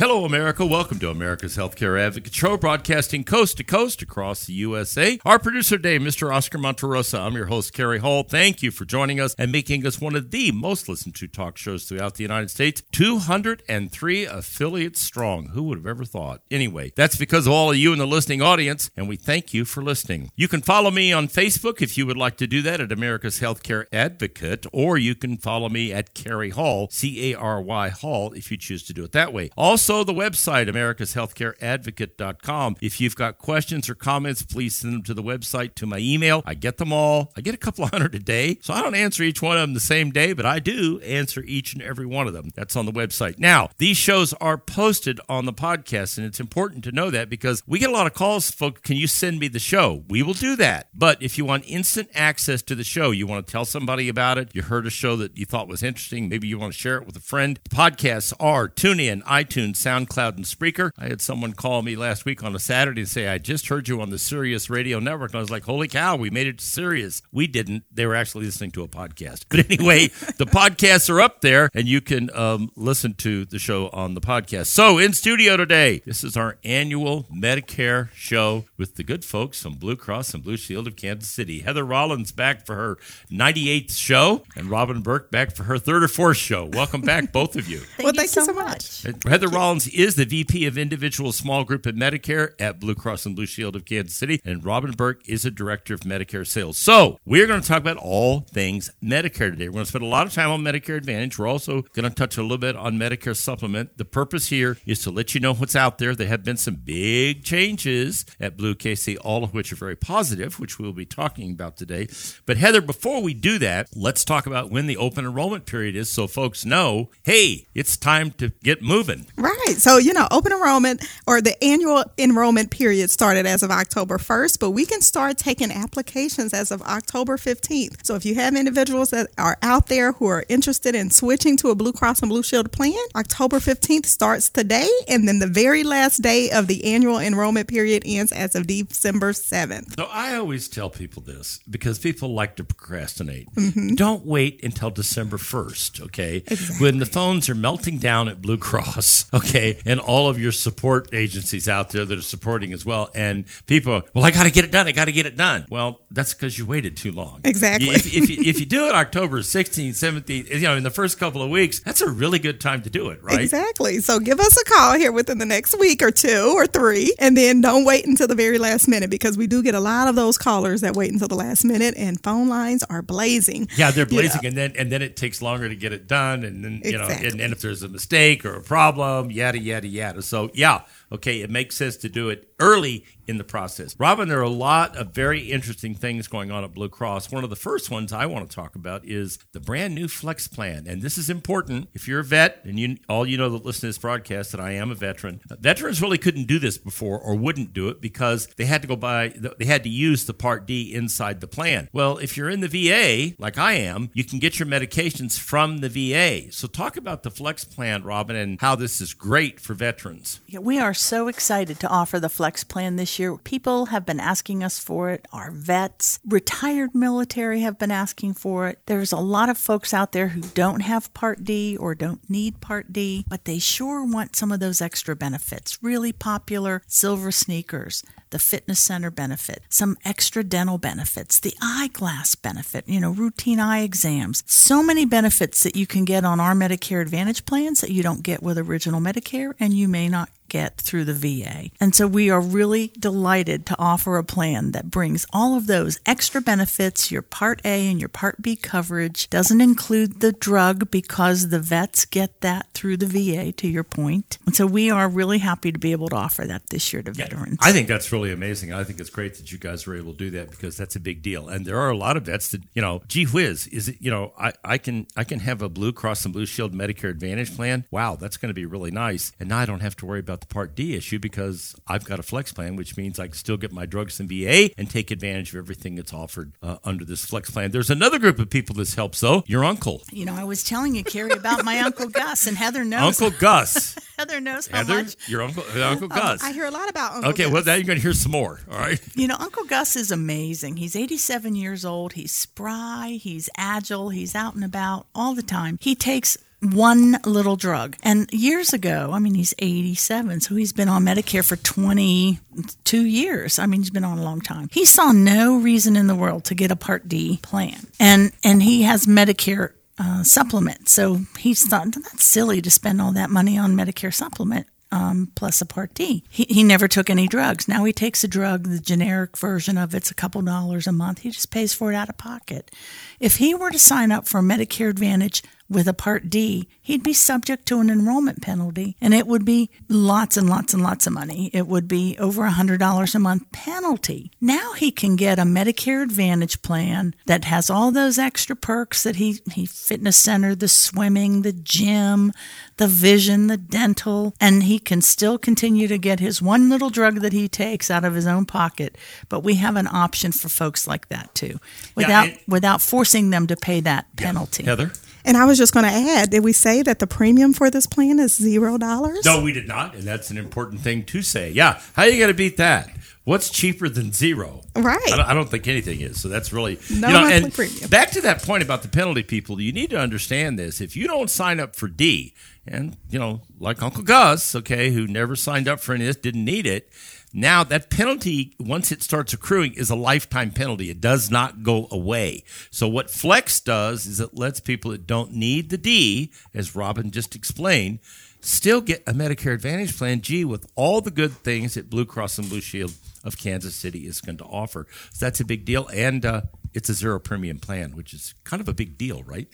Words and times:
Hello, 0.00 0.24
America. 0.24 0.64
Welcome 0.64 0.98
to 1.00 1.10
America's 1.10 1.58
Healthcare 1.58 2.00
Advocate 2.00 2.34
Show, 2.34 2.56
broadcasting 2.56 3.22
coast 3.22 3.58
to 3.58 3.64
coast 3.64 4.00
across 4.00 4.46
the 4.46 4.54
USA. 4.54 5.20
Our 5.26 5.38
producer 5.38 5.76
today, 5.76 5.98
Mr. 5.98 6.34
Oscar 6.34 6.56
Monterosa. 6.56 7.20
I'm 7.20 7.34
your 7.34 7.48
host, 7.48 7.74
Cary 7.74 7.98
Hall. 7.98 8.22
Thank 8.22 8.62
you 8.62 8.70
for 8.70 8.86
joining 8.86 9.20
us 9.20 9.34
and 9.36 9.52
making 9.52 9.86
us 9.86 10.00
one 10.00 10.16
of 10.16 10.30
the 10.30 10.52
most 10.52 10.88
listened 10.88 11.16
to 11.16 11.28
talk 11.28 11.58
shows 11.58 11.84
throughout 11.84 12.14
the 12.14 12.22
United 12.22 12.50
States. 12.50 12.82
203 12.92 14.24
affiliates 14.24 15.00
strong. 15.00 15.48
Who 15.48 15.64
would 15.64 15.76
have 15.76 15.86
ever 15.86 16.06
thought? 16.06 16.40
Anyway, 16.50 16.94
that's 16.96 17.18
because 17.18 17.46
of 17.46 17.52
all 17.52 17.70
of 17.70 17.76
you 17.76 17.92
in 17.92 17.98
the 17.98 18.06
listening 18.06 18.40
audience, 18.40 18.90
and 18.96 19.06
we 19.06 19.16
thank 19.16 19.52
you 19.52 19.66
for 19.66 19.82
listening. 19.82 20.30
You 20.34 20.48
can 20.48 20.62
follow 20.62 20.90
me 20.90 21.12
on 21.12 21.28
Facebook 21.28 21.82
if 21.82 21.98
you 21.98 22.06
would 22.06 22.16
like 22.16 22.38
to 22.38 22.46
do 22.46 22.62
that 22.62 22.80
at 22.80 22.90
America's 22.90 23.40
Healthcare 23.40 23.84
Advocate, 23.92 24.64
or 24.72 24.96
you 24.96 25.14
can 25.14 25.36
follow 25.36 25.68
me 25.68 25.92
at 25.92 26.14
Cary 26.14 26.48
Hall, 26.48 26.88
C 26.90 27.34
A 27.34 27.38
R 27.38 27.60
Y 27.60 27.90
Hall, 27.90 28.32
if 28.32 28.50
you 28.50 28.56
choose 28.56 28.82
to 28.84 28.94
do 28.94 29.04
it 29.04 29.12
that 29.12 29.34
way. 29.34 29.50
Also, 29.58 29.89
the 29.90 30.14
website, 30.14 30.68
americashealthcareadvocate.com. 30.68 32.76
If 32.80 33.00
you've 33.00 33.16
got 33.16 33.38
questions 33.38 33.90
or 33.90 33.96
comments, 33.96 34.42
please 34.42 34.76
send 34.76 34.94
them 34.94 35.02
to 35.02 35.14
the 35.14 35.22
website 35.22 35.74
to 35.74 35.86
my 35.86 35.98
email. 35.98 36.42
I 36.46 36.54
get 36.54 36.78
them 36.78 36.92
all. 36.92 37.32
I 37.36 37.40
get 37.40 37.54
a 37.54 37.58
couple 37.58 37.84
hundred 37.88 38.14
a 38.14 38.20
day, 38.20 38.58
so 38.62 38.72
I 38.72 38.82
don't 38.82 38.94
answer 38.94 39.24
each 39.24 39.42
one 39.42 39.56
of 39.56 39.62
them 39.62 39.74
the 39.74 39.80
same 39.80 40.12
day, 40.12 40.32
but 40.32 40.46
I 40.46 40.60
do 40.60 41.00
answer 41.00 41.42
each 41.42 41.74
and 41.74 41.82
every 41.82 42.06
one 42.06 42.28
of 42.28 42.32
them. 42.32 42.50
That's 42.54 42.76
on 42.76 42.86
the 42.86 42.92
website. 42.92 43.40
Now, 43.40 43.70
these 43.78 43.96
shows 43.96 44.32
are 44.34 44.56
posted 44.56 45.18
on 45.28 45.44
the 45.44 45.52
podcast, 45.52 46.18
and 46.18 46.26
it's 46.26 46.40
important 46.40 46.84
to 46.84 46.92
know 46.92 47.10
that 47.10 47.28
because 47.28 47.64
we 47.66 47.80
get 47.80 47.90
a 47.90 47.92
lot 47.92 48.06
of 48.06 48.14
calls, 48.14 48.50
folks. 48.50 48.80
Can 48.82 48.96
you 48.96 49.08
send 49.08 49.40
me 49.40 49.48
the 49.48 49.58
show? 49.58 50.04
We 50.08 50.22
will 50.22 50.34
do 50.34 50.54
that. 50.56 50.88
But 50.94 51.20
if 51.20 51.36
you 51.36 51.44
want 51.44 51.64
instant 51.66 52.10
access 52.14 52.62
to 52.62 52.76
the 52.76 52.84
show, 52.84 53.10
you 53.10 53.26
want 53.26 53.44
to 53.44 53.50
tell 53.50 53.64
somebody 53.64 54.08
about 54.08 54.38
it, 54.38 54.50
you 54.54 54.62
heard 54.62 54.86
a 54.86 54.90
show 54.90 55.16
that 55.16 55.36
you 55.36 55.46
thought 55.46 55.66
was 55.66 55.82
interesting, 55.82 56.28
maybe 56.28 56.46
you 56.46 56.58
want 56.58 56.72
to 56.72 56.78
share 56.78 56.96
it 56.96 57.06
with 57.06 57.16
a 57.16 57.20
friend. 57.20 57.58
Podcasts 57.70 58.32
are 58.38 58.68
TuneIn, 58.68 59.24
iTunes, 59.24 59.79
SoundCloud, 59.80 60.36
and 60.36 60.44
Spreaker. 60.44 60.90
I 60.98 61.08
had 61.08 61.20
someone 61.20 61.52
call 61.52 61.82
me 61.82 61.96
last 61.96 62.24
week 62.24 62.42
on 62.42 62.54
a 62.54 62.58
Saturday 62.58 63.02
and 63.02 63.08
say, 63.08 63.28
I 63.28 63.38
just 63.38 63.68
heard 63.68 63.88
you 63.88 64.00
on 64.00 64.10
the 64.10 64.18
Sirius 64.18 64.68
Radio 64.68 64.98
Network. 64.98 65.30
And 65.30 65.38
I 65.38 65.40
was 65.40 65.50
like, 65.50 65.64
holy 65.64 65.88
cow, 65.88 66.16
we 66.16 66.30
made 66.30 66.46
it 66.46 66.58
to 66.58 66.64
Sirius. 66.64 67.22
We 67.32 67.46
didn't. 67.46 67.84
They 67.92 68.06
were 68.06 68.14
actually 68.14 68.44
listening 68.44 68.72
to 68.72 68.82
a 68.82 68.88
podcast. 68.88 69.44
But 69.48 69.70
anyway, 69.70 70.08
the 70.38 70.46
podcasts 70.46 71.08
are 71.08 71.20
up 71.20 71.40
there 71.40 71.70
and 71.74 71.88
you 71.88 72.00
can 72.00 72.30
um, 72.36 72.70
listen 72.76 73.14
to 73.14 73.44
the 73.44 73.58
show 73.58 73.88
on 73.90 74.14
the 74.14 74.20
podcast. 74.20 74.66
So 74.66 74.98
in 74.98 75.12
studio 75.12 75.56
today, 75.56 76.02
this 76.04 76.22
is 76.22 76.36
our 76.36 76.58
annual 76.64 77.24
Medicare 77.24 78.10
show 78.12 78.64
with 78.76 78.96
the 78.96 79.04
good 79.04 79.24
folks 79.24 79.62
from 79.62 79.74
Blue 79.74 79.96
Cross 79.96 80.34
and 80.34 80.42
Blue 80.42 80.56
Shield 80.56 80.86
of 80.86 80.96
Kansas 80.96 81.30
City. 81.30 81.60
Heather 81.60 81.84
Rollins 81.84 82.32
back 82.32 82.66
for 82.66 82.74
her 82.74 82.98
98th 83.30 83.92
show 83.96 84.42
and 84.56 84.70
Robin 84.70 85.00
Burke 85.02 85.30
back 85.30 85.54
for 85.54 85.64
her 85.64 85.78
third 85.78 86.02
or 86.02 86.08
fourth 86.08 86.36
show. 86.36 86.64
Welcome 86.64 87.00
back, 87.02 87.32
both 87.32 87.56
of 87.56 87.68
you. 87.68 87.80
well, 87.98 88.12
thank 88.14 88.34
you 88.34 88.44
so 88.44 88.52
much. 88.52 89.06
Heather 89.26 89.48
Rollins 89.48 89.69
is 89.70 90.16
the 90.16 90.24
VP 90.24 90.66
of 90.66 90.76
Individual 90.76 91.30
Small 91.30 91.62
Group 91.62 91.86
and 91.86 91.96
Medicare 91.96 92.54
at 92.58 92.80
Blue 92.80 92.96
Cross 92.96 93.24
and 93.24 93.36
Blue 93.36 93.46
Shield 93.46 93.76
of 93.76 93.84
Kansas 93.84 94.16
City, 94.16 94.40
and 94.44 94.64
Robin 94.64 94.90
Burke 94.90 95.22
is 95.28 95.44
a 95.44 95.50
Director 95.50 95.94
of 95.94 96.00
Medicare 96.00 96.44
Sales. 96.44 96.76
So, 96.76 97.20
we're 97.24 97.46
going 97.46 97.60
to 97.60 97.68
talk 97.68 97.78
about 97.78 97.96
all 97.96 98.40
things 98.40 98.90
Medicare 99.00 99.50
today. 99.50 99.68
We're 99.68 99.74
going 99.74 99.84
to 99.84 99.90
spend 99.90 100.02
a 100.02 100.08
lot 100.08 100.26
of 100.26 100.34
time 100.34 100.50
on 100.50 100.62
Medicare 100.62 100.96
Advantage. 100.96 101.38
We're 101.38 101.46
also 101.46 101.82
going 101.94 102.08
to 102.08 102.10
touch 102.10 102.36
a 102.36 102.42
little 102.42 102.58
bit 102.58 102.74
on 102.74 102.98
Medicare 102.98 103.36
Supplement. 103.36 103.96
The 103.96 104.04
purpose 104.04 104.48
here 104.48 104.76
is 104.86 105.02
to 105.04 105.12
let 105.12 105.36
you 105.36 105.40
know 105.40 105.54
what's 105.54 105.76
out 105.76 105.98
there. 105.98 106.16
There 106.16 106.26
have 106.26 106.42
been 106.42 106.56
some 106.56 106.74
big 106.74 107.44
changes 107.44 108.26
at 108.40 108.56
Blue 108.56 108.74
KC, 108.74 109.18
all 109.20 109.44
of 109.44 109.54
which 109.54 109.72
are 109.72 109.76
very 109.76 109.96
positive, 109.96 110.58
which 110.58 110.80
we'll 110.80 110.92
be 110.92 111.06
talking 111.06 111.52
about 111.52 111.76
today. 111.76 112.08
But, 112.44 112.56
Heather, 112.56 112.80
before 112.80 113.22
we 113.22 113.34
do 113.34 113.58
that, 113.60 113.90
let's 113.94 114.24
talk 114.24 114.46
about 114.46 114.72
when 114.72 114.88
the 114.88 114.96
open 114.96 115.24
enrollment 115.24 115.64
period 115.64 115.94
is 115.94 116.10
so 116.10 116.26
folks 116.26 116.64
know 116.64 117.10
hey, 117.22 117.68
it's 117.74 117.96
time 117.96 118.32
to 118.32 118.48
get 118.62 118.82
moving. 118.82 119.26
Right. 119.36 119.59
So, 119.76 119.98
you 119.98 120.12
know, 120.12 120.26
open 120.30 120.52
enrollment 120.52 121.06
or 121.26 121.40
the 121.40 121.62
annual 121.62 122.04
enrollment 122.18 122.70
period 122.70 123.10
started 123.10 123.46
as 123.46 123.62
of 123.62 123.70
October 123.70 124.18
1st, 124.18 124.58
but 124.60 124.70
we 124.70 124.86
can 124.86 125.00
start 125.00 125.38
taking 125.38 125.70
applications 125.70 126.52
as 126.52 126.70
of 126.70 126.82
October 126.82 127.36
15th. 127.36 128.04
So, 128.04 128.14
if 128.14 128.24
you 128.24 128.34
have 128.36 128.54
individuals 128.54 129.10
that 129.10 129.28
are 129.38 129.58
out 129.62 129.86
there 129.86 130.12
who 130.12 130.26
are 130.26 130.44
interested 130.48 130.94
in 130.94 131.10
switching 131.10 131.56
to 131.58 131.68
a 131.68 131.74
Blue 131.74 131.92
Cross 131.92 132.20
and 132.20 132.28
Blue 132.28 132.42
Shield 132.42 132.72
plan, 132.72 132.98
October 133.14 133.58
15th 133.58 134.06
starts 134.06 134.48
today, 134.48 134.88
and 135.08 135.26
then 135.26 135.38
the 135.38 135.46
very 135.46 135.84
last 135.84 136.18
day 136.18 136.50
of 136.50 136.66
the 136.66 136.84
annual 136.84 137.18
enrollment 137.18 137.68
period 137.68 138.02
ends 138.06 138.32
as 138.32 138.54
of 138.54 138.66
December 138.66 139.32
7th. 139.32 139.96
So 139.96 140.08
I 140.10 140.36
always 140.36 140.68
tell 140.68 140.90
people 140.90 141.22
this 141.22 141.60
because 141.68 141.98
people 141.98 142.32
like 142.34 142.56
to 142.56 142.64
procrastinate. 142.64 143.52
Mm-hmm. 143.54 143.94
Don't 143.94 144.24
wait 144.24 144.62
until 144.62 144.90
December 144.90 145.36
1st, 145.36 146.02
okay? 146.02 146.42
When 146.78 146.98
the 146.98 147.06
phones 147.06 147.48
are 147.48 147.54
melting 147.54 147.98
down 147.98 148.28
at 148.28 148.40
Blue 148.40 148.58
Cross, 148.58 149.26
okay, 149.44 149.78
and 149.84 150.00
all 150.00 150.28
of 150.28 150.38
your 150.40 150.52
support 150.52 151.12
agencies 151.12 151.68
out 151.68 151.90
there 151.90 152.04
that 152.04 152.18
are 152.18 152.22
supporting 152.22 152.72
as 152.72 152.84
well, 152.84 153.10
and 153.14 153.44
people 153.66 153.92
are, 153.94 154.02
well, 154.14 154.24
I 154.24 154.30
got 154.30 154.44
to 154.44 154.50
get 154.50 154.64
it 154.64 154.70
done. 154.70 154.86
I 154.86 154.92
got 154.92 155.06
to 155.06 155.12
get 155.12 155.26
it 155.26 155.36
done. 155.36 155.66
Well, 155.70 156.00
that's 156.10 156.34
because 156.34 156.58
you 156.58 156.66
waited 156.66 156.96
too 156.96 157.12
long. 157.12 157.40
Exactly. 157.44 157.90
If, 157.90 158.06
if, 158.06 158.30
you, 158.30 158.42
if 158.44 158.60
you 158.60 158.66
do 158.66 158.86
it 158.86 158.94
October 158.94 159.40
16th, 159.40 159.90
17th, 159.90 160.50
you 160.50 160.60
know, 160.60 160.76
in 160.76 160.82
the 160.82 160.90
first 160.90 161.18
couple 161.18 161.42
of 161.42 161.50
weeks, 161.50 161.80
that's 161.80 162.00
a 162.00 162.10
really 162.10 162.38
good 162.38 162.60
time 162.60 162.82
to 162.82 162.90
do 162.90 163.10
it, 163.10 163.22
right? 163.22 163.40
Exactly. 163.40 164.00
So 164.00 164.18
give 164.18 164.40
us 164.40 164.60
a 164.60 164.64
call 164.64 164.94
here 164.96 165.12
within 165.12 165.38
the 165.38 165.46
next 165.46 165.78
week 165.78 166.02
or 166.02 166.10
two 166.10 166.52
or 166.54 166.66
three, 166.66 167.14
and 167.18 167.36
then 167.36 167.60
don't 167.60 167.84
wait 167.84 168.06
until 168.06 168.26
the 168.26 168.34
very 168.34 168.58
last 168.58 168.88
minute 168.88 169.10
because 169.10 169.36
we 169.36 169.46
do 169.46 169.62
get 169.62 169.74
a 169.74 169.80
lot 169.80 170.08
of 170.08 170.16
those 170.16 170.38
callers 170.38 170.80
that 170.82 170.94
wait 170.94 171.12
until 171.12 171.28
the 171.28 171.34
last 171.34 171.64
minute, 171.64 171.94
and 171.96 172.22
phone 172.22 172.48
lines 172.48 172.84
are 172.90 173.02
blazing. 173.02 173.68
Yeah, 173.76 173.90
they're 173.90 174.06
You 174.06 174.16
know. 174.16 174.20
blazing, 174.22 174.46
and 174.46 174.56
then 174.56 174.72
and 174.76 174.90
then 174.92 175.02
it 175.02 175.16
takes 175.16 175.42
longer 175.42 175.68
to 175.68 175.76
get 175.76 175.92
it 175.92 176.06
done, 176.06 176.44
and 176.44 176.64
then 176.64 176.82
you 176.84 176.98
know, 176.98 177.06
and, 177.06 177.40
and 177.40 177.52
if 177.52 177.60
there's 177.60 177.82
a 177.82 177.88
mistake 177.88 178.44
or 178.44 178.54
a 178.56 178.62
problem, 178.62 179.29
yada 179.30 179.58
yada 179.58 179.86
yada. 179.86 180.22
So 180.22 180.50
yeah, 180.54 180.80
okay, 181.12 181.40
it 181.40 181.50
makes 181.50 181.76
sense 181.76 181.96
to 181.98 182.08
do 182.08 182.28
it 182.28 182.52
early 182.58 183.04
in 183.26 183.38
the 183.38 183.44
process. 183.44 183.94
Robin, 183.98 184.28
there 184.28 184.40
are 184.40 184.42
a 184.42 184.48
lot 184.48 184.96
of 184.96 185.14
very 185.14 185.40
interesting 185.40 185.94
things 185.94 186.26
going 186.26 186.50
on 186.50 186.64
at 186.64 186.74
Blue 186.74 186.88
Cross. 186.88 187.30
One 187.30 187.44
of 187.44 187.50
the 187.50 187.56
first 187.56 187.90
ones 187.90 188.12
I 188.12 188.26
want 188.26 188.48
to 188.48 188.54
talk 188.54 188.74
about 188.74 189.04
is 189.04 189.38
the 189.52 189.60
brand 189.60 189.94
new 189.94 190.08
Flex 190.08 190.48
Plan, 190.48 190.86
and 190.86 191.00
this 191.00 191.16
is 191.16 191.30
important. 191.30 191.88
If 191.94 192.08
you're 192.08 192.20
a 192.20 192.24
vet, 192.24 192.60
and 192.64 192.78
you 192.78 192.96
all 193.08 193.26
you 193.26 193.38
know 193.38 193.48
that 193.50 193.64
listen 193.64 193.82
to 193.82 193.86
this 193.86 193.98
broadcast 193.98 194.52
that 194.52 194.60
I 194.60 194.72
am 194.72 194.90
a 194.90 194.94
veteran, 194.94 195.40
veterans 195.60 196.02
really 196.02 196.18
couldn't 196.18 196.46
do 196.46 196.58
this 196.58 196.76
before 196.76 197.18
or 197.18 197.36
wouldn't 197.36 197.72
do 197.72 197.88
it 197.88 198.00
because 198.00 198.48
they 198.56 198.64
had 198.64 198.82
to 198.82 198.88
go 198.88 198.96
by 198.96 199.28
they 199.58 199.64
had 199.64 199.84
to 199.84 199.88
use 199.88 200.26
the 200.26 200.34
Part 200.34 200.66
D 200.66 200.92
inside 200.92 201.40
the 201.40 201.46
plan. 201.46 201.88
Well, 201.92 202.18
if 202.18 202.36
you're 202.36 202.50
in 202.50 202.60
the 202.60 202.68
VA 202.68 203.34
like 203.38 203.58
I 203.58 203.74
am, 203.74 204.10
you 204.12 204.24
can 204.24 204.40
get 204.40 204.58
your 204.58 204.66
medications 204.66 205.38
from 205.38 205.78
the 205.78 205.88
VA. 205.88 206.50
So 206.52 206.66
talk 206.66 206.96
about 206.96 207.22
the 207.22 207.30
Flex 207.30 207.64
Plan, 207.64 208.02
Robin, 208.02 208.34
and 208.34 208.60
how 208.60 208.74
this 208.74 209.00
is 209.00 209.14
great 209.14 209.60
for 209.60 209.74
veterans. 209.74 210.40
Yeah, 210.46 210.58
we 210.58 210.78
are 210.78 210.94
so 211.00 211.28
excited 211.28 211.80
to 211.80 211.88
offer 211.88 212.20
the 212.20 212.28
Flex 212.28 212.62
Plan 212.64 212.96
this 212.96 213.18
year. 213.18 213.36
People 213.36 213.86
have 213.86 214.04
been 214.04 214.20
asking 214.20 214.62
us 214.62 214.78
for 214.78 215.10
it. 215.10 215.26
Our 215.32 215.50
vets, 215.50 216.20
retired 216.26 216.94
military 216.94 217.60
have 217.60 217.78
been 217.78 217.90
asking 217.90 218.34
for 218.34 218.68
it. 218.68 218.78
There's 218.86 219.12
a 219.12 219.18
lot 219.18 219.48
of 219.48 219.58
folks 219.58 219.94
out 219.94 220.12
there 220.12 220.28
who 220.28 220.40
don't 220.40 220.80
have 220.80 221.12
Part 221.14 221.44
D 221.44 221.76
or 221.76 221.94
don't 221.94 222.28
need 222.28 222.60
Part 222.60 222.92
D, 222.92 223.24
but 223.28 223.44
they 223.44 223.58
sure 223.58 224.04
want 224.04 224.36
some 224.36 224.52
of 224.52 224.60
those 224.60 224.80
extra 224.80 225.16
benefits. 225.16 225.78
Really 225.82 226.12
popular 226.12 226.82
silver 226.86 227.32
sneakers, 227.32 228.04
the 228.30 228.38
fitness 228.38 228.80
center 228.80 229.10
benefit, 229.10 229.62
some 229.68 229.96
extra 230.04 230.44
dental 230.44 230.78
benefits, 230.78 231.40
the 231.40 231.54
eyeglass 231.62 232.34
benefit, 232.34 232.88
you 232.88 233.00
know, 233.00 233.10
routine 233.10 233.60
eye 233.60 233.80
exams. 233.80 234.42
So 234.46 234.82
many 234.82 235.04
benefits 235.04 235.62
that 235.62 235.76
you 235.76 235.86
can 235.86 236.04
get 236.04 236.24
on 236.24 236.40
our 236.40 236.54
Medicare 236.54 237.00
Advantage 237.00 237.46
plans 237.46 237.80
that 237.80 237.90
you 237.90 238.02
don't 238.02 238.22
get 238.22 238.42
with 238.42 238.58
original 238.58 239.00
Medicare 239.00 239.54
and 239.58 239.72
you 239.72 239.88
may 239.88 240.08
not 240.08 240.28
get 240.50 240.76
through 240.76 241.04
the 241.04 241.14
VA. 241.14 241.70
And 241.80 241.94
so 241.94 242.06
we 242.06 242.28
are 242.28 242.40
really 242.40 242.88
delighted 242.98 243.64
to 243.66 243.76
offer 243.78 244.18
a 244.18 244.24
plan 244.24 244.72
that 244.72 244.90
brings 244.90 245.24
all 245.32 245.56
of 245.56 245.66
those 245.66 245.98
extra 246.04 246.42
benefits, 246.42 247.10
your 247.10 247.22
Part 247.22 247.62
A 247.64 247.88
and 247.88 247.98
your 247.98 248.10
Part 248.10 248.42
B 248.42 248.56
coverage, 248.56 249.30
doesn't 249.30 249.60
include 249.62 250.20
the 250.20 250.32
drug 250.32 250.90
because 250.90 251.48
the 251.48 251.58
vets 251.58 252.04
get 252.04 252.42
that 252.42 252.66
through 252.74 252.98
the 252.98 253.06
VA, 253.06 253.52
to 253.52 253.68
your 253.68 253.84
point. 253.84 254.38
And 254.44 254.54
so 254.54 254.66
we 254.66 254.90
are 254.90 255.08
really 255.08 255.38
happy 255.38 255.72
to 255.72 255.78
be 255.78 255.92
able 255.92 256.08
to 256.08 256.16
offer 256.16 256.44
that 256.46 256.68
this 256.68 256.92
year 256.92 257.02
to 257.02 257.12
veterans. 257.12 257.58
I 257.62 257.72
think 257.72 257.88
that's 257.88 258.12
really 258.12 258.32
amazing. 258.32 258.72
I 258.72 258.84
think 258.84 259.00
it's 259.00 259.10
great 259.10 259.36
that 259.36 259.52
you 259.52 259.58
guys 259.58 259.86
were 259.86 259.96
able 259.96 260.12
to 260.12 260.18
do 260.18 260.30
that 260.30 260.50
because 260.50 260.76
that's 260.76 260.96
a 260.96 261.00
big 261.00 261.22
deal. 261.22 261.48
And 261.48 261.64
there 261.64 261.78
are 261.78 261.90
a 261.90 261.96
lot 261.96 262.16
of 262.16 262.24
vets 262.24 262.50
that, 262.50 262.62
you 262.74 262.82
know, 262.82 263.02
gee 263.08 263.24
whiz, 263.24 263.66
is 263.68 263.88
it, 263.88 263.96
you 264.00 264.10
know, 264.10 264.32
I, 264.38 264.52
I 264.64 264.78
can 264.78 265.06
I 265.16 265.24
can 265.24 265.40
have 265.40 265.62
a 265.62 265.68
Blue 265.68 265.92
Cross 265.92 266.24
and 266.24 266.34
Blue 266.34 266.46
Shield 266.46 266.74
Medicare 266.74 267.10
Advantage 267.10 267.54
plan. 267.54 267.84
Wow, 267.90 268.16
that's 268.16 268.36
going 268.36 268.48
to 268.50 268.54
be 268.54 268.66
really 268.66 268.90
nice. 268.90 269.32
And 269.38 269.48
now 269.48 269.58
I 269.58 269.66
don't 269.66 269.80
have 269.80 269.96
to 269.96 270.06
worry 270.06 270.20
about 270.20 270.39
the 270.40 270.46
Part 270.46 270.74
D 270.74 270.94
issue 270.94 271.18
because 271.18 271.74
I've 271.86 272.04
got 272.04 272.18
a 272.18 272.22
flex 272.22 272.52
plan, 272.52 272.76
which 272.76 272.96
means 272.96 273.18
I 273.18 273.26
can 273.26 273.34
still 273.36 273.56
get 273.56 273.72
my 273.72 273.86
drugs 273.86 274.20
in 274.20 274.28
VA 274.28 274.70
and 274.78 274.88
take 274.90 275.10
advantage 275.10 275.50
of 275.54 275.58
everything 275.58 275.94
that's 275.96 276.12
offered 276.12 276.52
uh, 276.62 276.76
under 276.84 277.04
this 277.04 277.24
flex 277.24 277.50
plan. 277.50 277.70
There's 277.70 277.90
another 277.90 278.18
group 278.18 278.38
of 278.38 278.50
people 278.50 278.74
this 278.74 278.94
helps 278.94 279.20
though. 279.20 279.44
Your 279.46 279.64
uncle, 279.64 280.02
You 280.12 280.24
know, 280.24 280.34
I 280.34 280.44
was 280.44 280.62
telling 280.64 280.94
you, 280.94 281.04
Cary, 281.04 281.30
about 281.32 281.64
my 281.64 281.78
Uncle 281.80 282.08
Gus, 282.08 282.46
and 282.46 282.56
Heather 282.56 282.84
knows. 282.84 283.20
Uncle 283.20 283.38
Gus. 283.38 283.96
Heather 284.18 284.40
knows 284.40 284.66
how 284.66 284.78
Heather, 284.78 285.02
much. 285.04 285.28
your 285.28 285.42
uncle, 285.42 285.64
Uncle 285.82 286.08
Gus. 286.08 286.42
I 286.42 286.52
hear 286.52 286.66
a 286.66 286.70
lot 286.70 286.90
about 286.90 287.14
Uncle 287.14 287.30
Okay, 287.30 287.44
Gus. 287.44 287.52
well, 287.52 287.64
now 287.64 287.74
you're 287.74 287.84
going 287.84 287.98
to 287.98 288.02
hear 288.02 288.12
some 288.12 288.32
more. 288.32 288.60
All 288.70 288.78
right. 288.78 289.00
You 289.16 289.26
know, 289.26 289.36
Uncle 289.38 289.64
Gus 289.64 289.96
is 289.96 290.10
amazing. 290.10 290.76
He's 290.76 290.94
87 290.94 291.54
years 291.56 291.84
old. 291.86 292.12
He's 292.12 292.32
spry. 292.32 293.18
He's 293.20 293.48
agile. 293.56 294.10
He's 294.10 294.34
out 294.34 294.54
and 294.54 294.62
about 294.64 295.06
all 295.14 295.34
the 295.34 295.42
time. 295.42 295.78
He 295.80 295.94
takes 295.94 296.36
one 296.60 297.18
little 297.24 297.56
drug. 297.56 297.96
And 298.02 298.30
years 298.32 298.72
ago, 298.72 299.10
I 299.12 299.18
mean, 299.18 299.34
he's 299.34 299.54
87, 299.58 300.40
so 300.40 300.54
he's 300.54 300.72
been 300.72 300.88
on 300.88 301.04
Medicare 301.04 301.44
for 301.44 301.56
22 301.56 303.06
years. 303.06 303.58
I 303.58 303.66
mean, 303.66 303.80
he's 303.80 303.90
been 303.90 304.04
on 304.04 304.18
a 304.18 304.22
long 304.22 304.40
time. 304.40 304.68
He 304.72 304.84
saw 304.84 305.12
no 305.12 305.56
reason 305.56 305.96
in 305.96 306.06
the 306.06 306.14
world 306.14 306.44
to 306.44 306.54
get 306.54 306.70
a 306.70 306.76
Part 306.76 307.08
D 307.08 307.38
plan. 307.42 307.86
And 307.98 308.32
and 308.44 308.62
he 308.62 308.82
has 308.82 309.06
Medicare 309.06 309.72
uh, 309.98 310.22
supplement. 310.22 310.88
So 310.88 311.20
he 311.38 311.54
thought 311.54 311.92
that's 311.92 312.24
silly 312.24 312.62
to 312.62 312.70
spend 312.70 313.00
all 313.00 313.12
that 313.12 313.30
money 313.30 313.58
on 313.58 313.76
Medicare 313.76 314.14
supplement 314.14 314.66
um, 314.92 315.30
plus 315.34 315.60
a 315.60 315.66
Part 315.66 315.94
D. 315.94 316.24
He, 316.28 316.46
he 316.48 316.62
never 316.62 316.88
took 316.88 317.10
any 317.10 317.28
drugs. 317.28 317.68
Now 317.68 317.84
he 317.84 317.92
takes 317.92 318.24
a 318.24 318.28
drug, 318.28 318.68
the 318.68 318.80
generic 318.80 319.36
version 319.36 319.78
of 319.78 319.94
it's 319.94 320.10
a 320.10 320.14
couple 320.14 320.42
dollars 320.42 320.86
a 320.86 320.92
month. 320.92 321.20
He 321.20 321.30
just 321.30 321.50
pays 321.50 321.72
for 321.72 321.92
it 321.92 321.96
out 321.96 322.08
of 322.08 322.18
pocket. 322.18 322.70
If 323.18 323.36
he 323.36 323.54
were 323.54 323.70
to 323.70 323.78
sign 323.78 324.10
up 324.12 324.26
for 324.26 324.40
Medicare 324.40 324.90
Advantage 324.90 325.42
with 325.70 325.86
a 325.86 325.94
Part 325.94 326.28
D, 326.28 326.68
he'd 326.82 327.02
be 327.04 327.12
subject 327.12 327.64
to 327.66 327.78
an 327.78 327.88
enrollment 327.88 328.42
penalty, 328.42 328.96
and 329.00 329.14
it 329.14 329.26
would 329.26 329.44
be 329.44 329.70
lots 329.88 330.36
and 330.36 330.48
lots 330.50 330.74
and 330.74 330.82
lots 330.82 331.06
of 331.06 331.12
money. 331.12 331.48
It 331.54 331.68
would 331.68 331.86
be 331.86 332.16
over 332.18 332.44
a 332.44 332.50
$100 332.50 333.14
a 333.14 333.18
month 333.20 333.52
penalty. 333.52 334.32
Now 334.40 334.72
he 334.72 334.90
can 334.90 335.14
get 335.14 335.38
a 335.38 335.42
Medicare 335.42 336.02
Advantage 336.02 336.60
plan 336.62 337.14
that 337.26 337.44
has 337.44 337.70
all 337.70 337.92
those 337.92 338.18
extra 338.18 338.56
perks 338.56 339.04
that 339.04 339.16
he, 339.16 339.40
he 339.52 339.64
fitness 339.64 340.16
center, 340.16 340.56
the 340.56 340.66
swimming, 340.68 341.42
the 341.42 341.52
gym, 341.52 342.32
the 342.78 342.88
vision, 342.88 343.46
the 343.46 343.56
dental, 343.56 344.34
and 344.40 344.64
he 344.64 344.80
can 344.80 345.00
still 345.00 345.38
continue 345.38 345.86
to 345.86 345.98
get 345.98 346.18
his 346.18 346.42
one 346.42 346.68
little 346.68 346.90
drug 346.90 347.20
that 347.20 347.32
he 347.32 347.48
takes 347.48 347.90
out 347.90 348.04
of 348.04 348.14
his 348.14 348.26
own 348.26 348.44
pocket. 348.44 348.98
But 349.28 349.44
we 349.44 349.54
have 349.54 349.76
an 349.76 349.86
option 349.86 350.32
for 350.32 350.48
folks 350.48 350.88
like 350.88 351.08
that 351.10 351.32
too, 351.34 351.60
without 351.94 352.28
and- 352.28 352.38
without 352.48 352.82
forcing 352.82 353.30
them 353.30 353.46
to 353.46 353.56
pay 353.56 353.78
that 353.80 354.06
penalty. 354.16 354.64
Heather? 354.64 354.90
And 355.30 355.36
I 355.36 355.44
was 355.44 355.58
just 355.58 355.72
going 355.72 355.84
to 355.86 355.92
add, 355.92 356.30
did 356.30 356.42
we 356.42 356.52
say 356.52 356.82
that 356.82 356.98
the 356.98 357.06
premium 357.06 357.52
for 357.52 357.70
this 357.70 357.86
plan 357.86 358.18
is 358.18 358.34
zero 358.34 358.76
dollars? 358.78 359.24
No, 359.24 359.40
we 359.40 359.52
did 359.52 359.68
not, 359.68 359.94
and 359.94 360.02
that's 360.02 360.28
an 360.32 360.36
important 360.38 360.80
thing 360.80 361.04
to 361.04 361.22
say. 361.22 361.52
Yeah, 361.52 361.80
how 361.94 362.02
are 362.02 362.08
you 362.08 362.18
going 362.18 362.32
to 362.32 362.34
beat 362.34 362.56
that? 362.56 362.90
What's 363.22 363.48
cheaper 363.48 363.88
than 363.88 364.12
zero? 364.12 364.62
Right. 364.74 364.98
I 365.06 365.16
don't, 365.16 365.20
I 365.28 365.34
don't 365.34 365.48
think 365.48 365.68
anything 365.68 366.00
is. 366.00 366.20
So 366.20 366.26
that's 366.28 366.52
really 366.52 366.80
No 366.90 367.06
you 367.06 367.12
know. 367.14 367.20
monthly 367.20 367.36
And 367.44 367.54
premium. 367.54 367.88
back 367.90 368.10
to 368.12 368.20
that 368.22 368.42
point 368.42 368.64
about 368.64 368.82
the 368.82 368.88
penalty, 368.88 369.22
people. 369.22 369.60
You 369.60 369.70
need 369.70 369.90
to 369.90 370.00
understand 370.00 370.58
this. 370.58 370.80
If 370.80 370.96
you 370.96 371.06
don't 371.06 371.30
sign 371.30 371.60
up 371.60 371.76
for 371.76 371.86
D, 371.86 372.34
and 372.66 372.96
you 373.08 373.20
know, 373.20 373.42
like 373.60 373.80
Uncle 373.84 374.02
Gus, 374.02 374.56
okay, 374.56 374.90
who 374.90 375.06
never 375.06 375.36
signed 375.36 375.68
up 375.68 375.78
for 375.78 375.94
any 375.94 376.06
of 376.06 376.08
this, 376.08 376.16
didn't 376.16 376.44
need 376.44 376.66
it. 376.66 376.90
Now 377.32 377.62
that 377.64 377.90
penalty, 377.90 378.54
once 378.58 378.90
it 378.90 379.02
starts 379.02 379.32
accruing, 379.32 379.74
is 379.74 379.90
a 379.90 379.94
lifetime 379.94 380.50
penalty. 380.50 380.90
It 380.90 381.00
does 381.00 381.30
not 381.30 381.62
go 381.62 381.86
away. 381.90 382.42
So 382.70 382.88
what 382.88 383.10
Flex 383.10 383.60
does 383.60 384.06
is 384.06 384.18
it 384.18 384.36
lets 384.36 384.58
people 384.58 384.90
that 384.90 385.06
don't 385.06 385.32
need 385.32 385.70
the 385.70 385.78
D, 385.78 386.32
as 386.52 386.74
Robin 386.74 387.10
just 387.10 387.36
explained, 387.36 388.00
still 388.40 388.80
get 388.80 389.02
a 389.06 389.12
Medicare 389.12 389.54
Advantage 389.54 389.96
plan, 389.96 390.20
G, 390.22 390.44
with 390.44 390.70
all 390.74 391.00
the 391.00 391.10
good 391.10 391.32
things 391.32 391.74
that 391.74 391.90
Blue 391.90 392.04
Cross 392.04 392.38
and 392.38 392.48
Blue 392.48 392.60
Shield 392.60 392.92
of 393.22 393.38
Kansas 393.38 393.74
City 393.74 394.06
is 394.06 394.20
going 394.20 394.38
to 394.38 394.44
offer. 394.44 394.86
So 395.12 395.26
that's 395.26 395.40
a 395.40 395.44
big 395.44 395.64
deal. 395.64 395.88
And 395.94 396.24
uh, 396.24 396.42
it's 396.74 396.88
a 396.88 396.94
zero 396.94 397.20
premium 397.20 397.58
plan, 397.58 397.94
which 397.94 398.12
is 398.12 398.34
kind 398.44 398.60
of 398.60 398.68
a 398.68 398.74
big 398.74 398.98
deal, 398.98 399.22
right? 399.22 399.48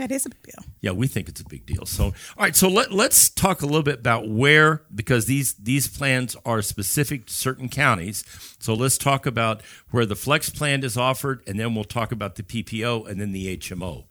That 0.00 0.10
is 0.10 0.24
a 0.24 0.30
big 0.30 0.42
deal. 0.42 0.64
Yeah, 0.80 0.92
we 0.92 1.06
think 1.06 1.28
it's 1.28 1.42
a 1.42 1.44
big 1.44 1.66
deal. 1.66 1.84
So, 1.84 2.04
all 2.04 2.14
right, 2.38 2.56
so 2.56 2.70
let, 2.70 2.90
let's 2.90 3.28
talk 3.28 3.60
a 3.60 3.66
little 3.66 3.82
bit 3.82 3.98
about 3.98 4.30
where, 4.30 4.82
because 4.94 5.26
these 5.26 5.52
these 5.52 5.88
plans 5.88 6.34
are 6.46 6.62
specific 6.62 7.26
to 7.26 7.34
certain 7.34 7.68
counties. 7.68 8.24
So 8.60 8.72
let's 8.72 8.96
talk 8.96 9.26
about 9.26 9.60
where 9.90 10.06
the 10.06 10.16
flex 10.16 10.48
plan 10.48 10.84
is 10.84 10.96
offered, 10.96 11.42
and 11.46 11.60
then 11.60 11.74
we'll 11.74 11.84
talk 11.84 12.12
about 12.12 12.36
the 12.36 12.42
PPO 12.42 13.08
and 13.10 13.20
then 13.20 13.32
the 13.32 13.58
HMO. 13.58 14.06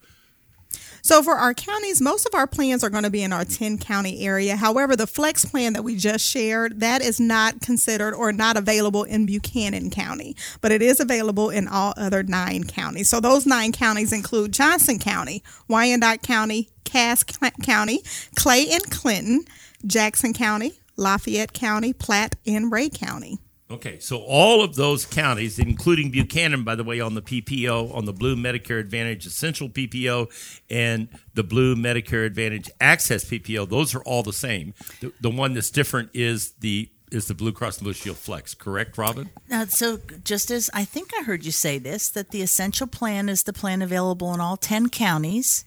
So 1.10 1.24
for 1.24 1.34
our 1.34 1.56
counties, 1.56 2.00
most 2.00 2.28
of 2.28 2.36
our 2.36 2.46
plans 2.46 2.84
are 2.84 2.92
going 2.92 3.04
to 3.04 3.10
be 3.10 3.24
in 3.24 3.34
our 3.34 3.44
10 3.44 3.80
county 3.80 4.24
area. 4.24 4.56
However, 4.56 4.96
the 4.96 5.08
flex 5.08 5.44
plan 5.44 5.74
that 5.74 5.82
we 5.82 5.96
just 5.96 6.24
shared, 6.24 6.82
that 6.82 7.02
is 7.02 7.20
not 7.20 7.62
considered 7.62 8.14
or 8.14 8.32
not 8.32 8.58
available 8.58 9.06
in 9.06 9.26
Buchanan 9.26 9.90
County, 9.90 10.36
but 10.62 10.72
it 10.72 10.84
is 10.84 11.00
available 11.00 11.50
in 11.50 11.68
all 11.68 11.96
other 11.98 12.22
nine 12.22 12.64
counties. 12.64 13.10
So 13.10 13.20
those 13.20 13.48
nine 13.48 13.72
counties 13.72 14.14
include 14.14 14.52
Johnson 14.52 15.00
County, 15.00 15.42
Wyandotte 15.68 16.22
County, 16.22 16.70
Cass 16.84 17.24
County, 17.24 18.04
Clay 18.36 18.68
and 18.70 18.84
Clinton, 18.92 19.46
Jackson 19.88 20.32
County, 20.32 20.74
Lafayette 20.96 21.54
County, 21.54 21.92
Platte, 21.92 22.36
and 22.46 22.72
Ray 22.72 22.88
County. 22.88 23.40
Okay, 23.72 24.00
so 24.00 24.18
all 24.18 24.64
of 24.64 24.76
those 24.76 25.06
counties, 25.06 25.60
including 25.60 26.10
Buchanan, 26.10 26.64
by 26.64 26.74
the 26.74 26.84
way, 26.84 27.00
on 27.00 27.14
the 27.14 27.22
PPO, 27.22 27.94
on 27.94 28.06
the 28.06 28.14
Blue 28.14 28.36
Medicare 28.36 28.80
Advantage 28.80 29.28
Essential 29.28 29.70
PPO, 29.70 30.62
and 30.72 31.08
the 31.36 31.44
Blue 31.44 31.76
Medicare 31.76 32.26
Advantage 32.26 32.72
Access 32.82 33.26
PPO, 33.26 33.70
those 33.70 33.94
are 33.94 34.02
all 34.02 34.24
the 34.24 34.34
same. 34.34 34.74
The, 35.02 35.14
the 35.22 35.30
one 35.30 35.54
that's 35.54 35.70
different 35.70 36.10
is 36.16 36.54
the 36.54 36.90
is 37.12 37.28
the 37.28 37.34
Blue 37.34 37.52
Cross 37.52 37.80
Blue 37.80 37.94
Shield 37.94 38.18
Flex, 38.18 38.54
correct, 38.54 38.98
Robin? 38.98 39.30
Uh, 39.52 39.66
so, 39.66 40.00
just 40.24 40.52
as 40.52 40.70
I 40.74 40.86
think 40.86 41.12
I 41.20 41.24
heard 41.24 41.46
you 41.46 41.52
say 41.52 41.78
this, 41.78 42.10
that 42.10 42.32
the 42.32 42.42
essential 42.42 42.88
plan 42.88 43.30
is 43.30 43.44
the 43.44 43.54
plan 43.54 43.82
available 43.82 44.34
in 44.34 44.40
all 44.40 44.58
10 44.58 44.90
counties, 44.90 45.66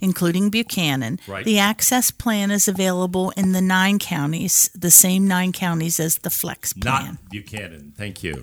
including 0.00 0.50
Buchanan. 0.50 1.18
Right. 1.26 1.44
The 1.44 1.58
access 1.58 2.10
plan 2.10 2.50
is 2.50 2.68
available 2.68 3.30
in 3.30 3.52
the 3.52 3.60
nine 3.60 3.98
counties, 3.98 4.70
the 4.74 4.90
same 4.90 5.26
nine 5.26 5.52
counties 5.52 5.98
as 6.00 6.18
the 6.18 6.30
flex 6.30 6.72
plan. 6.72 7.04
Not 7.04 7.30
Buchanan. 7.30 7.92
Thank 7.96 8.22
you. 8.22 8.42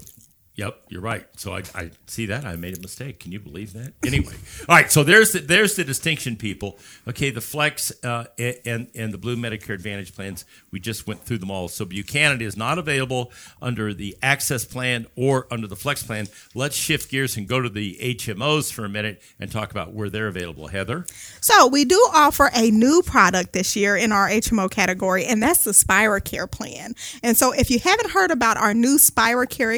Yep, 0.55 0.83
you're 0.87 1.01
right. 1.01 1.27
So 1.35 1.53
I, 1.53 1.63
I 1.75 1.91
see 2.07 2.27
that 2.27 2.45
I 2.45 2.55
made 2.55 2.77
a 2.77 2.81
mistake. 2.81 3.19
Can 3.19 3.33
you 3.33 3.41
believe 3.41 3.73
that? 3.73 3.93
Anyway, 4.05 4.33
all 4.69 4.75
right. 4.75 4.89
So 4.89 5.03
there's 5.03 5.33
the, 5.33 5.39
there's 5.39 5.75
the 5.75 5.83
distinction, 5.83 6.37
people. 6.37 6.79
Okay, 7.07 7.29
the 7.29 7.41
Flex 7.41 7.91
uh, 8.05 8.25
and 8.39 8.87
and 8.95 9.13
the 9.13 9.17
Blue 9.17 9.35
Medicare 9.35 9.73
Advantage 9.73 10.15
plans. 10.15 10.45
We 10.71 10.79
just 10.79 11.07
went 11.07 11.23
through 11.23 11.39
them 11.39 11.51
all. 11.51 11.67
So 11.67 11.83
Buchanan 11.83 12.41
is 12.41 12.55
not 12.55 12.77
available 12.77 13.33
under 13.61 13.93
the 13.93 14.15
Access 14.21 14.63
plan 14.63 15.07
or 15.17 15.45
under 15.51 15.67
the 15.67 15.75
Flex 15.75 16.03
plan. 16.03 16.27
Let's 16.53 16.75
shift 16.75 17.11
gears 17.11 17.35
and 17.35 17.49
go 17.49 17.59
to 17.61 17.69
the 17.69 17.97
HMOs 18.01 18.71
for 18.71 18.85
a 18.85 18.89
minute 18.89 19.21
and 19.39 19.51
talk 19.51 19.71
about 19.71 19.91
where 19.91 20.09
they're 20.09 20.27
available. 20.27 20.67
Heather. 20.67 21.05
So 21.41 21.67
we 21.67 21.83
do 21.83 21.97
offer 22.13 22.49
a 22.55 22.71
new 22.71 23.01
product 23.01 23.51
this 23.51 23.75
year 23.75 23.97
in 23.97 24.13
our 24.13 24.29
HMO 24.29 24.71
category, 24.71 25.25
and 25.25 25.43
that's 25.43 25.65
the 25.65 25.73
Spira 25.73 26.21
Care 26.21 26.47
plan. 26.47 26.95
And 27.21 27.35
so 27.35 27.51
if 27.51 27.69
you 27.69 27.79
haven't 27.79 28.11
heard 28.11 28.31
about 28.31 28.55
our 28.55 28.73
new 28.73 28.97
Spira 28.97 29.47
Care 29.47 29.73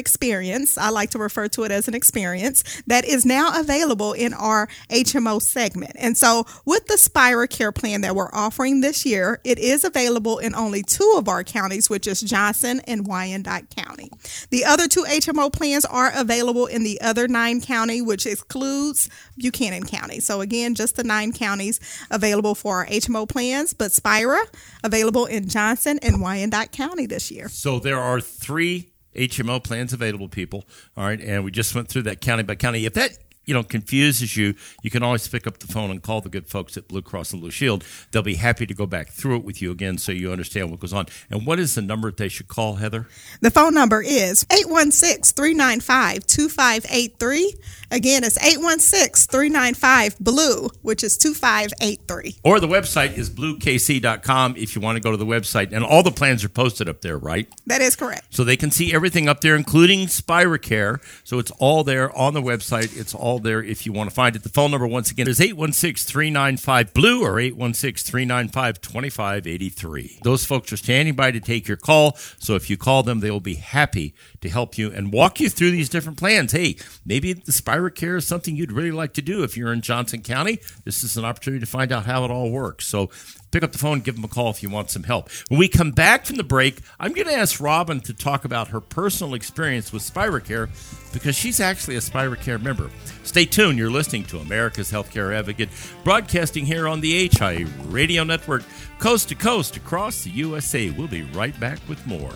experience, 0.68 0.86
I 0.86 0.90
like 0.90 1.10
to 1.10 1.18
refer 1.18 1.48
to 1.48 1.64
it 1.64 1.70
as 1.70 1.88
an 1.88 1.94
experience 1.94 2.82
that 2.86 3.04
is 3.04 3.24
now 3.24 3.58
available 3.58 4.12
in 4.12 4.34
our 4.34 4.68
HMO 4.90 5.40
segment. 5.40 5.92
And 5.96 6.16
so 6.16 6.44
with 6.64 6.86
the 6.86 6.98
Spira 6.98 7.48
Care 7.48 7.72
plan 7.72 8.02
that 8.02 8.14
we're 8.14 8.30
offering 8.32 8.80
this 8.80 9.06
year, 9.06 9.40
it 9.44 9.58
is 9.58 9.84
available 9.84 10.38
in 10.38 10.54
only 10.54 10.82
two 10.82 11.14
of 11.16 11.28
our 11.28 11.44
counties, 11.44 11.88
which 11.88 12.06
is 12.06 12.20
Johnson 12.20 12.80
and 12.86 13.06
Wyandotte 13.06 13.74
County. 13.74 14.10
The 14.50 14.64
other 14.64 14.88
two 14.88 15.04
HMO 15.04 15.52
plans 15.52 15.84
are 15.84 16.12
available 16.14 16.66
in 16.66 16.84
the 16.84 17.00
other 17.00 17.28
nine 17.28 17.60
county, 17.60 18.02
which 18.02 18.26
excludes 18.26 19.08
Buchanan 19.36 19.84
County. 19.84 20.20
So 20.20 20.40
again, 20.40 20.74
just 20.74 20.96
the 20.96 21.04
nine 21.04 21.32
counties 21.32 21.80
available 22.10 22.54
for 22.54 22.78
our 22.78 22.86
HMO 22.86 23.28
plans, 23.28 23.72
but 23.72 23.92
Spira 23.92 24.40
available 24.84 25.26
in 25.26 25.48
Johnson 25.48 25.98
and 26.02 26.20
Wyandotte 26.20 26.72
County 26.72 27.06
this 27.06 27.30
year. 27.30 27.48
So 27.48 27.78
there 27.78 27.98
are 27.98 28.20
three 28.20 28.90
HMO 29.18 29.62
plans 29.62 29.92
available, 29.92 30.28
people. 30.28 30.64
All 30.96 31.04
right, 31.04 31.20
and 31.20 31.44
we 31.44 31.50
just 31.50 31.74
went 31.74 31.88
through 31.88 32.02
that 32.02 32.20
county 32.20 32.42
by 32.42 32.54
county. 32.54 32.86
If 32.86 32.94
that 32.94 33.18
you 33.48 33.54
know 33.54 33.62
confuses 33.62 34.36
you, 34.36 34.54
you 34.82 34.90
can 34.90 35.02
always 35.02 35.26
pick 35.26 35.46
up 35.46 35.58
the 35.58 35.66
phone 35.66 35.90
and 35.90 36.02
call 36.02 36.20
the 36.20 36.28
good 36.28 36.46
folks 36.46 36.76
at 36.76 36.86
Blue 36.86 37.02
Cross 37.02 37.32
and 37.32 37.40
Blue 37.40 37.50
Shield. 37.50 37.82
They'll 38.10 38.22
be 38.22 38.34
happy 38.34 38.66
to 38.66 38.74
go 38.74 38.86
back 38.86 39.08
through 39.08 39.36
it 39.36 39.44
with 39.44 39.62
you 39.62 39.70
again 39.70 39.96
so 39.96 40.12
you 40.12 40.30
understand 40.30 40.70
what 40.70 40.80
goes 40.80 40.92
on. 40.92 41.06
And 41.30 41.46
what 41.46 41.58
is 41.58 41.74
the 41.74 41.82
number 41.82 42.10
that 42.10 42.18
they 42.18 42.28
should 42.28 42.48
call, 42.48 42.74
Heather? 42.74 43.08
The 43.40 43.50
phone 43.50 43.74
number 43.74 44.02
is 44.02 44.46
816 44.52 45.34
395 45.34 46.26
2583. 46.26 47.54
Again, 47.90 48.22
it's 48.22 48.36
816 48.36 49.30
395 49.30 50.18
Blue, 50.18 50.68
which 50.82 51.02
is 51.02 51.16
2583. 51.16 52.36
Or 52.44 52.60
the 52.60 52.68
website 52.68 53.16
is 53.16 53.30
bluekc.com 53.30 54.56
if 54.56 54.76
you 54.76 54.82
want 54.82 54.96
to 54.96 55.00
go 55.00 55.10
to 55.10 55.16
the 55.16 55.24
website. 55.24 55.72
And 55.72 55.82
all 55.82 56.02
the 56.02 56.10
plans 56.10 56.44
are 56.44 56.50
posted 56.50 56.88
up 56.88 57.00
there, 57.00 57.16
right? 57.16 57.48
That 57.66 57.80
is 57.80 57.96
correct. 57.96 58.26
So 58.34 58.44
they 58.44 58.56
can 58.56 58.70
see 58.70 58.92
everything 58.92 59.28
up 59.28 59.40
there, 59.40 59.56
including 59.56 60.06
SpiraCare. 60.06 61.00
So 61.24 61.38
it's 61.38 61.50
all 61.52 61.82
there 61.82 62.14
on 62.16 62.34
the 62.34 62.42
website. 62.42 62.98
It's 62.98 63.14
all 63.14 63.37
there 63.38 63.62
if 63.62 63.86
you 63.86 63.92
want 63.92 64.10
to 64.10 64.14
find 64.14 64.36
it. 64.36 64.42
The 64.42 64.48
phone 64.48 64.70
number, 64.70 64.86
once 64.86 65.10
again, 65.10 65.28
is 65.28 65.40
816 65.40 66.10
395 66.10 66.94
Blue 66.94 67.24
or 67.24 67.38
816 67.38 68.10
395 68.10 68.80
2583. 68.80 70.20
Those 70.22 70.44
folks 70.44 70.72
are 70.72 70.76
standing 70.76 71.14
by 71.14 71.30
to 71.30 71.40
take 71.40 71.68
your 71.68 71.76
call. 71.76 72.16
So 72.38 72.54
if 72.54 72.70
you 72.70 72.76
call 72.76 73.02
them, 73.02 73.20
they 73.20 73.30
will 73.30 73.40
be 73.40 73.54
happy 73.54 74.14
to 74.40 74.48
help 74.48 74.78
you 74.78 74.90
and 74.92 75.12
walk 75.12 75.40
you 75.40 75.48
through 75.48 75.70
these 75.70 75.88
different 75.88 76.18
plans. 76.18 76.52
Hey, 76.52 76.76
maybe 77.04 77.32
the 77.32 77.52
SpiraCare 77.52 78.16
is 78.16 78.26
something 78.26 78.56
you'd 78.56 78.72
really 78.72 78.92
like 78.92 79.14
to 79.14 79.22
do 79.22 79.42
if 79.42 79.56
you're 79.56 79.72
in 79.72 79.80
Johnson 79.80 80.22
County. 80.22 80.58
This 80.84 81.02
is 81.04 81.16
an 81.16 81.24
opportunity 81.24 81.60
to 81.60 81.70
find 81.70 81.92
out 81.92 82.06
how 82.06 82.24
it 82.24 82.30
all 82.30 82.50
works. 82.50 82.86
So 82.86 83.10
pick 83.50 83.62
up 83.62 83.72
the 83.72 83.78
phone, 83.78 84.00
give 84.00 84.14
them 84.14 84.24
a 84.24 84.28
call 84.28 84.50
if 84.50 84.62
you 84.62 84.68
want 84.68 84.90
some 84.90 85.04
help. 85.04 85.30
When 85.48 85.58
we 85.58 85.68
come 85.68 85.90
back 85.90 86.24
from 86.24 86.36
the 86.36 86.44
break, 86.44 86.80
I'm 86.98 87.12
going 87.12 87.26
to 87.26 87.34
ask 87.34 87.60
Robin 87.60 88.00
to 88.02 88.14
talk 88.14 88.44
about 88.44 88.68
her 88.68 88.80
personal 88.80 89.34
experience 89.34 89.92
with 89.92 90.02
SpiraCare 90.02 90.68
because 91.12 91.36
she's 91.36 91.60
actually 91.60 91.96
a 91.96 92.00
SpiraCare 92.00 92.62
member. 92.62 92.90
Stay 93.24 93.44
tuned. 93.44 93.78
You're 93.78 93.90
listening 93.90 94.24
to 94.24 94.38
America's 94.38 94.90
Healthcare 94.90 95.34
Advocate, 95.34 95.68
broadcasting 96.04 96.66
here 96.66 96.88
on 96.88 97.00
the 97.00 97.28
HI 97.28 97.66
Radio 97.86 98.24
Network, 98.24 98.62
coast 98.98 99.28
to 99.30 99.34
coast 99.34 99.76
across 99.76 100.22
the 100.24 100.30
USA. 100.30 100.90
We'll 100.90 101.08
be 101.08 101.22
right 101.22 101.58
back 101.58 101.78
with 101.88 102.04
more. 102.06 102.34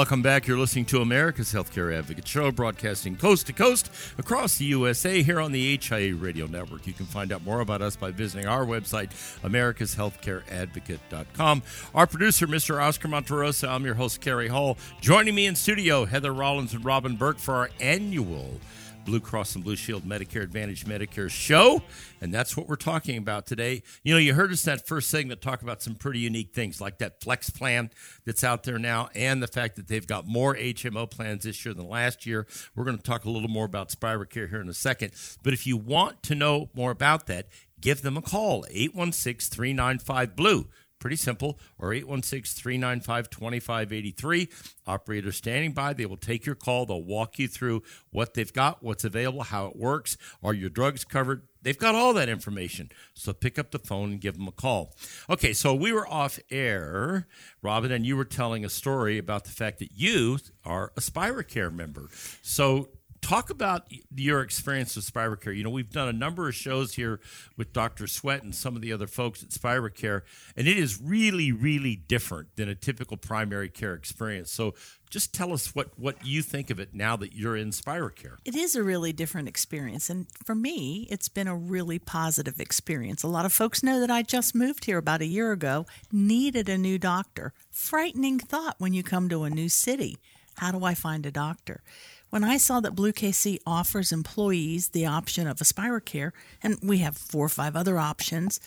Welcome 0.00 0.22
back. 0.22 0.46
You're 0.46 0.56
listening 0.56 0.86
to 0.86 1.02
America's 1.02 1.52
Healthcare 1.52 1.94
Advocate 1.94 2.26
Show, 2.26 2.50
broadcasting 2.50 3.16
coast 3.16 3.48
to 3.48 3.52
coast 3.52 3.90
across 4.16 4.56
the 4.56 4.64
USA 4.64 5.22
here 5.22 5.38
on 5.38 5.52
the 5.52 5.76
HIA 5.76 6.14
Radio 6.14 6.46
Network. 6.46 6.86
You 6.86 6.94
can 6.94 7.04
find 7.04 7.30
out 7.30 7.44
more 7.44 7.60
about 7.60 7.82
us 7.82 7.96
by 7.96 8.10
visiting 8.10 8.48
our 8.48 8.64
website, 8.64 9.10
americashealthcareadvocate.com. 9.42 11.62
Our 11.94 12.06
producer, 12.06 12.46
Mr. 12.46 12.82
Oscar 12.82 13.08
Monterosa, 13.08 13.68
I'm 13.68 13.84
your 13.84 13.96
host, 13.96 14.22
Cary 14.22 14.48
Hall. 14.48 14.78
Joining 15.02 15.34
me 15.34 15.44
in 15.44 15.54
studio, 15.54 16.06
Heather 16.06 16.32
Rollins 16.32 16.72
and 16.72 16.82
Robin 16.82 17.16
Burke 17.16 17.38
for 17.38 17.56
our 17.56 17.68
annual 17.78 18.58
Blue 19.04 19.20
Cross 19.20 19.54
and 19.54 19.64
Blue 19.64 19.76
Shield 19.76 20.04
Medicare 20.04 20.42
Advantage 20.42 20.84
Medicare 20.84 21.30
show. 21.30 21.82
And 22.20 22.32
that's 22.32 22.56
what 22.56 22.68
we're 22.68 22.76
talking 22.76 23.16
about 23.16 23.46
today. 23.46 23.82
You 24.02 24.14
know, 24.14 24.18
you 24.18 24.34
heard 24.34 24.52
us 24.52 24.62
that 24.62 24.86
first 24.86 25.10
segment 25.10 25.40
talk 25.40 25.62
about 25.62 25.82
some 25.82 25.94
pretty 25.94 26.20
unique 26.20 26.52
things 26.54 26.80
like 26.80 26.98
that 26.98 27.20
flex 27.20 27.50
plan 27.50 27.90
that's 28.24 28.44
out 28.44 28.64
there 28.64 28.78
now 28.78 29.08
and 29.14 29.42
the 29.42 29.48
fact 29.48 29.76
that 29.76 29.88
they've 29.88 30.06
got 30.06 30.26
more 30.26 30.54
HMO 30.54 31.10
plans 31.10 31.44
this 31.44 31.64
year 31.64 31.74
than 31.74 31.88
last 31.88 32.26
year. 32.26 32.46
We're 32.74 32.84
going 32.84 32.98
to 32.98 33.02
talk 33.02 33.24
a 33.24 33.30
little 33.30 33.48
more 33.48 33.64
about 33.66 33.88
SpiraCare 33.88 34.50
here 34.50 34.60
in 34.60 34.68
a 34.68 34.74
second. 34.74 35.12
But 35.42 35.52
if 35.52 35.66
you 35.66 35.76
want 35.76 36.22
to 36.24 36.34
know 36.34 36.70
more 36.74 36.90
about 36.90 37.26
that, 37.26 37.46
give 37.80 38.02
them 38.02 38.16
a 38.16 38.22
call 38.22 38.64
816 38.70 39.54
395 39.54 40.36
Blue. 40.36 40.68
Pretty 41.00 41.16
simple. 41.16 41.58
Or 41.78 41.92
816 41.92 42.60
395 42.60 43.30
2583. 43.30 44.48
Operator 44.86 45.32
standing 45.32 45.72
by. 45.72 45.94
They 45.94 46.06
will 46.06 46.16
take 46.16 46.46
your 46.46 46.54
call. 46.54 46.86
They'll 46.86 47.02
walk 47.02 47.38
you 47.38 47.48
through 47.48 47.82
what 48.10 48.34
they've 48.34 48.52
got, 48.52 48.82
what's 48.82 49.04
available, 49.04 49.42
how 49.42 49.66
it 49.66 49.76
works. 49.76 50.16
Are 50.42 50.54
your 50.54 50.68
drugs 50.68 51.04
covered? 51.04 51.42
They've 51.62 51.78
got 51.78 51.94
all 51.94 52.12
that 52.14 52.28
information. 52.28 52.90
So 53.14 53.32
pick 53.32 53.58
up 53.58 53.70
the 53.70 53.78
phone 53.78 54.12
and 54.12 54.20
give 54.20 54.36
them 54.36 54.48
a 54.48 54.52
call. 54.52 54.94
Okay, 55.28 55.52
so 55.52 55.74
we 55.74 55.92
were 55.92 56.06
off 56.06 56.38
air, 56.50 57.26
Robin, 57.62 57.92
and 57.92 58.06
you 58.06 58.16
were 58.16 58.24
telling 58.24 58.64
a 58.64 58.70
story 58.70 59.18
about 59.18 59.44
the 59.44 59.50
fact 59.50 59.78
that 59.78 59.92
you 59.94 60.38
are 60.64 60.92
a 60.96 61.00
SpiraCare 61.00 61.72
member. 61.72 62.08
So 62.42 62.88
talk 63.22 63.50
about 63.50 63.86
your 64.14 64.40
experience 64.40 64.96
with 64.96 65.12
SpiraCare. 65.12 65.56
You 65.56 65.64
know, 65.64 65.70
we've 65.70 65.90
done 65.90 66.08
a 66.08 66.12
number 66.12 66.48
of 66.48 66.54
shows 66.54 66.94
here 66.94 67.20
with 67.56 67.72
Dr. 67.72 68.06
Sweat 68.06 68.42
and 68.42 68.54
some 68.54 68.76
of 68.76 68.82
the 68.82 68.92
other 68.92 69.06
folks 69.06 69.42
at 69.42 69.50
SpiraCare, 69.50 70.22
and 70.56 70.66
it 70.66 70.76
is 70.76 71.00
really, 71.00 71.52
really 71.52 71.96
different 71.96 72.56
than 72.56 72.68
a 72.68 72.74
typical 72.74 73.16
primary 73.16 73.68
care 73.68 73.94
experience. 73.94 74.50
So 74.50 74.74
just 75.10 75.34
tell 75.34 75.52
us 75.52 75.74
what, 75.74 75.98
what 75.98 76.24
you 76.24 76.40
think 76.40 76.70
of 76.70 76.78
it 76.78 76.94
now 76.94 77.16
that 77.16 77.34
you're 77.34 77.56
in 77.56 77.70
SpiraCare. 77.70 78.36
It 78.44 78.54
is 78.54 78.76
a 78.76 78.82
really 78.82 79.12
different 79.12 79.48
experience. 79.48 80.08
And 80.08 80.26
for 80.44 80.54
me, 80.54 81.06
it's 81.10 81.28
been 81.28 81.48
a 81.48 81.56
really 81.56 81.98
positive 81.98 82.60
experience. 82.60 83.22
A 83.22 83.28
lot 83.28 83.44
of 83.44 83.52
folks 83.52 83.82
know 83.82 84.00
that 84.00 84.10
I 84.10 84.22
just 84.22 84.54
moved 84.54 84.84
here 84.84 84.98
about 84.98 85.20
a 85.20 85.26
year 85.26 85.52
ago, 85.52 85.86
needed 86.12 86.68
a 86.68 86.78
new 86.78 86.98
doctor. 86.98 87.52
Frightening 87.70 88.38
thought 88.38 88.76
when 88.78 88.92
you 88.92 89.02
come 89.02 89.28
to 89.28 89.42
a 89.42 89.50
new 89.50 89.68
city. 89.68 90.18
How 90.56 90.70
do 90.70 90.84
I 90.84 90.94
find 90.94 91.24
a 91.26 91.30
doctor? 91.30 91.82
When 92.30 92.44
I 92.44 92.56
saw 92.56 92.80
that 92.80 92.94
Blue 92.94 93.12
KC 93.12 93.58
offers 93.66 94.12
employees 94.12 94.88
the 94.88 95.06
option 95.06 95.46
of 95.46 95.60
a 95.60 95.64
SpiraCare, 95.64 96.30
and 96.62 96.78
we 96.82 96.98
have 96.98 97.16
four 97.16 97.46
or 97.46 97.50
five 97.50 97.74
other 97.74 97.98
options, 97.98 98.60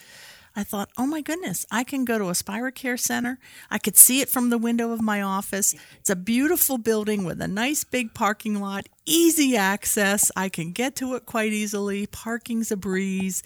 I 0.56 0.64
thought, 0.64 0.90
oh 0.98 1.08
my 1.08 1.22
goodness, 1.22 1.66
I 1.72 1.84
can 1.84 2.06
go 2.06 2.20
to 2.20 2.26
a 2.26 2.34
SpiraCare 2.34 3.00
center. 3.00 3.40
I 3.72 3.80
could 3.80 3.98
see 3.98 4.22
it 4.22 4.30
from 4.30 4.50
the 4.50 4.58
window 4.58 4.92
of 4.92 5.02
my 5.02 5.22
office. 5.22 5.74
It's 6.00 6.10
a 6.10 6.16
beautiful 6.16 6.78
building 6.78 7.24
with 7.24 7.42
a 7.42 7.48
nice 7.48 7.84
big 7.84 8.14
parking 8.14 8.60
lot, 8.60 8.88
easy 9.06 9.56
access. 9.58 10.30
I 10.36 10.50
can 10.50 10.72
get 10.72 10.96
to 10.98 11.16
it 11.16 11.26
quite 11.26 11.54
easily. 11.54 12.06
Parking's 12.06 12.72
a 12.72 12.78
breeze. 12.78 13.42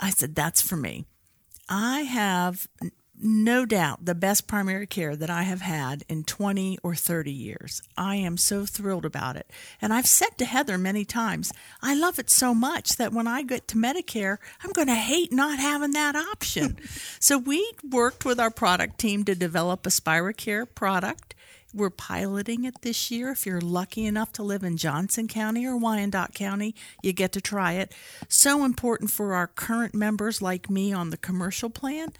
I 0.00 0.10
said, 0.10 0.34
that's 0.34 0.62
for 0.62 0.76
me. 0.76 1.04
I 1.68 2.02
have 2.02 2.68
no 3.20 3.64
doubt 3.64 4.04
the 4.04 4.14
best 4.14 4.46
primary 4.46 4.86
care 4.86 5.14
that 5.16 5.30
I 5.30 5.42
have 5.42 5.60
had 5.60 6.04
in 6.08 6.24
20 6.24 6.78
or 6.82 6.94
30 6.94 7.30
years. 7.30 7.82
I 7.96 8.16
am 8.16 8.36
so 8.36 8.66
thrilled 8.66 9.04
about 9.04 9.36
it. 9.36 9.50
And 9.80 9.92
I've 9.92 10.06
said 10.06 10.36
to 10.38 10.44
Heather 10.44 10.78
many 10.78 11.04
times, 11.04 11.52
I 11.82 11.94
love 11.94 12.18
it 12.18 12.30
so 12.30 12.54
much 12.54 12.96
that 12.96 13.12
when 13.12 13.26
I 13.26 13.42
get 13.42 13.68
to 13.68 13.76
Medicare, 13.76 14.38
I'm 14.62 14.72
going 14.72 14.88
to 14.88 14.94
hate 14.94 15.32
not 15.32 15.58
having 15.58 15.92
that 15.92 16.16
option. 16.16 16.78
so 17.20 17.38
we 17.38 17.72
worked 17.88 18.24
with 18.24 18.40
our 18.40 18.50
product 18.50 18.98
team 18.98 19.24
to 19.24 19.34
develop 19.34 19.86
a 19.86 19.90
SpiraCare 19.90 20.66
product. 20.74 21.34
We're 21.74 21.90
piloting 21.90 22.64
it 22.64 22.82
this 22.82 23.10
year. 23.10 23.32
If 23.32 23.44
you're 23.46 23.60
lucky 23.60 24.06
enough 24.06 24.32
to 24.34 24.44
live 24.44 24.62
in 24.62 24.76
Johnson 24.76 25.26
County 25.26 25.66
or 25.66 25.76
Wyandotte 25.76 26.32
County, 26.32 26.74
you 27.02 27.12
get 27.12 27.32
to 27.32 27.40
try 27.40 27.72
it. 27.72 27.92
So 28.28 28.64
important 28.64 29.10
for 29.10 29.34
our 29.34 29.48
current 29.48 29.92
members 29.92 30.40
like 30.40 30.70
me 30.70 30.92
on 30.92 31.10
the 31.10 31.16
commercial 31.16 31.70
plan. 31.70 32.12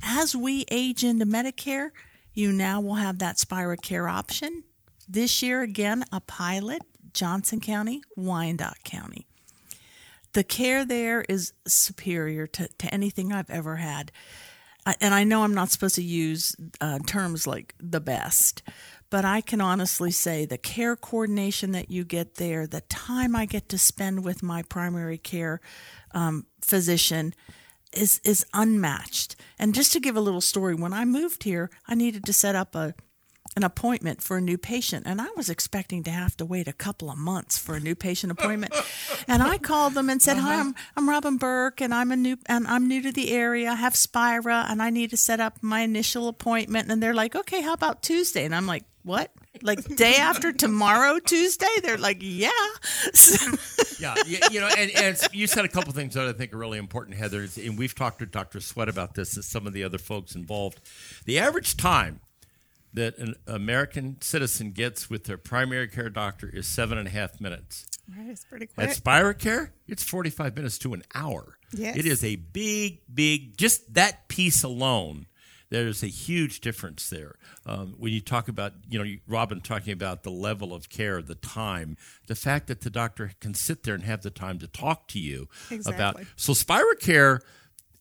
As 0.00 0.36
we 0.36 0.64
age 0.70 1.02
into 1.02 1.26
Medicare, 1.26 1.90
you 2.32 2.52
now 2.52 2.80
will 2.80 2.94
have 2.94 3.18
that 3.18 3.36
SpiraCare 3.36 4.08
option. 4.08 4.62
This 5.08 5.42
year, 5.42 5.62
again, 5.62 6.04
a 6.12 6.20
pilot, 6.20 6.82
Johnson 7.12 7.58
County, 7.58 8.02
Wyandotte 8.16 8.84
County. 8.84 9.26
The 10.34 10.44
care 10.44 10.84
there 10.84 11.22
is 11.28 11.52
superior 11.66 12.46
to, 12.46 12.68
to 12.68 12.94
anything 12.94 13.32
I've 13.32 13.50
ever 13.50 13.76
had. 13.76 14.12
And 15.00 15.12
I 15.12 15.24
know 15.24 15.42
I'm 15.42 15.54
not 15.54 15.70
supposed 15.70 15.96
to 15.96 16.02
use 16.02 16.56
uh, 16.80 17.00
terms 17.00 17.46
like 17.46 17.74
the 17.78 18.00
best, 18.00 18.62
but 19.10 19.24
I 19.24 19.40
can 19.40 19.60
honestly 19.60 20.12
say 20.12 20.44
the 20.44 20.56
care 20.56 20.96
coordination 20.96 21.72
that 21.72 21.90
you 21.90 22.04
get 22.04 22.36
there, 22.36 22.66
the 22.66 22.80
time 22.82 23.34
I 23.34 23.44
get 23.44 23.68
to 23.70 23.78
spend 23.78 24.24
with 24.24 24.42
my 24.42 24.62
primary 24.62 25.18
care 25.18 25.60
um, 26.12 26.46
physician 26.60 27.34
is 27.92 28.20
is 28.24 28.46
unmatched. 28.54 29.34
And 29.58 29.74
just 29.74 29.92
to 29.92 30.00
give 30.00 30.16
a 30.16 30.20
little 30.20 30.40
story, 30.40 30.74
when 30.74 30.92
I 30.92 31.04
moved 31.04 31.42
here, 31.42 31.70
I 31.88 31.96
needed 31.96 32.24
to 32.24 32.32
set 32.32 32.54
up 32.54 32.74
a 32.74 32.94
an 33.56 33.64
appointment 33.64 34.22
for 34.22 34.36
a 34.36 34.40
new 34.40 34.56
patient 34.56 35.06
and 35.06 35.20
I 35.20 35.26
was 35.36 35.50
expecting 35.50 36.04
to 36.04 36.10
have 36.12 36.36
to 36.36 36.44
wait 36.44 36.68
a 36.68 36.72
couple 36.72 37.10
of 37.10 37.18
months 37.18 37.58
for 37.58 37.74
a 37.74 37.80
new 37.80 37.96
patient 37.96 38.30
appointment. 38.30 38.72
and 39.28 39.42
I 39.42 39.58
called 39.58 39.94
them 39.94 40.08
and 40.08 40.22
said, 40.22 40.36
"Hi, 40.36 40.60
I'm 40.60 40.74
I'm 40.96 41.08
Robin 41.08 41.36
Burke 41.36 41.80
and 41.80 41.92
I'm 41.92 42.12
a 42.12 42.16
new 42.16 42.36
and 42.46 42.68
I'm 42.68 42.86
new 42.86 43.02
to 43.02 43.10
the 43.10 43.32
area. 43.32 43.70
I 43.70 43.74
have 43.74 43.96
Spira 43.96 44.66
and 44.68 44.80
I 44.80 44.90
need 44.90 45.10
to 45.10 45.16
set 45.16 45.40
up 45.40 45.58
my 45.62 45.80
initial 45.80 46.28
appointment." 46.28 46.90
And 46.92 47.02
they're 47.02 47.14
like, 47.14 47.34
"Okay, 47.34 47.60
how 47.60 47.72
about 47.72 48.04
Tuesday?" 48.04 48.44
And 48.44 48.54
I'm 48.54 48.66
like, 48.66 48.84
"What?" 49.02 49.30
Like 49.62 49.84
day 49.96 50.16
after 50.16 50.52
tomorrow, 50.52 51.18
Tuesday? 51.18 51.66
They're 51.82 51.98
like, 51.98 52.18
"Yeah." 52.20 52.50
yeah, 54.00 54.14
you, 54.26 54.38
you 54.50 54.60
know, 54.60 54.68
and, 54.76 54.90
and 54.92 55.18
you 55.32 55.46
said 55.46 55.64
a 55.64 55.68
couple 55.68 55.92
things 55.92 56.14
that 56.14 56.26
I 56.26 56.32
think 56.32 56.52
are 56.52 56.58
really 56.58 56.78
important, 56.78 57.16
Heather, 57.16 57.46
and 57.56 57.78
we've 57.78 57.94
talked 57.94 58.20
to 58.20 58.26
Dr. 58.26 58.60
Sweat 58.60 58.88
about 58.88 59.14
this 59.14 59.34
and 59.36 59.44
some 59.44 59.66
of 59.66 59.72
the 59.72 59.84
other 59.84 59.98
folks 59.98 60.34
involved. 60.34 60.80
The 61.24 61.38
average 61.38 61.76
time 61.76 62.20
that 62.92 63.16
an 63.18 63.34
American 63.46 64.20
citizen 64.20 64.72
gets 64.72 65.08
with 65.08 65.24
their 65.24 65.38
primary 65.38 65.88
care 65.88 66.10
doctor 66.10 66.48
is 66.48 66.66
seven 66.66 66.98
and 66.98 67.06
a 67.06 67.10
half 67.10 67.40
minutes. 67.40 67.86
Right, 68.16 68.28
it's 68.28 68.44
pretty 68.44 68.66
quick. 68.66 68.88
At 68.88 68.96
SpiraCare, 68.96 69.70
it's 69.86 70.02
45 70.02 70.56
minutes 70.56 70.78
to 70.78 70.94
an 70.94 71.04
hour. 71.14 71.56
Yes. 71.72 71.96
It 71.96 72.06
is 72.06 72.24
a 72.24 72.36
big, 72.36 73.00
big, 73.12 73.56
just 73.56 73.94
that 73.94 74.26
piece 74.28 74.64
alone. 74.64 75.26
There's 75.70 76.02
a 76.02 76.08
huge 76.08 76.60
difference 76.60 77.08
there. 77.08 77.36
Um, 77.64 77.94
when 77.96 78.12
you 78.12 78.20
talk 78.20 78.48
about, 78.48 78.72
you 78.88 79.02
know, 79.02 79.10
Robin 79.28 79.60
talking 79.60 79.92
about 79.92 80.24
the 80.24 80.30
level 80.30 80.74
of 80.74 80.88
care, 80.88 81.22
the 81.22 81.36
time, 81.36 81.96
the 82.26 82.34
fact 82.34 82.66
that 82.66 82.80
the 82.80 82.90
doctor 82.90 83.32
can 83.40 83.54
sit 83.54 83.84
there 83.84 83.94
and 83.94 84.02
have 84.02 84.22
the 84.22 84.30
time 84.30 84.58
to 84.58 84.66
talk 84.66 85.06
to 85.08 85.18
you 85.20 85.48
about. 85.86 86.16
Exactly. 86.16 86.26
So 86.36 86.52
SpiraCare 86.52 87.40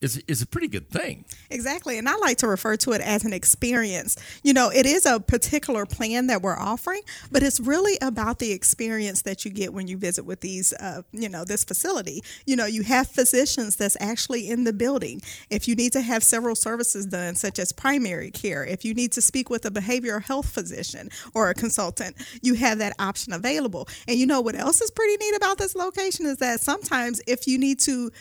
is 0.02 0.18
is 0.28 0.42
a 0.42 0.48
pretty 0.48 0.68
good 0.68 0.90
thing. 0.90 1.26
Exactly. 1.50 1.98
And 1.98 2.08
I 2.08 2.16
like 2.16 2.38
to 2.38 2.48
refer 2.48 2.78
to 2.78 2.92
it 2.94 3.02
as 3.02 3.26
an 3.26 3.34
experience. 3.34 4.18
You 4.44 4.54
know, 4.54 4.70
it 4.70 4.86
is 4.86 5.06
a 5.06 5.20
particular 5.20 5.86
plan 5.86 6.28
that 6.28 6.42
we're 6.42 6.58
offering, 6.58 7.02
but 7.32 7.44
it's 7.44 7.60
really 7.60 7.98
about 8.02 8.40
the 8.40 8.52
experience 8.52 9.24
that 9.24 9.44
you 9.44 9.52
get 9.52 9.74
when 9.74 9.88
you 9.88 9.98
visit 9.98 10.26
with 10.26 10.40
these, 10.42 10.72
uh, 10.74 11.02
you 11.12 11.28
know, 11.28 11.44
this 11.44 11.64
facility. 11.64 12.24
You 12.46 12.56
know, 12.56 12.66
you 12.66 12.84
have 12.84 13.08
physicians 13.08 13.76
that's 13.76 13.98
actually 14.00 14.50
in 14.50 14.64
the 14.64 14.74
building. 14.74 15.22
If 15.50 15.68
you 15.68 15.76
need 15.76 15.92
to 15.94 16.02
have 16.02 16.24
several 16.24 16.56
services 16.56 17.06
done, 17.06 17.36
such 17.36 17.60
as 17.60 17.72
primary 17.74 18.32
care, 18.32 18.66
if 18.66 18.86
you 18.86 18.94
need 18.94 19.12
to 19.14 19.22
speak 19.22 19.50
with 19.50 19.66
a 19.66 19.72
behavioral 19.72 20.24
health 20.24 20.50
physician 20.50 21.10
or 21.34 21.50
a 21.50 21.54
consultant, 21.54 22.16
you 22.42 22.54
have 22.54 22.78
that 22.78 22.94
option 23.00 23.34
available. 23.34 23.88
And 24.08 24.18
you 24.18 24.26
know 24.26 24.40
what 24.40 24.56
else 24.56 24.82
is 24.82 24.92
pretty 24.92 25.18
neat 25.18 25.36
about 25.36 25.58
this 25.58 25.76
location 25.76 26.26
is 26.26 26.38
that 26.38 26.62
sometimes 26.62 27.22
if 27.28 27.48
you 27.48 27.58
need 27.58 27.80
to 27.82 28.12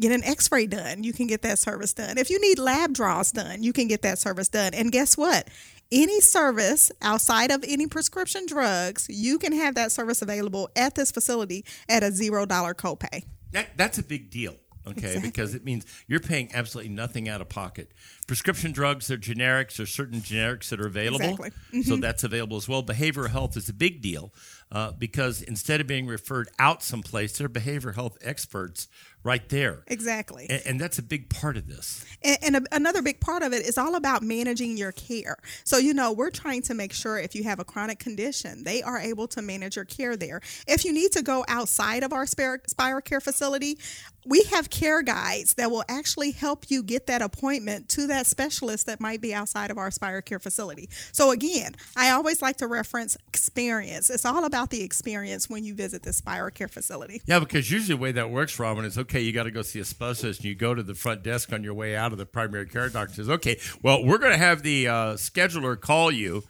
get 0.00 0.12
an 0.12 0.22
x-ray 0.24 0.66
done 0.66 1.02
you 1.02 1.12
can 1.12 1.26
get 1.26 1.42
that 1.42 1.58
service 1.58 1.92
done 1.92 2.18
if 2.18 2.30
you 2.30 2.40
need 2.40 2.58
lab 2.58 2.92
draws 2.92 3.32
done 3.32 3.62
you 3.62 3.72
can 3.72 3.88
get 3.88 4.02
that 4.02 4.18
service 4.18 4.48
done 4.48 4.72
and 4.74 4.92
guess 4.92 5.16
what 5.16 5.48
any 5.90 6.20
service 6.20 6.92
outside 7.02 7.50
of 7.50 7.64
any 7.66 7.86
prescription 7.86 8.44
drugs 8.46 9.06
you 9.08 9.38
can 9.38 9.52
have 9.52 9.74
that 9.74 9.90
service 9.90 10.20
available 10.22 10.68
at 10.76 10.94
this 10.94 11.10
facility 11.10 11.64
at 11.88 12.02
a 12.02 12.10
zero 12.12 12.44
dollar 12.46 12.74
copay 12.74 13.24
That, 13.52 13.68
that's 13.76 13.98
a 13.98 14.02
big 14.02 14.30
deal. 14.30 14.56
Okay, 14.86 15.00
Exactly. 15.00 15.28
because 15.30 15.54
it 15.54 15.64
means 15.66 15.84
you're 16.06 16.18
paying 16.20 16.48
absolutely 16.54 16.90
nothing 16.90 17.28
out 17.28 17.42
of 17.42 17.50
pocket. 17.50 17.92
Prescription 18.26 18.72
drugs, 18.72 19.06
they're 19.08 19.18
generics. 19.18 19.76
There's 19.76 19.90
certain 19.90 20.20
generics 20.22 20.70
that 20.70 20.80
are 20.80 20.86
available, 20.86 21.20
Exactly. 21.26 21.50
Mm-hmm. 21.50 21.80
so 21.82 21.96
that's 21.96 22.24
available 22.24 22.56
as 22.56 22.68
well. 22.70 22.82
Behavioral 22.82 23.28
health 23.28 23.54
is 23.58 23.68
a 23.68 23.74
big 23.74 24.00
deal 24.00 24.32
uh, 24.72 24.92
because 24.92 25.42
instead 25.42 25.82
of 25.82 25.86
being 25.86 26.06
referred 26.06 26.48
out 26.58 26.82
someplace, 26.82 27.36
there 27.36 27.44
are 27.46 27.50
behavioral 27.50 27.94
health 27.96 28.16
experts 28.22 28.88
right 29.22 29.48
there, 29.48 29.82
exactly 29.86 30.46
and, 30.48 30.62
and 30.66 30.80
that's 30.80 30.98
a 30.98 31.02
big 31.02 31.28
part 31.28 31.56
of 31.56 31.66
this. 31.66 32.04
And, 32.22 32.38
and 32.42 32.56
a, 32.56 32.62
another 32.72 33.02
big 33.02 33.20
part 33.20 33.42
of 33.42 33.52
it 33.52 33.66
is 33.66 33.78
all 33.78 33.94
about 33.94 34.22
managing 34.22 34.76
your 34.76 34.92
care. 34.92 35.36
So, 35.64 35.78
you 35.78 35.94
know, 35.94 36.12
we're 36.12 36.30
trying 36.30 36.62
to 36.62 36.74
make 36.74 36.92
sure 36.92 37.18
if 37.18 37.34
you 37.34 37.44
have 37.44 37.58
a 37.58 37.64
chronic 37.64 37.98
condition, 37.98 38.64
they 38.64 38.82
are 38.82 38.98
able 38.98 39.28
to 39.28 39.42
manage 39.42 39.76
your 39.76 39.84
care 39.84 40.16
there. 40.16 40.40
If 40.66 40.84
you 40.84 40.92
need 40.92 41.12
to 41.12 41.22
go 41.22 41.44
outside 41.48 42.02
of 42.02 42.12
our 42.12 42.26
Spira, 42.26 42.58
Spira 42.66 43.02
Care 43.02 43.20
facility, 43.20 43.78
we 44.26 44.42
have 44.50 44.68
care 44.68 45.02
guides 45.02 45.54
that 45.54 45.70
will 45.70 45.84
actually 45.88 46.32
help 46.32 46.66
you 46.68 46.82
get 46.82 47.06
that 47.06 47.22
appointment 47.22 47.88
to 47.90 48.06
that 48.08 48.26
specialist 48.26 48.86
that 48.86 49.00
might 49.00 49.22
be 49.22 49.32
outside 49.32 49.70
of 49.70 49.78
our 49.78 49.90
Spira 49.90 50.22
Care 50.22 50.38
facility. 50.38 50.90
So, 51.12 51.30
again, 51.30 51.74
I 51.96 52.10
always 52.10 52.42
like 52.42 52.58
to 52.58 52.66
reference 52.66 53.16
experience. 53.28 54.10
It's 54.10 54.26
all 54.26 54.44
about 54.44 54.70
the 54.70 54.82
experience 54.82 55.48
when 55.48 55.64
you 55.64 55.74
visit 55.74 56.02
the 56.02 56.12
Spira 56.12 56.50
Care 56.50 56.68
facility. 56.68 57.22
Yeah, 57.26 57.38
because 57.38 57.70
usually 57.70 57.96
the 57.96 58.02
way 58.02 58.12
that 58.12 58.30
works, 58.30 58.58
Robin, 58.58 58.84
is 58.84 58.98
okay, 58.98 59.07
you 59.14 59.32
got 59.32 59.44
to 59.44 59.50
go 59.50 59.62
see 59.62 59.80
a 59.80 59.84
specialist, 59.84 60.40
and 60.40 60.46
you 60.46 60.54
go 60.54 60.74
to 60.74 60.82
the 60.82 60.94
front 60.94 61.22
desk 61.22 61.52
on 61.52 61.62
your 61.64 61.74
way 61.74 61.96
out 61.96 62.12
of 62.12 62.18
the 62.18 62.26
primary 62.26 62.66
care 62.66 62.88
doctor 62.88 63.14
says, 63.14 63.28
okay, 63.28 63.58
well, 63.82 64.04
we're 64.04 64.18
going 64.18 64.32
to 64.32 64.38
have 64.38 64.62
the 64.62 64.88
uh, 64.88 64.94
scheduler 65.14 65.80
call 65.80 66.10
you. 66.10 66.42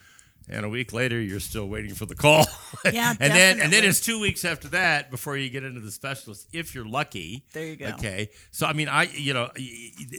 And 0.50 0.64
a 0.64 0.68
week 0.70 0.94
later, 0.94 1.20
you're 1.20 1.40
still 1.40 1.68
waiting 1.68 1.92
for 1.94 2.06
the 2.06 2.14
call. 2.14 2.46
Yeah, 2.90 3.10
and 3.18 3.32
then 3.34 3.60
and 3.60 3.72
then 3.72 3.84
it's 3.84 4.00
two 4.00 4.20
weeks 4.20 4.44
after 4.44 4.68
that 4.68 5.10
before 5.10 5.36
you 5.36 5.50
get 5.50 5.64
into 5.64 5.80
the 5.80 5.90
specialist, 5.90 6.46
if 6.52 6.74
you're 6.74 6.86
lucky. 6.86 7.44
There 7.52 7.64
you 7.64 7.76
go. 7.76 7.86
Okay, 7.88 8.30
so 8.50 8.66
I 8.66 8.72
mean, 8.72 8.88
I 8.88 9.04
you 9.04 9.34
know, 9.34 9.50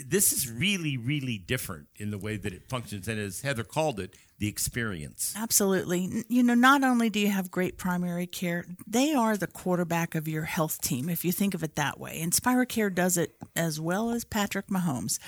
this 0.05 0.34
is 0.34 0.51
really 0.51 0.98
really 0.98 1.38
different 1.38 1.88
in 1.96 2.12
the 2.12 2.17
way 2.17 2.38
that 2.38 2.51
it 2.53 2.67
functions, 2.67 3.08
and 3.08 3.19
as 3.19 3.41
Heather 3.41 3.63
called 3.63 4.00
it, 4.00 4.15
the 4.39 4.48
experience. 4.48 5.34
Absolutely. 5.38 6.24
You 6.29 6.43
know, 6.43 6.55
not 6.55 6.84
only 6.84 7.10
do 7.10 7.19
you 7.19 7.29
have 7.29 7.51
great 7.51 7.77
primary 7.77 8.25
care, 8.25 8.65
they 8.88 9.13
are 9.13 9.38
the 9.38 9.48
quarterback 9.48 10.15
of 10.15 10.27
your 10.27 10.43
health 10.43 10.81
team, 10.81 11.10
if 11.10 11.24
you 11.24 11.31
think 11.31 11.53
of 11.53 11.63
it 11.63 11.75
that 11.75 12.00
way. 12.00 12.19
Inspire 12.19 12.65
Care 12.65 12.89
does 12.89 13.17
it 13.17 13.36
as 13.55 13.79
well 13.79 14.12
as 14.12 14.23
Patrick 14.23 14.67
Mahomes. 14.67 15.19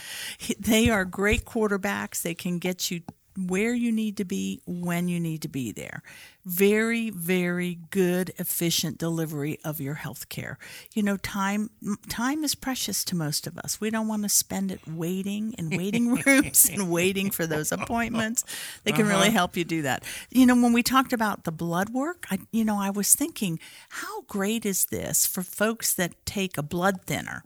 They 0.57 0.89
are 0.89 1.05
great 1.05 1.45
quarterbacks. 1.45 2.21
They 2.21 2.33
can 2.33 2.57
get 2.57 2.89
you 2.89 3.01
where 3.37 3.73
you 3.73 3.91
need 3.91 4.17
to 4.17 4.25
be 4.25 4.61
when 4.65 5.07
you 5.07 5.19
need 5.19 5.41
to 5.41 5.47
be 5.47 5.71
there. 5.71 6.03
Very, 6.43 7.09
very 7.09 7.77
good, 7.91 8.33
efficient 8.37 8.97
delivery 8.97 9.59
of 9.63 9.79
your 9.79 9.93
health 9.95 10.27
care. 10.29 10.57
You 10.93 11.03
know, 11.03 11.17
time 11.17 11.69
time 12.09 12.43
is 12.43 12.55
precious 12.55 13.03
to 13.05 13.15
most 13.15 13.47
of 13.47 13.57
us. 13.59 13.79
We 13.79 13.89
don't 13.89 14.07
want 14.07 14.23
to 14.23 14.29
spend 14.29 14.71
it 14.71 14.81
waiting 14.87 15.53
in 15.53 15.69
waiting 15.69 16.15
rooms 16.25 16.69
and 16.69 16.89
waiting 16.89 17.29
for 17.29 17.45
those 17.45 17.71
appointments. 17.71 18.43
They 18.83 18.91
can 18.91 19.07
really 19.07 19.27
uh-huh. 19.27 19.31
help 19.31 19.57
you 19.57 19.63
do 19.63 19.83
that. 19.83 20.03
You 20.29 20.45
know, 20.45 20.55
when 20.55 20.73
we 20.73 20.83
talked 20.83 21.13
about 21.13 21.43
the 21.43 21.51
blood 21.51 21.89
work, 21.89 22.25
I 22.31 22.39
you 22.51 22.65
know, 22.65 22.79
I 22.79 22.89
was 22.89 23.13
thinking, 23.13 23.59
how 23.89 24.21
great 24.23 24.65
is 24.65 24.85
this 24.85 25.25
for 25.25 25.43
folks 25.43 25.93
that 25.93 26.25
take 26.25 26.57
a 26.57 26.63
blood 26.63 27.01
thinner? 27.05 27.43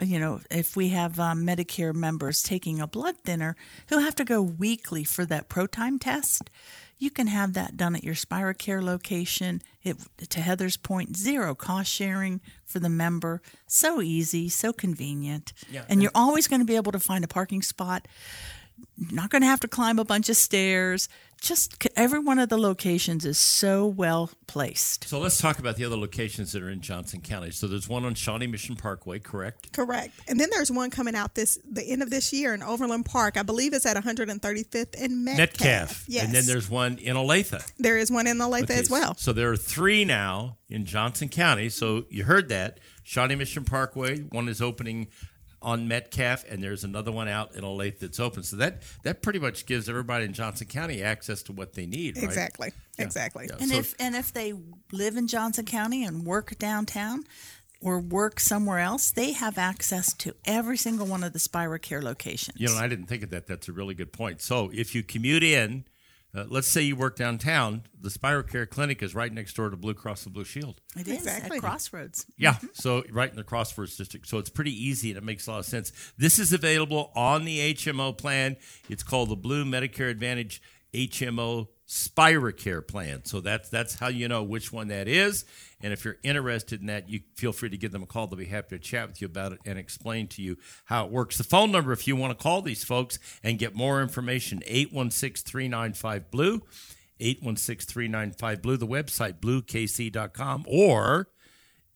You 0.00 0.18
know, 0.18 0.40
if 0.50 0.74
we 0.76 0.88
have 0.88 1.20
um, 1.20 1.46
Medicare 1.46 1.94
members 1.94 2.42
taking 2.42 2.80
a 2.80 2.86
blood 2.86 3.16
thinner 3.24 3.56
who 3.88 3.98
have 3.98 4.14
to 4.16 4.24
go 4.24 4.40
weekly 4.40 5.04
for 5.04 5.24
that 5.26 5.48
ProTime 5.48 6.00
test, 6.00 6.50
you 6.98 7.10
can 7.10 7.26
have 7.26 7.52
that 7.54 7.76
done 7.76 7.96
at 7.96 8.04
your 8.04 8.14
SpiraCare 8.14 8.82
location. 8.82 9.60
It, 9.82 9.96
to 10.30 10.40
Heather's 10.40 10.76
point, 10.76 11.16
zero 11.16 11.54
cost 11.54 11.90
sharing 11.90 12.40
for 12.64 12.78
the 12.78 12.88
member. 12.88 13.42
So 13.66 14.00
easy, 14.00 14.48
so 14.48 14.72
convenient. 14.72 15.52
Yeah. 15.70 15.84
And 15.88 16.00
you're 16.00 16.12
always 16.14 16.48
going 16.48 16.60
to 16.60 16.66
be 16.66 16.76
able 16.76 16.92
to 16.92 17.00
find 17.00 17.24
a 17.24 17.28
parking 17.28 17.62
spot. 17.62 18.06
Not 19.10 19.30
going 19.30 19.42
to 19.42 19.48
have 19.48 19.60
to 19.60 19.68
climb 19.68 19.98
a 19.98 20.04
bunch 20.04 20.28
of 20.28 20.36
stairs. 20.36 21.08
Just 21.40 21.88
every 21.96 22.20
one 22.20 22.38
of 22.38 22.50
the 22.50 22.56
locations 22.56 23.24
is 23.26 23.36
so 23.36 23.84
well 23.84 24.30
placed. 24.46 25.08
So 25.08 25.18
let's 25.18 25.38
talk 25.40 25.58
about 25.58 25.74
the 25.74 25.84
other 25.84 25.96
locations 25.96 26.52
that 26.52 26.62
are 26.62 26.70
in 26.70 26.80
Johnson 26.80 27.20
County. 27.20 27.50
So 27.50 27.66
there's 27.66 27.88
one 27.88 28.04
on 28.04 28.14
Shawnee 28.14 28.46
Mission 28.46 28.76
Parkway, 28.76 29.18
correct? 29.18 29.72
Correct. 29.72 30.12
And 30.28 30.38
then 30.38 30.50
there's 30.52 30.70
one 30.70 30.90
coming 30.90 31.16
out 31.16 31.34
this 31.34 31.58
the 31.68 31.82
end 31.82 32.00
of 32.00 32.10
this 32.10 32.32
year 32.32 32.54
in 32.54 32.62
Overland 32.62 33.06
Park. 33.06 33.36
I 33.36 33.42
believe 33.42 33.72
it's 33.72 33.86
at 33.86 33.96
135th 33.96 35.02
and 35.02 35.24
Metcalf. 35.24 35.36
Metcalf. 35.36 36.04
Yes. 36.06 36.24
And 36.26 36.32
then 36.32 36.46
there's 36.46 36.70
one 36.70 36.98
in 36.98 37.16
Olathe. 37.16 37.72
there 37.78 37.98
is 37.98 38.08
one 38.12 38.28
in 38.28 38.38
Olathe 38.38 38.64
Okay, 38.64 38.78
as 38.78 38.88
well. 38.88 39.16
So 39.16 39.32
there 39.32 39.50
are 39.50 39.56
three 39.56 40.04
now 40.04 40.58
in 40.68 40.84
Johnson 40.84 41.28
County. 41.28 41.70
So 41.70 42.04
you 42.08 42.22
heard 42.22 42.48
that. 42.50 42.78
Shawnee 43.04 43.34
Mission 43.34 43.64
Parkway, 43.64 44.20
one 44.30 44.48
is 44.48 44.62
opening 44.62 45.08
on 45.62 45.88
Metcalf, 45.88 46.44
and 46.50 46.62
there's 46.62 46.84
another 46.84 47.12
one 47.12 47.28
out 47.28 47.54
in 47.54 47.62
Olathe 47.62 47.98
that's 48.00 48.20
open. 48.20 48.42
So 48.42 48.56
that 48.56 48.82
that 49.04 49.22
pretty 49.22 49.38
much 49.38 49.64
gives 49.66 49.88
everybody 49.88 50.24
in 50.24 50.32
Johnson 50.32 50.66
County 50.66 51.02
access 51.02 51.42
to 51.44 51.52
what 51.52 51.74
they 51.74 51.86
need, 51.86 52.16
right? 52.16 52.24
Exactly. 52.24 52.72
Yeah. 52.98 53.04
Exactly. 53.04 53.46
Yeah. 53.48 53.56
And 53.60 53.70
So- 53.70 53.78
if 53.78 53.94
and 53.98 54.14
if 54.14 54.32
they 54.32 54.52
live 54.90 55.16
in 55.16 55.26
Johnson 55.28 55.64
County 55.64 56.04
and 56.04 56.24
work 56.26 56.58
downtown 56.58 57.24
or 57.80 57.98
work 57.98 58.38
somewhere 58.38 58.78
else, 58.78 59.10
they 59.10 59.32
have 59.32 59.58
access 59.58 60.12
to 60.14 60.34
every 60.44 60.76
single 60.76 61.06
one 61.06 61.24
of 61.24 61.32
the 61.32 61.38
Spira 61.38 61.78
Care 61.78 62.02
locations. 62.02 62.60
You 62.60 62.68
know, 62.68 62.76
I 62.76 62.86
didn't 62.86 63.06
think 63.06 63.22
of 63.22 63.30
that. 63.30 63.46
That's 63.46 63.68
a 63.68 63.72
really 63.72 63.94
good 63.94 64.12
point. 64.12 64.40
So 64.40 64.70
if 64.72 64.94
you 64.94 65.02
commute 65.02 65.42
in, 65.42 65.84
uh, 66.34 66.44
let's 66.48 66.66
say 66.68 66.80
you 66.82 66.96
work 66.96 67.16
downtown, 67.16 67.82
the 68.00 68.08
SpiraCare 68.08 68.68
Clinic 68.68 69.02
is 69.02 69.14
right 69.14 69.32
next 69.32 69.54
door 69.54 69.68
to 69.70 69.76
Blue 69.76 69.94
Cross 69.94 70.24
and 70.24 70.34
Blue 70.34 70.44
Shield. 70.44 70.80
it 70.96 71.06
is 71.06 71.18
Exactly. 71.18 71.58
at 71.58 71.62
Crossroads. 71.62 72.26
Yeah, 72.38 72.56
so 72.72 73.02
right 73.10 73.28
in 73.30 73.36
the 73.36 73.44
Crossroads 73.44 73.96
district. 73.96 74.26
So 74.28 74.38
it's 74.38 74.50
pretty 74.50 74.72
easy 74.72 75.10
and 75.10 75.18
it 75.18 75.24
makes 75.24 75.46
a 75.46 75.50
lot 75.52 75.58
of 75.60 75.66
sense. 75.66 75.92
This 76.16 76.38
is 76.38 76.52
available 76.52 77.12
on 77.14 77.44
the 77.44 77.74
HMO 77.74 78.16
plan. 78.16 78.56
It's 78.88 79.02
called 79.02 79.28
the 79.28 79.36
Blue 79.36 79.64
Medicare 79.64 80.10
Advantage 80.10 80.62
HMO 80.94 81.68
SpiraCare 81.92 82.86
plan. 82.88 83.22
So 83.26 83.42
that's 83.42 83.68
that's 83.68 83.98
how 83.98 84.08
you 84.08 84.26
know 84.26 84.42
which 84.42 84.72
one 84.72 84.88
that 84.88 85.08
is. 85.08 85.44
And 85.82 85.92
if 85.92 86.06
you're 86.06 86.16
interested 86.22 86.80
in 86.80 86.86
that, 86.86 87.10
you 87.10 87.20
feel 87.34 87.52
free 87.52 87.68
to 87.68 87.76
give 87.76 87.92
them 87.92 88.02
a 88.02 88.06
call. 88.06 88.26
They'll 88.26 88.38
be 88.38 88.46
happy 88.46 88.78
to 88.78 88.82
chat 88.82 89.08
with 89.08 89.20
you 89.20 89.26
about 89.26 89.52
it 89.52 89.58
and 89.66 89.78
explain 89.78 90.26
to 90.28 90.40
you 90.42 90.56
how 90.86 91.04
it 91.04 91.12
works. 91.12 91.36
The 91.36 91.44
phone 91.44 91.70
number, 91.70 91.92
if 91.92 92.08
you 92.08 92.16
want 92.16 92.36
to 92.36 92.42
call 92.42 92.62
these 92.62 92.82
folks 92.82 93.18
and 93.44 93.58
get 93.58 93.74
more 93.74 94.00
information, 94.00 94.62
816 94.64 95.44
395 95.46 96.30
Blue. 96.30 96.62
816 97.20 97.92
395 97.92 98.62
Blue, 98.62 98.76
the 98.76 98.86
website, 98.86 99.38
bluekc.com, 99.38 100.64
or 100.66 101.28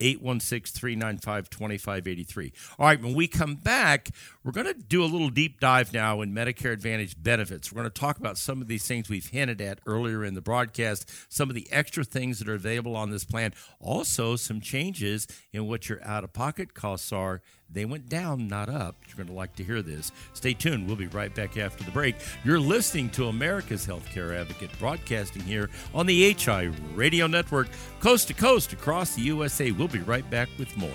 816 0.01 0.79
395 0.79 1.51
2583. 1.51 2.53
All 2.79 2.87
right, 2.87 3.01
when 3.01 3.15
we 3.15 3.27
come 3.27 3.55
back, 3.55 4.11
we're 4.45 4.53
going 4.53 4.67
to 4.67 4.75
do 4.75 5.03
a 5.03 5.07
little 5.07 5.31
deep 5.31 5.61
dive 5.61 5.93
now 5.93 6.21
in 6.21 6.33
Medicare 6.35 6.73
Advantage 6.73 7.21
benefits. 7.21 7.73
We're 7.73 7.83
going 7.83 7.93
to 7.93 8.01
talk 8.01 8.19
about 8.19 8.39
some 8.39 8.61
of 8.61 8.69
these 8.69 8.87
things 8.87 9.09
we've 9.09 9.27
hinted 9.27 9.61
at 9.61 9.81
earlier 9.87 10.25
in 10.25 10.35
the 10.35 10.43
broadcast, 10.43 11.11
some 11.29 11.49
of 11.49 11.55
the 11.55 11.67
extra 11.73 12.05
things 12.05 12.39
that 12.39 12.49
are 12.49 12.55
available 12.55 12.97
on 12.97 13.11
this 13.11 13.25
plan, 13.25 13.55
also 13.81 14.37
some 14.37 14.61
changes 14.61 15.27
in 15.53 15.67
what 15.67 15.89
your 15.89 16.03
out 16.05 16.25
of 16.25 16.33
pocket 16.33 16.75
costs 16.75 17.13
are. 17.13 17.41
They 17.71 17.85
went 17.85 18.09
down, 18.09 18.49
not 18.49 18.69
up. 18.69 18.97
You're 19.07 19.17
going 19.17 19.29
to 19.29 19.33
like 19.33 19.55
to 19.57 19.65
hear 19.65 19.83
this. 19.83 20.13
Stay 20.33 20.55
tuned. 20.55 20.87
We'll 20.87 20.97
be 20.97 21.09
right 21.09 21.35
back 21.35 21.57
after 21.57 21.85
the 21.85 21.91
break. 21.91 22.17
You're 22.45 22.61
listening 22.61 23.11
to 23.11 23.27
America's 23.27 23.87
Healthcare 23.87 24.39
Advocate 24.39 24.71
broadcasting 24.79 25.43
here 25.43 25.69
on 25.95 26.07
the 26.07 26.33
HI 26.33 26.71
Radio 26.95 27.27
Network, 27.27 27.69
coast 28.01 28.29
to 28.29 28.35
coast 28.35 28.73
across 28.73 29.15
the 29.15 29.23
USA. 29.23 29.73
We'll 29.73 29.89
be 29.89 30.01
right 30.01 30.29
back 30.31 30.49
with 30.59 30.75
more. 30.77 30.91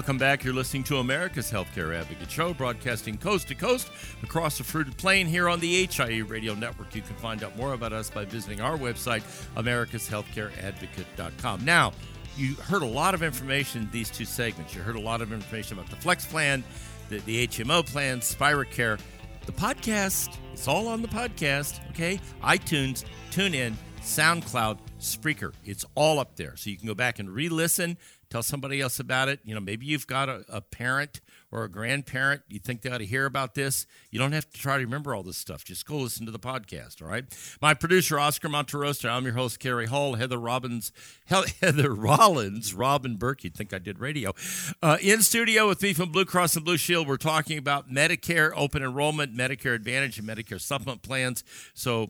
Welcome 0.00 0.16
back. 0.16 0.44
You're 0.44 0.54
listening 0.54 0.84
to 0.84 0.96
America's 0.96 1.52
Healthcare 1.52 1.94
Advocate 1.94 2.30
Show, 2.30 2.54
broadcasting 2.54 3.18
coast 3.18 3.48
to 3.48 3.54
coast 3.54 3.90
across 4.22 4.56
the 4.56 4.64
fruited 4.64 4.96
plain 4.96 5.26
here 5.26 5.46
on 5.46 5.60
the 5.60 5.84
HIE 5.84 6.20
Radio 6.20 6.54
Network. 6.54 6.94
You 6.94 7.02
can 7.02 7.16
find 7.16 7.44
out 7.44 7.54
more 7.54 7.74
about 7.74 7.92
us 7.92 8.08
by 8.08 8.24
visiting 8.24 8.62
our 8.62 8.78
website, 8.78 9.20
americashealthcareadvocate.com. 9.56 11.66
Now, 11.66 11.92
you 12.34 12.54
heard 12.54 12.80
a 12.80 12.86
lot 12.86 13.12
of 13.12 13.22
information 13.22 13.82
in 13.82 13.90
these 13.90 14.08
two 14.08 14.24
segments. 14.24 14.74
You 14.74 14.80
heard 14.80 14.96
a 14.96 15.00
lot 15.00 15.20
of 15.20 15.34
information 15.34 15.78
about 15.78 15.90
the 15.90 15.96
Flex 15.96 16.24
plan, 16.24 16.64
the, 17.10 17.18
the 17.18 17.46
HMO 17.46 17.84
plan, 17.84 18.20
Spiracare. 18.20 18.98
The 19.44 19.52
podcast, 19.52 20.34
it's 20.54 20.66
all 20.66 20.88
on 20.88 21.02
the 21.02 21.08
podcast, 21.08 21.78
okay? 21.90 22.18
iTunes, 22.42 23.04
TuneIn, 23.32 23.74
SoundCloud, 24.00 24.78
Spreaker. 24.98 25.52
It's 25.66 25.84
all 25.94 26.18
up 26.18 26.36
there. 26.36 26.56
So 26.56 26.70
you 26.70 26.78
can 26.78 26.86
go 26.86 26.94
back 26.94 27.18
and 27.18 27.28
re 27.28 27.50
listen 27.50 27.98
tell 28.30 28.42
somebody 28.42 28.80
else 28.80 29.00
about 29.00 29.28
it. 29.28 29.40
You 29.44 29.54
know, 29.54 29.60
maybe 29.60 29.86
you've 29.86 30.06
got 30.06 30.28
a, 30.28 30.44
a, 30.48 30.60
parent 30.60 31.20
or 31.50 31.64
a 31.64 31.68
grandparent. 31.68 32.42
You 32.48 32.60
think 32.60 32.82
they 32.82 32.90
ought 32.90 32.98
to 32.98 33.06
hear 33.06 33.26
about 33.26 33.54
this. 33.54 33.86
You 34.10 34.18
don't 34.18 34.32
have 34.32 34.48
to 34.50 34.58
try 34.58 34.78
to 34.78 34.84
remember 34.84 35.14
all 35.14 35.24
this 35.24 35.36
stuff. 35.36 35.64
Just 35.64 35.84
go 35.84 35.96
listen 35.96 36.26
to 36.26 36.32
the 36.32 36.38
podcast. 36.38 37.02
All 37.02 37.08
right. 37.08 37.24
My 37.60 37.74
producer 37.74 38.18
Oscar 38.18 38.48
Monterosa. 38.48 39.10
I'm 39.10 39.24
your 39.24 39.34
host 39.34 39.58
Cary 39.58 39.86
Hall. 39.86 40.14
Heather 40.14 40.38
Robbins. 40.38 40.92
Heather 41.60 41.92
Rollins. 41.92 42.72
Robin 42.72 43.16
Burke. 43.16 43.44
You'd 43.44 43.56
think 43.56 43.74
I 43.74 43.78
did 43.78 43.98
radio. 43.98 44.32
Uh, 44.80 44.98
in 45.02 45.22
studio 45.22 45.66
with 45.66 45.82
me 45.82 45.92
from 45.92 46.12
Blue 46.12 46.24
Cross 46.24 46.54
and 46.54 46.64
Blue 46.64 46.76
Shield. 46.76 47.08
We're 47.08 47.16
talking 47.16 47.58
about 47.58 47.90
Medicare 47.90 48.52
open 48.54 48.82
enrollment, 48.82 49.36
Medicare 49.36 49.74
Advantage, 49.74 50.18
and 50.18 50.28
Medicare 50.28 50.60
supplement 50.60 51.02
plans. 51.02 51.42
So 51.74 52.08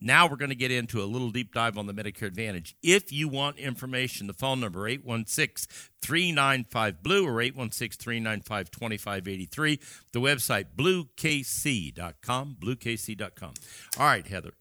now 0.00 0.26
we're 0.28 0.36
going 0.36 0.50
to 0.50 0.54
get 0.54 0.70
into 0.70 1.02
a 1.02 1.06
little 1.06 1.30
deep 1.30 1.54
dive 1.54 1.78
on 1.78 1.86
the 1.86 1.94
Medicare 1.94 2.28
Advantage. 2.28 2.76
If 2.82 3.10
you 3.12 3.28
want 3.28 3.58
information, 3.58 4.26
the 4.26 4.34
phone 4.34 4.60
number 4.60 4.90
816-395-BLUE 4.90 7.26
or 7.26 7.42
816-395-2583. 7.42 9.80
The 10.12 10.20
website 10.20 10.66
bluekc.com, 10.76 12.56
bluekc.com. 12.60 13.54
All 13.98 14.06
right, 14.06 14.26
Heather. 14.26 14.52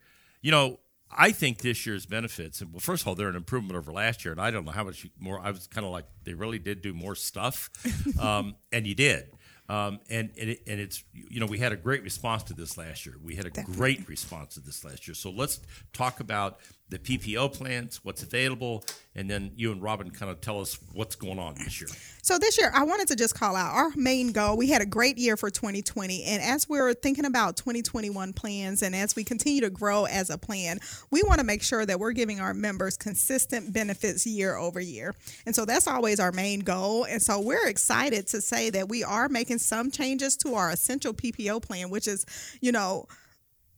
You 0.41 0.51
know, 0.51 0.79
I 1.17 1.31
think 1.31 1.59
this 1.59 1.85
year's 1.85 2.05
benefits, 2.05 2.63
well, 2.63 2.79
first 2.79 3.03
of 3.03 3.07
all, 3.07 3.15
they're 3.15 3.29
an 3.29 3.35
improvement 3.35 3.77
over 3.77 3.91
last 3.91 4.25
year, 4.25 4.31
and 4.31 4.41
I 4.41 4.51
don't 4.51 4.65
know 4.65 4.71
how 4.71 4.83
much 4.83 5.07
more. 5.19 5.39
I 5.39 5.51
was 5.51 5.67
kind 5.67 5.85
of 5.85 5.91
like, 5.91 6.05
they 6.23 6.33
really 6.33 6.59
did 6.59 6.81
do 6.81 6.93
more 6.93 7.15
stuff, 7.15 7.69
um, 8.19 8.55
and 8.71 8.87
you 8.87 8.95
did. 8.95 9.27
Um, 9.67 9.99
and 10.09 10.29
and, 10.39 10.51
it, 10.51 10.61
and 10.67 10.79
it's 10.79 11.03
you 11.13 11.39
know 11.39 11.47
we 11.47 11.57
had 11.57 11.71
a 11.71 11.75
great 11.75 12.03
response 12.03 12.43
to 12.43 12.53
this 12.53 12.77
last 12.77 13.05
year. 13.05 13.15
We 13.23 13.35
had 13.35 13.45
a 13.45 13.49
Definitely. 13.49 13.75
great 13.75 14.07
response 14.09 14.53
to 14.55 14.59
this 14.59 14.83
last 14.83 15.07
year. 15.07 15.15
So 15.15 15.31
let's 15.31 15.59
talk 15.91 16.19
about 16.19 16.59
the 16.89 16.99
PPO 16.99 17.51
plans, 17.51 17.99
what's 18.03 18.21
available, 18.21 18.85
and 19.15 19.27
then 19.29 19.51
you 19.55 19.71
and 19.71 19.81
Robin 19.81 20.11
kind 20.11 20.31
of 20.31 20.39
tell 20.39 20.61
us 20.61 20.77
what's 20.93 21.15
going 21.15 21.39
on 21.39 21.55
this 21.55 21.81
year. 21.81 21.89
So 22.21 22.37
this 22.37 22.59
year, 22.59 22.71
I 22.75 22.83
wanted 22.83 23.07
to 23.07 23.15
just 23.15 23.33
call 23.33 23.55
out 23.55 23.73
our 23.73 23.89
main 23.95 24.31
goal. 24.31 24.55
We 24.55 24.69
had 24.69 24.83
a 24.83 24.85
great 24.85 25.17
year 25.17 25.35
for 25.35 25.49
2020, 25.49 26.23
and 26.25 26.43
as 26.43 26.69
we're 26.69 26.93
thinking 26.93 27.25
about 27.25 27.57
2021 27.57 28.33
plans, 28.33 28.83
and 28.83 28.95
as 28.95 29.15
we 29.15 29.23
continue 29.23 29.61
to 29.61 29.71
grow 29.71 30.05
as 30.05 30.29
a 30.29 30.37
plan, 30.37 30.77
we 31.09 31.23
want 31.23 31.39
to 31.39 31.45
make 31.45 31.63
sure 31.63 31.87
that 31.87 31.99
we're 31.99 32.11
giving 32.11 32.39
our 32.39 32.53
members 32.53 32.97
consistent 32.97 33.73
benefits 33.73 34.27
year 34.27 34.55
over 34.55 34.79
year, 34.79 35.15
and 35.47 35.55
so 35.55 35.65
that's 35.65 35.87
always 35.87 36.19
our 36.19 36.31
main 36.31 36.59
goal. 36.59 37.05
And 37.05 37.19
so 37.19 37.39
we're 37.39 37.67
excited 37.67 38.27
to 38.27 38.41
say 38.41 38.69
that 38.69 38.89
we 38.89 39.03
are 39.03 39.27
making 39.27 39.57
some 39.57 39.89
changes 39.89 40.37
to 40.37 40.53
our 40.53 40.69
essential 40.69 41.13
PPO 41.13 41.63
plan, 41.63 41.89
which 41.89 42.07
is, 42.07 42.25
you 42.61 42.71
know 42.71 43.07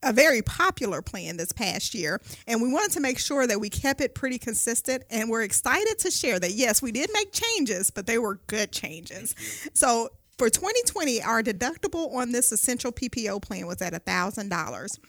a 0.07 0.13
very 0.13 0.41
popular 0.41 1.01
plan 1.01 1.35
this 1.35 1.51
past 1.51 1.93
year 1.93 2.21
and 2.47 2.61
we 2.61 2.71
wanted 2.71 2.93
to 2.93 3.01
make 3.01 3.19
sure 3.19 3.45
that 3.45 3.59
we 3.59 3.69
kept 3.69 3.99
it 3.99 4.15
pretty 4.15 4.37
consistent 4.37 5.03
and 5.09 5.29
we're 5.29 5.43
excited 5.43 5.99
to 5.99 6.09
share 6.09 6.39
that. 6.39 6.51
Yes 6.51 6.81
we 6.81 6.93
did 6.93 7.09
make 7.13 7.33
changes 7.33 7.91
but 7.91 8.07
they 8.07 8.17
were 8.17 8.35
good 8.47 8.71
changes. 8.71 9.35
So 9.73 10.09
for 10.37 10.49
2020 10.49 11.21
our 11.23 11.43
deductible 11.43 12.13
on 12.15 12.31
this 12.31 12.53
essential 12.53 12.93
ppo 12.93 13.41
plan 13.41 13.67
was 13.67 13.81
at 13.81 13.93
$1000 13.93 14.99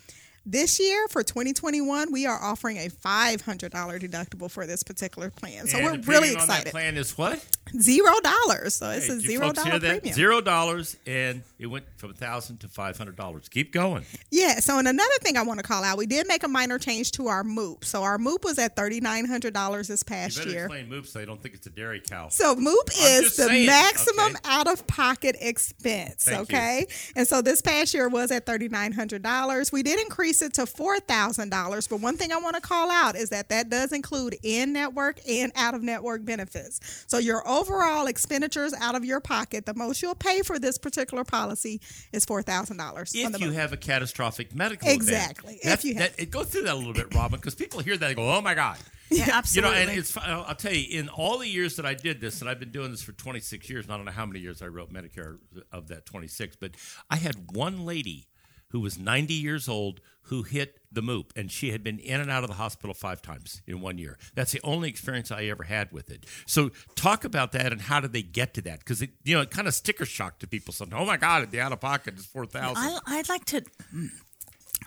this 0.50 0.80
year 0.80 1.06
for 1.08 1.22
2021, 1.22 2.10
we 2.10 2.24
are 2.24 2.42
offering 2.42 2.78
a 2.78 2.88
$500 2.88 3.70
deductible 3.70 4.50
for 4.50 4.66
this 4.66 4.82
particular 4.82 5.30
plan. 5.30 5.66
So 5.66 5.76
and 5.76 6.06
we're 6.06 6.12
really 6.12 6.32
excited. 6.32 6.70
plan 6.70 6.96
is 6.96 7.18
what? 7.18 7.44
Zero 7.78 8.12
dollars. 8.22 8.76
So 8.76 8.90
it's 8.90 9.06
hey, 9.06 9.12
a 9.12 9.20
zero 9.20 9.52
dollar 9.52 9.78
premium. 9.78 10.14
Zero 10.14 10.40
dollars, 10.40 10.96
and 11.06 11.42
it 11.58 11.66
went 11.66 11.84
from 11.96 12.10
a 12.10 12.14
thousand 12.14 12.60
to 12.60 12.68
five 12.68 12.96
hundred 12.96 13.16
dollars. 13.16 13.48
Keep 13.48 13.72
going. 13.72 14.04
Yeah. 14.30 14.60
So, 14.60 14.78
and 14.78 14.88
another 14.88 15.14
thing 15.20 15.36
I 15.36 15.42
want 15.42 15.58
to 15.58 15.62
call 15.62 15.84
out, 15.84 15.98
we 15.98 16.06
did 16.06 16.26
make 16.28 16.44
a 16.44 16.48
minor 16.48 16.78
change 16.78 17.12
to 17.12 17.28
our 17.28 17.44
MOOP. 17.44 17.84
So 17.84 18.02
our 18.02 18.18
MOOP 18.18 18.44
was 18.44 18.58
at 18.58 18.76
thirty 18.76 19.00
nine 19.00 19.26
hundred 19.26 19.54
dollars 19.54 19.88
this 19.88 20.02
past 20.02 20.38
you 20.38 20.44
better 20.44 20.50
year. 20.50 20.64
Explain 20.64 20.88
MOOP, 20.88 21.06
so 21.06 21.20
I 21.20 21.24
don't 21.24 21.42
think 21.42 21.54
it's 21.54 21.66
a 21.66 21.70
dairy 21.70 22.00
cow. 22.00 22.28
So 22.28 22.54
MOOP 22.54 22.88
is 22.88 23.36
the 23.36 23.48
saying, 23.48 23.66
maximum 23.66 24.36
okay. 24.36 24.40
out 24.44 24.66
of 24.66 24.86
pocket 24.86 25.36
expense. 25.40 26.24
Thank 26.24 26.40
okay. 26.42 26.86
You. 26.88 27.12
And 27.16 27.28
so 27.28 27.42
this 27.42 27.60
past 27.60 27.92
year 27.92 28.08
was 28.08 28.30
at 28.30 28.46
thirty 28.46 28.68
nine 28.68 28.92
hundred 28.92 29.22
dollars. 29.22 29.70
We 29.72 29.82
did 29.82 30.00
increase 30.00 30.37
it 30.42 30.54
to 30.54 30.62
$4,000. 30.62 31.88
But 31.88 32.00
one 32.00 32.16
thing 32.16 32.32
I 32.32 32.38
want 32.38 32.56
to 32.56 32.62
call 32.62 32.90
out 32.90 33.16
is 33.16 33.30
that 33.30 33.48
that 33.48 33.68
does 33.70 33.92
include 33.92 34.36
in 34.42 34.72
network 34.72 35.20
and 35.28 35.52
out 35.56 35.74
of 35.74 35.82
network 35.82 36.24
benefits. 36.24 37.04
So 37.06 37.18
your 37.18 37.46
overall 37.48 38.06
expenditures 38.06 38.74
out 38.80 38.94
of 38.94 39.04
your 39.04 39.20
pocket, 39.20 39.66
the 39.66 39.74
most 39.74 40.02
you'll 40.02 40.14
pay 40.14 40.42
for 40.42 40.58
this 40.58 40.78
particular 40.78 41.24
policy 41.24 41.80
is 42.12 42.24
$4,000. 42.26 43.14
If 43.14 43.40
you 43.40 43.52
have 43.52 43.72
a 43.72 43.76
catastrophic 43.76 44.54
medical 44.54 44.88
exactly. 44.88 45.54
event. 45.54 45.62
Exactly. 45.62 45.70
If 45.72 45.84
you 45.84 45.94
have. 46.02 46.16
That, 46.16 46.30
go 46.30 46.44
through 46.44 46.62
that 46.62 46.74
a 46.74 46.76
little 46.76 46.92
bit, 46.92 47.14
Robin, 47.14 47.38
because 47.38 47.54
people 47.54 47.80
hear 47.80 47.96
that 47.96 48.06
and 48.06 48.16
go, 48.16 48.30
oh 48.30 48.40
my 48.40 48.54
God. 48.54 48.78
Yeah, 49.10 49.30
absolutely. 49.32 49.70
You 49.70 49.86
know, 49.86 49.90
and 49.90 49.98
it's 49.98 50.16
I'll 50.18 50.54
tell 50.54 50.72
you, 50.72 50.98
in 50.98 51.08
all 51.08 51.38
the 51.38 51.48
years 51.48 51.76
that 51.76 51.86
I 51.86 51.94
did 51.94 52.20
this, 52.20 52.40
and 52.40 52.50
I've 52.50 52.60
been 52.60 52.70
doing 52.70 52.90
this 52.90 53.02
for 53.02 53.12
26 53.12 53.70
years, 53.70 53.86
I 53.88 53.96
don't 53.96 54.04
know 54.04 54.12
how 54.12 54.26
many 54.26 54.40
years 54.40 54.60
I 54.60 54.66
wrote 54.66 54.92
Medicare 54.92 55.38
of 55.72 55.88
that 55.88 56.04
26, 56.04 56.56
but 56.56 56.72
I 57.08 57.16
had 57.16 57.52
one 57.52 57.86
lady 57.86 58.26
who 58.70 58.80
was 58.80 58.98
90 58.98 59.34
years 59.34 59.68
old 59.68 60.00
who 60.28 60.42
hit 60.42 60.78
the 60.92 61.02
MOOP, 61.02 61.32
and 61.36 61.50
she 61.50 61.70
had 61.70 61.82
been 61.82 61.98
in 61.98 62.20
and 62.20 62.30
out 62.30 62.44
of 62.44 62.50
the 62.50 62.56
hospital 62.56 62.94
five 62.94 63.22
times 63.22 63.62
in 63.66 63.80
one 63.80 63.98
year. 63.98 64.18
That's 64.34 64.52
the 64.52 64.60
only 64.62 64.88
experience 64.88 65.30
I 65.30 65.44
ever 65.44 65.64
had 65.64 65.90
with 65.90 66.10
it. 66.10 66.26
So, 66.46 66.70
talk 66.94 67.24
about 67.24 67.52
that 67.52 67.72
and 67.72 67.80
how 67.80 68.00
did 68.00 68.12
they 68.12 68.22
get 68.22 68.54
to 68.54 68.62
that? 68.62 68.80
Because 68.80 69.02
it, 69.02 69.10
you 69.24 69.34
know, 69.34 69.42
it 69.42 69.50
kind 69.50 69.66
of 69.66 69.74
sticker 69.74 70.04
shock 70.04 70.38
to 70.40 70.46
people. 70.46 70.72
Sometimes, 70.72 71.02
oh 71.02 71.06
my 71.06 71.16
God, 71.16 71.50
the 71.50 71.60
out 71.60 71.72
of 71.72 71.80
pocket 71.80 72.18
is 72.18 72.26
four 72.26 72.46
thousand. 72.46 73.00
I'd 73.06 73.28
like 73.28 73.44
to, 73.46 73.62
mm, 73.94 74.08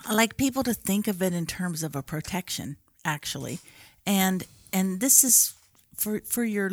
I 0.06 0.14
like 0.14 0.36
people 0.36 0.62
to 0.62 0.74
think 0.74 1.08
of 1.08 1.22
it 1.22 1.32
in 1.32 1.46
terms 1.46 1.82
of 1.82 1.96
a 1.96 2.02
protection, 2.02 2.76
actually, 3.04 3.58
and 4.06 4.44
and 4.72 5.00
this 5.00 5.24
is 5.24 5.54
for 5.96 6.20
for 6.20 6.44
your 6.44 6.70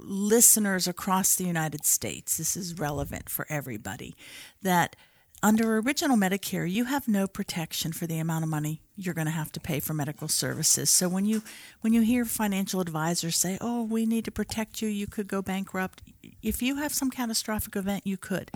listeners 0.00 0.88
across 0.88 1.36
the 1.36 1.44
United 1.44 1.84
States. 1.84 2.36
This 2.36 2.56
is 2.56 2.78
relevant 2.78 3.28
for 3.28 3.46
everybody 3.48 4.16
that 4.62 4.96
under 5.42 5.78
original 5.78 6.16
Medicare, 6.16 6.70
you 6.70 6.84
have 6.84 7.06
no 7.06 7.26
protection 7.26 7.92
for 7.92 8.06
the 8.06 8.18
amount 8.18 8.44
of 8.44 8.50
money 8.50 8.80
you're 8.96 9.14
going 9.14 9.26
to 9.26 9.32
have 9.32 9.52
to 9.52 9.60
pay 9.60 9.78
for 9.78 9.94
medical 9.94 10.26
services. 10.26 10.90
So 10.90 11.08
when 11.08 11.24
you 11.24 11.42
when 11.80 11.92
you 11.92 12.00
hear 12.02 12.24
financial 12.24 12.80
advisors 12.80 13.36
say, 13.36 13.58
"Oh, 13.60 13.84
we 13.84 14.06
need 14.06 14.24
to 14.24 14.30
protect 14.30 14.82
you, 14.82 14.88
you 14.88 15.06
could 15.06 15.28
go 15.28 15.40
bankrupt." 15.40 16.02
If 16.42 16.62
you 16.62 16.76
have 16.76 16.92
some 16.92 17.10
catastrophic 17.10 17.76
event, 17.76 18.06
you 18.06 18.16
could. 18.16 18.50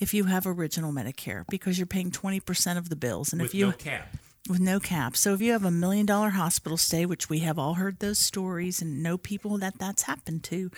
If 0.00 0.14
you 0.14 0.24
have 0.24 0.46
original 0.46 0.92
Medicare 0.92 1.44
because 1.48 1.78
you're 1.78 1.86
paying 1.86 2.10
20% 2.10 2.78
of 2.78 2.88
the 2.88 2.96
bills 2.96 3.32
and 3.32 3.40
with 3.40 3.50
if 3.50 3.54
you 3.54 3.66
no 3.66 3.72
cap 3.72 4.16
with 4.48 4.60
no 4.60 4.78
cap. 4.78 5.16
So 5.16 5.32
if 5.32 5.40
you 5.40 5.52
have 5.52 5.64
a 5.64 5.70
million 5.70 6.06
dollar 6.06 6.30
hospital 6.30 6.76
stay, 6.76 7.06
which 7.06 7.28
we 7.28 7.40
have 7.40 7.58
all 7.58 7.74
heard 7.74 7.98
those 7.98 8.18
stories 8.18 8.82
and 8.82 9.02
know 9.02 9.16
people 9.16 9.56
that 9.58 9.78
that's 9.78 10.02
happened 10.02 10.44
to, 10.44 10.70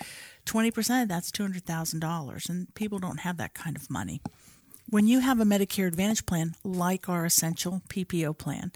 20% 0.45 1.03
of 1.03 1.09
that's 1.09 1.33
$200,000 1.33 2.49
and 2.49 2.73
people 2.75 2.99
don't 2.99 3.21
have 3.21 3.39
that 3.39 3.55
kind 3.55 3.75
of 3.77 3.91
money. 3.91 4.21
When 4.89 5.09
you 5.09 5.19
have 5.19 5.41
a 5.41 5.45
Medicare 5.45 5.89
Advantage 5.89 6.27
plan 6.27 6.55
like 6.63 7.09
our 7.09 7.25
essential 7.25 7.83
PPO 7.89 8.39
plan, 8.39 8.71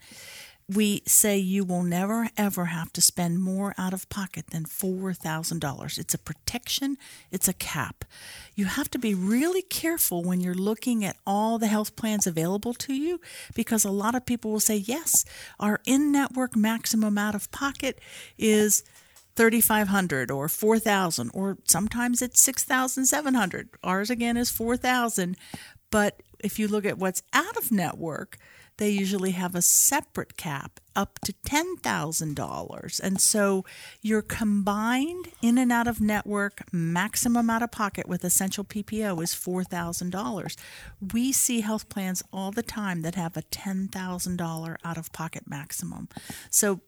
we 0.68 1.02
say 1.06 1.38
you 1.38 1.64
will 1.64 1.84
never 1.84 2.28
ever 2.36 2.64
have 2.66 2.92
to 2.94 3.00
spend 3.00 3.40
more 3.40 3.76
out 3.78 3.92
of 3.92 4.08
pocket 4.08 4.48
than 4.50 4.64
$4,000. 4.64 5.98
It's 5.98 6.14
a 6.14 6.18
protection, 6.18 6.96
it's 7.30 7.46
a 7.46 7.52
cap. 7.52 8.04
You 8.56 8.64
have 8.64 8.90
to 8.90 8.98
be 8.98 9.14
really 9.14 9.62
careful 9.62 10.24
when 10.24 10.40
you're 10.40 10.52
looking 10.52 11.04
at 11.04 11.16
all 11.24 11.58
the 11.58 11.68
health 11.68 11.94
plans 11.94 12.26
available 12.26 12.74
to 12.74 12.92
you 12.92 13.20
because 13.54 13.84
a 13.84 13.90
lot 13.92 14.16
of 14.16 14.26
people 14.26 14.50
will 14.50 14.58
say, 14.58 14.76
yes, 14.76 15.24
our 15.60 15.80
in 15.86 16.10
network 16.10 16.56
maximum 16.56 17.18
out 17.18 17.36
of 17.36 17.52
pocket 17.52 18.00
is 18.36 18.82
3500 19.36 20.30
or 20.30 20.48
4000 20.48 21.30
or 21.32 21.56
sometimes 21.64 22.20
it's 22.20 22.40
6700 22.40 23.68
ours 23.82 24.10
again 24.10 24.36
is 24.36 24.50
4000 24.50 25.36
but 25.90 26.22
if 26.38 26.58
you 26.58 26.68
look 26.68 26.84
at 26.84 26.98
what's 26.98 27.22
out 27.32 27.56
of 27.56 27.70
network 27.70 28.38
they 28.80 28.88
usually 28.88 29.32
have 29.32 29.54
a 29.54 29.60
separate 29.60 30.38
cap 30.38 30.80
up 30.96 31.18
to 31.20 31.34
$10,000. 31.46 33.00
And 33.00 33.20
so 33.20 33.64
your 34.00 34.22
combined 34.22 35.28
in 35.42 35.58
and 35.58 35.70
out 35.70 35.86
of 35.86 36.00
network 36.00 36.62
maximum 36.72 37.50
out 37.50 37.62
of 37.62 37.70
pocket 37.70 38.08
with 38.08 38.24
essential 38.24 38.64
PPO 38.64 39.22
is 39.22 39.34
$4,000. 39.34 40.56
We 41.12 41.30
see 41.30 41.60
health 41.60 41.90
plans 41.90 42.22
all 42.32 42.52
the 42.52 42.62
time 42.62 43.02
that 43.02 43.16
have 43.16 43.36
a 43.36 43.42
$10,000 43.42 44.76
out 44.82 44.98
of 44.98 45.12
pocket 45.12 45.42
maximum. 45.46 46.08
So 46.48 46.80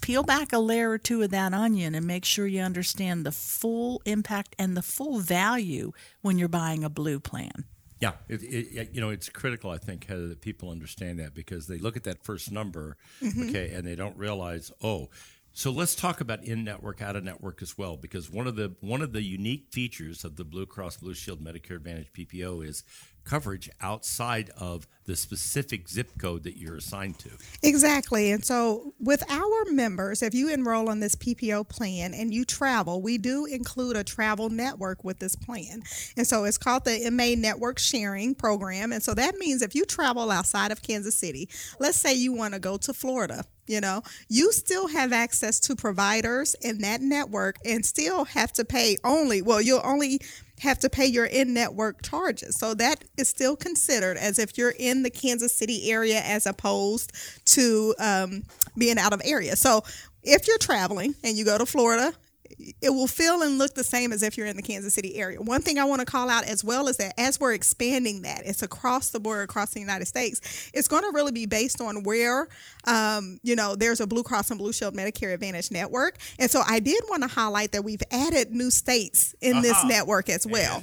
peel 0.00 0.24
back 0.24 0.52
a 0.52 0.58
layer 0.58 0.90
or 0.90 0.98
two 0.98 1.22
of 1.22 1.30
that 1.30 1.54
onion 1.54 1.94
and 1.94 2.04
make 2.04 2.24
sure 2.24 2.48
you 2.48 2.62
understand 2.62 3.24
the 3.24 3.32
full 3.32 4.02
impact 4.04 4.56
and 4.58 4.76
the 4.76 4.82
full 4.82 5.20
value 5.20 5.92
when 6.20 6.36
you're 6.36 6.48
buying 6.48 6.82
a 6.82 6.90
blue 6.90 7.20
plan. 7.20 7.64
Yeah, 8.00 8.12
it, 8.28 8.42
it, 8.42 8.90
you 8.92 9.00
know 9.00 9.10
it's 9.10 9.28
critical. 9.28 9.70
I 9.70 9.78
think 9.78 10.06
that 10.06 10.40
people 10.40 10.70
understand 10.70 11.18
that 11.18 11.34
because 11.34 11.66
they 11.66 11.78
look 11.78 11.96
at 11.96 12.04
that 12.04 12.22
first 12.22 12.52
number, 12.52 12.96
mm-hmm. 13.20 13.48
okay, 13.48 13.72
and 13.72 13.84
they 13.84 13.96
don't 13.96 14.16
realize, 14.16 14.70
oh, 14.82 15.08
so 15.52 15.72
let's 15.72 15.96
talk 15.96 16.20
about 16.20 16.44
in 16.44 16.62
network, 16.62 17.02
out 17.02 17.16
of 17.16 17.24
network 17.24 17.62
as 17.62 17.76
well, 17.76 17.96
because 17.96 18.30
one 18.30 18.46
of 18.46 18.54
the 18.54 18.76
one 18.80 19.02
of 19.02 19.12
the 19.12 19.22
unique 19.22 19.66
features 19.72 20.24
of 20.24 20.36
the 20.36 20.44
Blue 20.44 20.66
Cross 20.66 20.98
Blue 20.98 21.14
Shield 21.14 21.42
Medicare 21.42 21.74
Advantage 21.76 22.12
PPO 22.12 22.64
is 22.64 22.84
coverage 23.28 23.68
outside 23.80 24.50
of 24.56 24.86
the 25.04 25.16
specific 25.16 25.88
zip 25.88 26.10
code 26.18 26.44
that 26.44 26.56
you're 26.58 26.76
assigned 26.76 27.18
to. 27.18 27.30
Exactly. 27.62 28.30
And 28.30 28.44
so, 28.44 28.94
with 29.00 29.22
our 29.30 29.64
members, 29.70 30.22
if 30.22 30.34
you 30.34 30.52
enroll 30.52 30.88
on 30.88 31.00
this 31.00 31.14
PPO 31.14 31.68
plan 31.68 32.14
and 32.14 32.32
you 32.32 32.44
travel, 32.44 33.02
we 33.02 33.18
do 33.18 33.44
include 33.46 33.96
a 33.96 34.04
travel 34.04 34.50
network 34.50 35.04
with 35.04 35.18
this 35.18 35.36
plan. 35.36 35.82
And 36.16 36.26
so, 36.26 36.44
it's 36.44 36.58
called 36.58 36.84
the 36.84 37.10
MA 37.10 37.34
Network 37.40 37.78
Sharing 37.78 38.34
Program. 38.34 38.92
And 38.92 39.02
so, 39.02 39.14
that 39.14 39.36
means 39.36 39.62
if 39.62 39.74
you 39.74 39.84
travel 39.84 40.30
outside 40.30 40.72
of 40.72 40.82
Kansas 40.82 41.16
City, 41.16 41.48
let's 41.78 41.98
say 41.98 42.14
you 42.14 42.32
want 42.32 42.54
to 42.54 42.60
go 42.60 42.76
to 42.78 42.92
Florida, 42.92 43.44
you 43.66 43.80
know, 43.80 44.02
you 44.28 44.50
still 44.52 44.88
have 44.88 45.12
access 45.12 45.60
to 45.60 45.76
providers 45.76 46.56
in 46.60 46.78
that 46.78 47.00
network 47.00 47.56
and 47.64 47.84
still 47.84 48.24
have 48.24 48.52
to 48.54 48.64
pay 48.64 48.96
only, 49.04 49.42
well, 49.42 49.60
you'll 49.60 49.82
only 49.84 50.20
have 50.60 50.78
to 50.80 50.90
pay 50.90 51.06
your 51.06 51.26
in 51.26 51.54
network 51.54 52.02
charges. 52.02 52.56
So 52.58 52.74
that 52.74 53.04
is 53.16 53.28
still 53.28 53.56
considered 53.56 54.16
as 54.16 54.38
if 54.38 54.58
you're 54.58 54.74
in 54.78 55.02
the 55.02 55.10
Kansas 55.10 55.54
City 55.54 55.90
area 55.90 56.20
as 56.20 56.46
opposed 56.46 57.12
to 57.46 57.94
um, 57.98 58.44
being 58.76 58.98
out 58.98 59.12
of 59.12 59.20
area. 59.24 59.56
So 59.56 59.82
if 60.22 60.46
you're 60.46 60.58
traveling 60.58 61.14
and 61.22 61.36
you 61.36 61.44
go 61.44 61.58
to 61.58 61.66
Florida, 61.66 62.12
it 62.58 62.90
will 62.90 63.06
feel 63.06 63.42
and 63.42 63.58
look 63.58 63.74
the 63.74 63.84
same 63.84 64.12
as 64.12 64.22
if 64.22 64.36
you're 64.36 64.46
in 64.46 64.56
the 64.56 64.62
Kansas 64.62 64.94
City 64.94 65.16
area. 65.16 65.40
One 65.40 65.62
thing 65.62 65.78
I 65.78 65.84
want 65.84 66.00
to 66.00 66.06
call 66.06 66.28
out 66.28 66.44
as 66.44 66.64
well 66.64 66.88
is 66.88 66.96
that 66.96 67.14
as 67.18 67.38
we're 67.38 67.54
expanding 67.54 68.22
that, 68.22 68.42
it's 68.44 68.62
across 68.62 69.10
the 69.10 69.20
board, 69.20 69.44
across 69.44 69.72
the 69.72 69.80
United 69.80 70.06
States. 70.06 70.70
It's 70.74 70.88
going 70.88 71.02
to 71.02 71.10
really 71.12 71.32
be 71.32 71.46
based 71.46 71.80
on 71.80 72.02
where, 72.02 72.48
um, 72.84 73.38
you 73.42 73.56
know, 73.56 73.76
there's 73.76 74.00
a 74.00 74.06
Blue 74.06 74.22
Cross 74.22 74.50
and 74.50 74.58
Blue 74.58 74.72
Shield 74.72 74.94
Medicare 74.94 75.34
Advantage 75.34 75.70
network. 75.70 76.18
And 76.38 76.50
so 76.50 76.62
I 76.66 76.80
did 76.80 77.02
want 77.08 77.22
to 77.22 77.28
highlight 77.28 77.72
that 77.72 77.84
we've 77.84 78.02
added 78.10 78.52
new 78.52 78.70
states 78.70 79.34
in 79.40 79.62
this 79.62 79.84
network 79.84 80.28
as 80.28 80.46
well. 80.46 80.82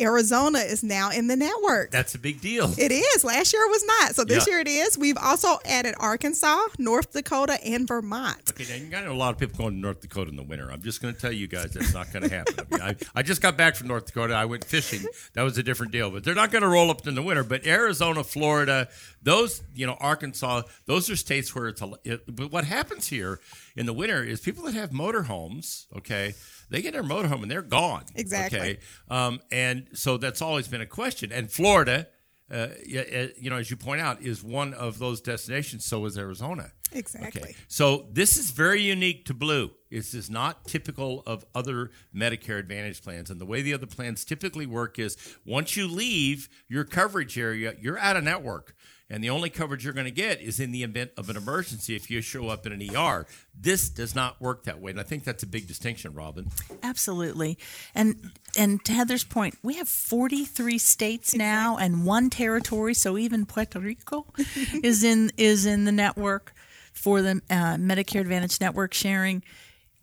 Arizona 0.00 0.58
is 0.60 0.82
now 0.82 1.10
in 1.10 1.26
the 1.26 1.36
network. 1.36 1.90
That's 1.90 2.14
a 2.14 2.18
big 2.18 2.40
deal. 2.40 2.72
It 2.78 2.90
is. 2.90 3.24
Last 3.24 3.52
year 3.52 3.62
it 3.62 3.70
was 3.70 3.84
not. 3.84 4.14
So 4.14 4.24
this 4.24 4.46
Yeah. 4.46 4.52
year 4.54 4.60
it 4.60 4.68
is. 4.68 4.96
We've 4.96 5.16
also 5.18 5.58
added 5.64 5.94
Arkansas, 5.98 6.58
North 6.78 7.12
Dakota, 7.12 7.58
and 7.64 7.86
Vermont. 7.86 8.50
Okay, 8.50 8.64
now 8.68 8.82
you 8.82 8.90
got 8.90 9.06
a 9.06 9.12
lot 9.12 9.34
of 9.34 9.38
people 9.38 9.58
going 9.58 9.74
to 9.74 9.80
North 9.80 10.00
Dakota 10.00 10.30
in 10.30 10.36
the 10.36 10.42
winter. 10.42 10.70
I'm 10.70 10.82
just 10.82 11.02
going 11.02 11.14
to 11.14 11.20
tell 11.20 11.32
you 11.32 11.46
guys 11.48 11.72
that's 11.72 11.92
not 11.92 12.12
going 12.12 12.28
to 12.28 12.34
happen. 12.34 12.54
I, 12.58 12.74
mean, 12.74 12.82
I, 12.82 13.18
I 13.20 13.22
just 13.22 13.42
got 13.42 13.56
back 13.56 13.76
from 13.76 13.88
North 13.88 14.06
Dakota. 14.06 14.34
I 14.34 14.46
went 14.46 14.64
fishing. 14.64 15.04
That 15.34 15.42
was 15.42 15.58
a 15.58 15.62
different 15.62 15.92
deal. 15.92 16.10
But 16.10 16.24
they're 16.24 16.34
not 16.34 16.50
going 16.50 16.62
to 16.62 16.68
roll 16.68 16.90
up 16.90 17.06
in 17.06 17.14
the 17.14 17.22
winter. 17.22 17.44
But 17.44 17.66
Arizona, 17.66 18.24
Florida, 18.24 18.88
those, 19.22 19.62
you 19.74 19.86
know, 19.86 19.96
Arkansas, 20.00 20.62
those 20.86 21.10
are 21.10 21.16
states 21.16 21.54
where 21.54 21.68
it's 21.68 21.82
a. 21.82 21.92
It, 22.04 22.34
but 22.34 22.50
what 22.50 22.64
happens 22.64 23.08
here 23.08 23.38
in 23.76 23.86
the 23.86 23.92
winter 23.92 24.22
is 24.24 24.40
people 24.40 24.64
that 24.64 24.74
have 24.74 24.90
motorhomes, 24.90 25.86
okay, 25.96 26.34
they 26.70 26.82
get 26.82 26.92
their 26.92 27.02
motorhome 27.02 27.42
and 27.42 27.50
they're 27.50 27.62
gone. 27.62 28.04
Exactly. 28.14 28.58
Okay. 28.58 28.78
Um, 29.08 29.40
and 29.50 29.88
so 29.94 30.16
that's 30.16 30.42
always 30.42 30.68
been 30.68 30.80
a 30.80 30.86
question. 30.86 31.32
And 31.32 31.50
Florida, 31.50 32.08
uh, 32.50 32.54
uh, 32.54 33.26
you 33.38 33.50
know, 33.50 33.56
as 33.56 33.70
you 33.70 33.76
point 33.76 34.00
out, 34.00 34.22
is 34.22 34.42
one 34.42 34.74
of 34.74 34.98
those 34.98 35.20
destinations. 35.20 35.84
So 35.84 36.04
is 36.06 36.16
Arizona. 36.16 36.72
Exactly. 36.92 37.42
Okay. 37.42 37.54
So 37.68 38.06
this 38.10 38.36
is 38.36 38.50
very 38.50 38.80
unique 38.80 39.26
to 39.26 39.34
Blue. 39.34 39.70
This 39.90 40.14
is 40.14 40.30
not 40.30 40.64
typical 40.64 41.22
of 41.26 41.44
other 41.54 41.90
Medicare 42.14 42.58
Advantage 42.58 43.02
plans. 43.02 43.30
And 43.30 43.40
the 43.40 43.46
way 43.46 43.62
the 43.62 43.74
other 43.74 43.86
plans 43.86 44.24
typically 44.24 44.66
work 44.66 44.98
is 44.98 45.16
once 45.44 45.76
you 45.76 45.86
leave 45.86 46.48
your 46.68 46.84
coverage 46.84 47.38
area, 47.38 47.74
you're 47.80 47.98
out 47.98 48.16
of 48.16 48.24
network. 48.24 48.74
And 49.10 49.24
the 49.24 49.30
only 49.30 49.48
coverage 49.48 49.84
you're 49.84 49.94
going 49.94 50.04
to 50.04 50.10
get 50.10 50.40
is 50.40 50.60
in 50.60 50.70
the 50.70 50.82
event 50.82 51.12
of 51.16 51.30
an 51.30 51.36
emergency 51.36 51.96
if 51.96 52.10
you 52.10 52.20
show 52.20 52.48
up 52.48 52.66
in 52.66 52.72
an 52.72 52.94
ER. 52.94 53.26
This 53.58 53.88
does 53.88 54.14
not 54.14 54.40
work 54.40 54.64
that 54.64 54.80
way. 54.80 54.90
And 54.90 55.00
I 55.00 55.02
think 55.02 55.24
that's 55.24 55.42
a 55.42 55.46
big 55.46 55.66
distinction, 55.66 56.12
Robin. 56.12 56.50
Absolutely. 56.82 57.58
And 57.94 58.32
and 58.56 58.84
to 58.84 58.92
Heather's 58.92 59.24
point, 59.24 59.56
we 59.62 59.74
have 59.74 59.88
43 59.88 60.76
states 60.78 61.34
now 61.34 61.78
and 61.78 62.04
one 62.04 62.28
territory, 62.28 62.94
so 62.94 63.16
even 63.16 63.46
Puerto 63.46 63.80
Rico 63.80 64.26
is 64.82 65.02
in 65.02 65.32
is 65.36 65.64
in 65.64 65.84
the 65.84 65.92
network 65.92 66.52
for 66.92 67.22
the 67.22 67.40
uh, 67.48 67.76
Medicare 67.76 68.20
Advantage 68.20 68.60
network 68.60 68.92
sharing. 68.92 69.42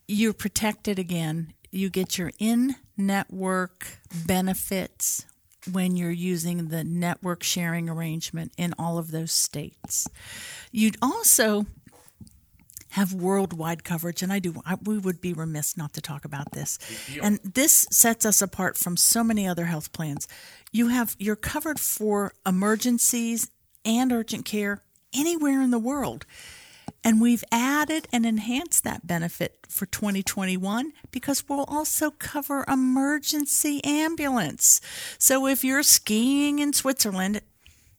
You're 0.08 0.34
protected 0.34 0.98
again. 0.98 1.54
You 1.72 1.90
get 1.90 2.18
your 2.18 2.32
in-network 2.40 4.00
benefits 4.26 5.26
when 5.72 5.98
you're 5.98 6.12
using 6.12 6.70
the 6.70 6.84
network 6.84 7.44
sharing 7.44 7.90
arrangement 7.90 8.52
in 8.58 8.74
all 8.78 8.98
of 8.98 9.12
those 9.12 9.32
states. 9.32 10.08
You'd 10.72 10.98
also 11.02 11.66
have 12.90 13.12
worldwide 13.14 13.84
coverage, 13.84 14.24
and 14.24 14.32
I 14.32 14.40
do. 14.40 14.62
I, 14.66 14.78
we 14.82 14.98
would 14.98 15.20
be 15.20 15.34
remiss 15.34 15.76
not 15.76 15.94
to 15.94 16.02
talk 16.02 16.24
about 16.24 16.52
this. 16.52 16.80
And 17.22 17.40
this 17.44 17.86
sets 17.92 18.26
us 18.26 18.42
apart 18.42 18.78
from 18.78 18.96
so 18.96 19.22
many 19.24 19.46
other 19.46 19.66
health 19.66 19.92
plans. 19.92 20.28
You 20.72 20.88
have 20.88 21.16
you're 21.20 21.36
covered 21.36 21.80
for 21.80 22.34
emergencies 22.46 23.52
and 23.84 24.14
urgent 24.14 24.46
care 24.46 24.82
anywhere 25.14 25.62
in 25.62 25.72
the 25.72 25.80
world. 25.80 26.26
And 27.04 27.22
we've 27.22 27.44
added 27.52 28.08
and 28.12 28.26
enhanced 28.26 28.84
that 28.84 29.06
benefit 29.06 29.68
for 29.70 29.86
2021 29.86 30.92
because 31.12 31.48
we'll 31.48 31.66
also 31.66 32.12
cover 32.12 32.66
emergency 32.68 33.84
ambulance. 33.84 34.82
So 35.18 35.48
if 35.48 35.64
you're 35.64 35.84
skiing 35.84 36.60
in 36.60 36.74
Switzerland, 36.74 37.42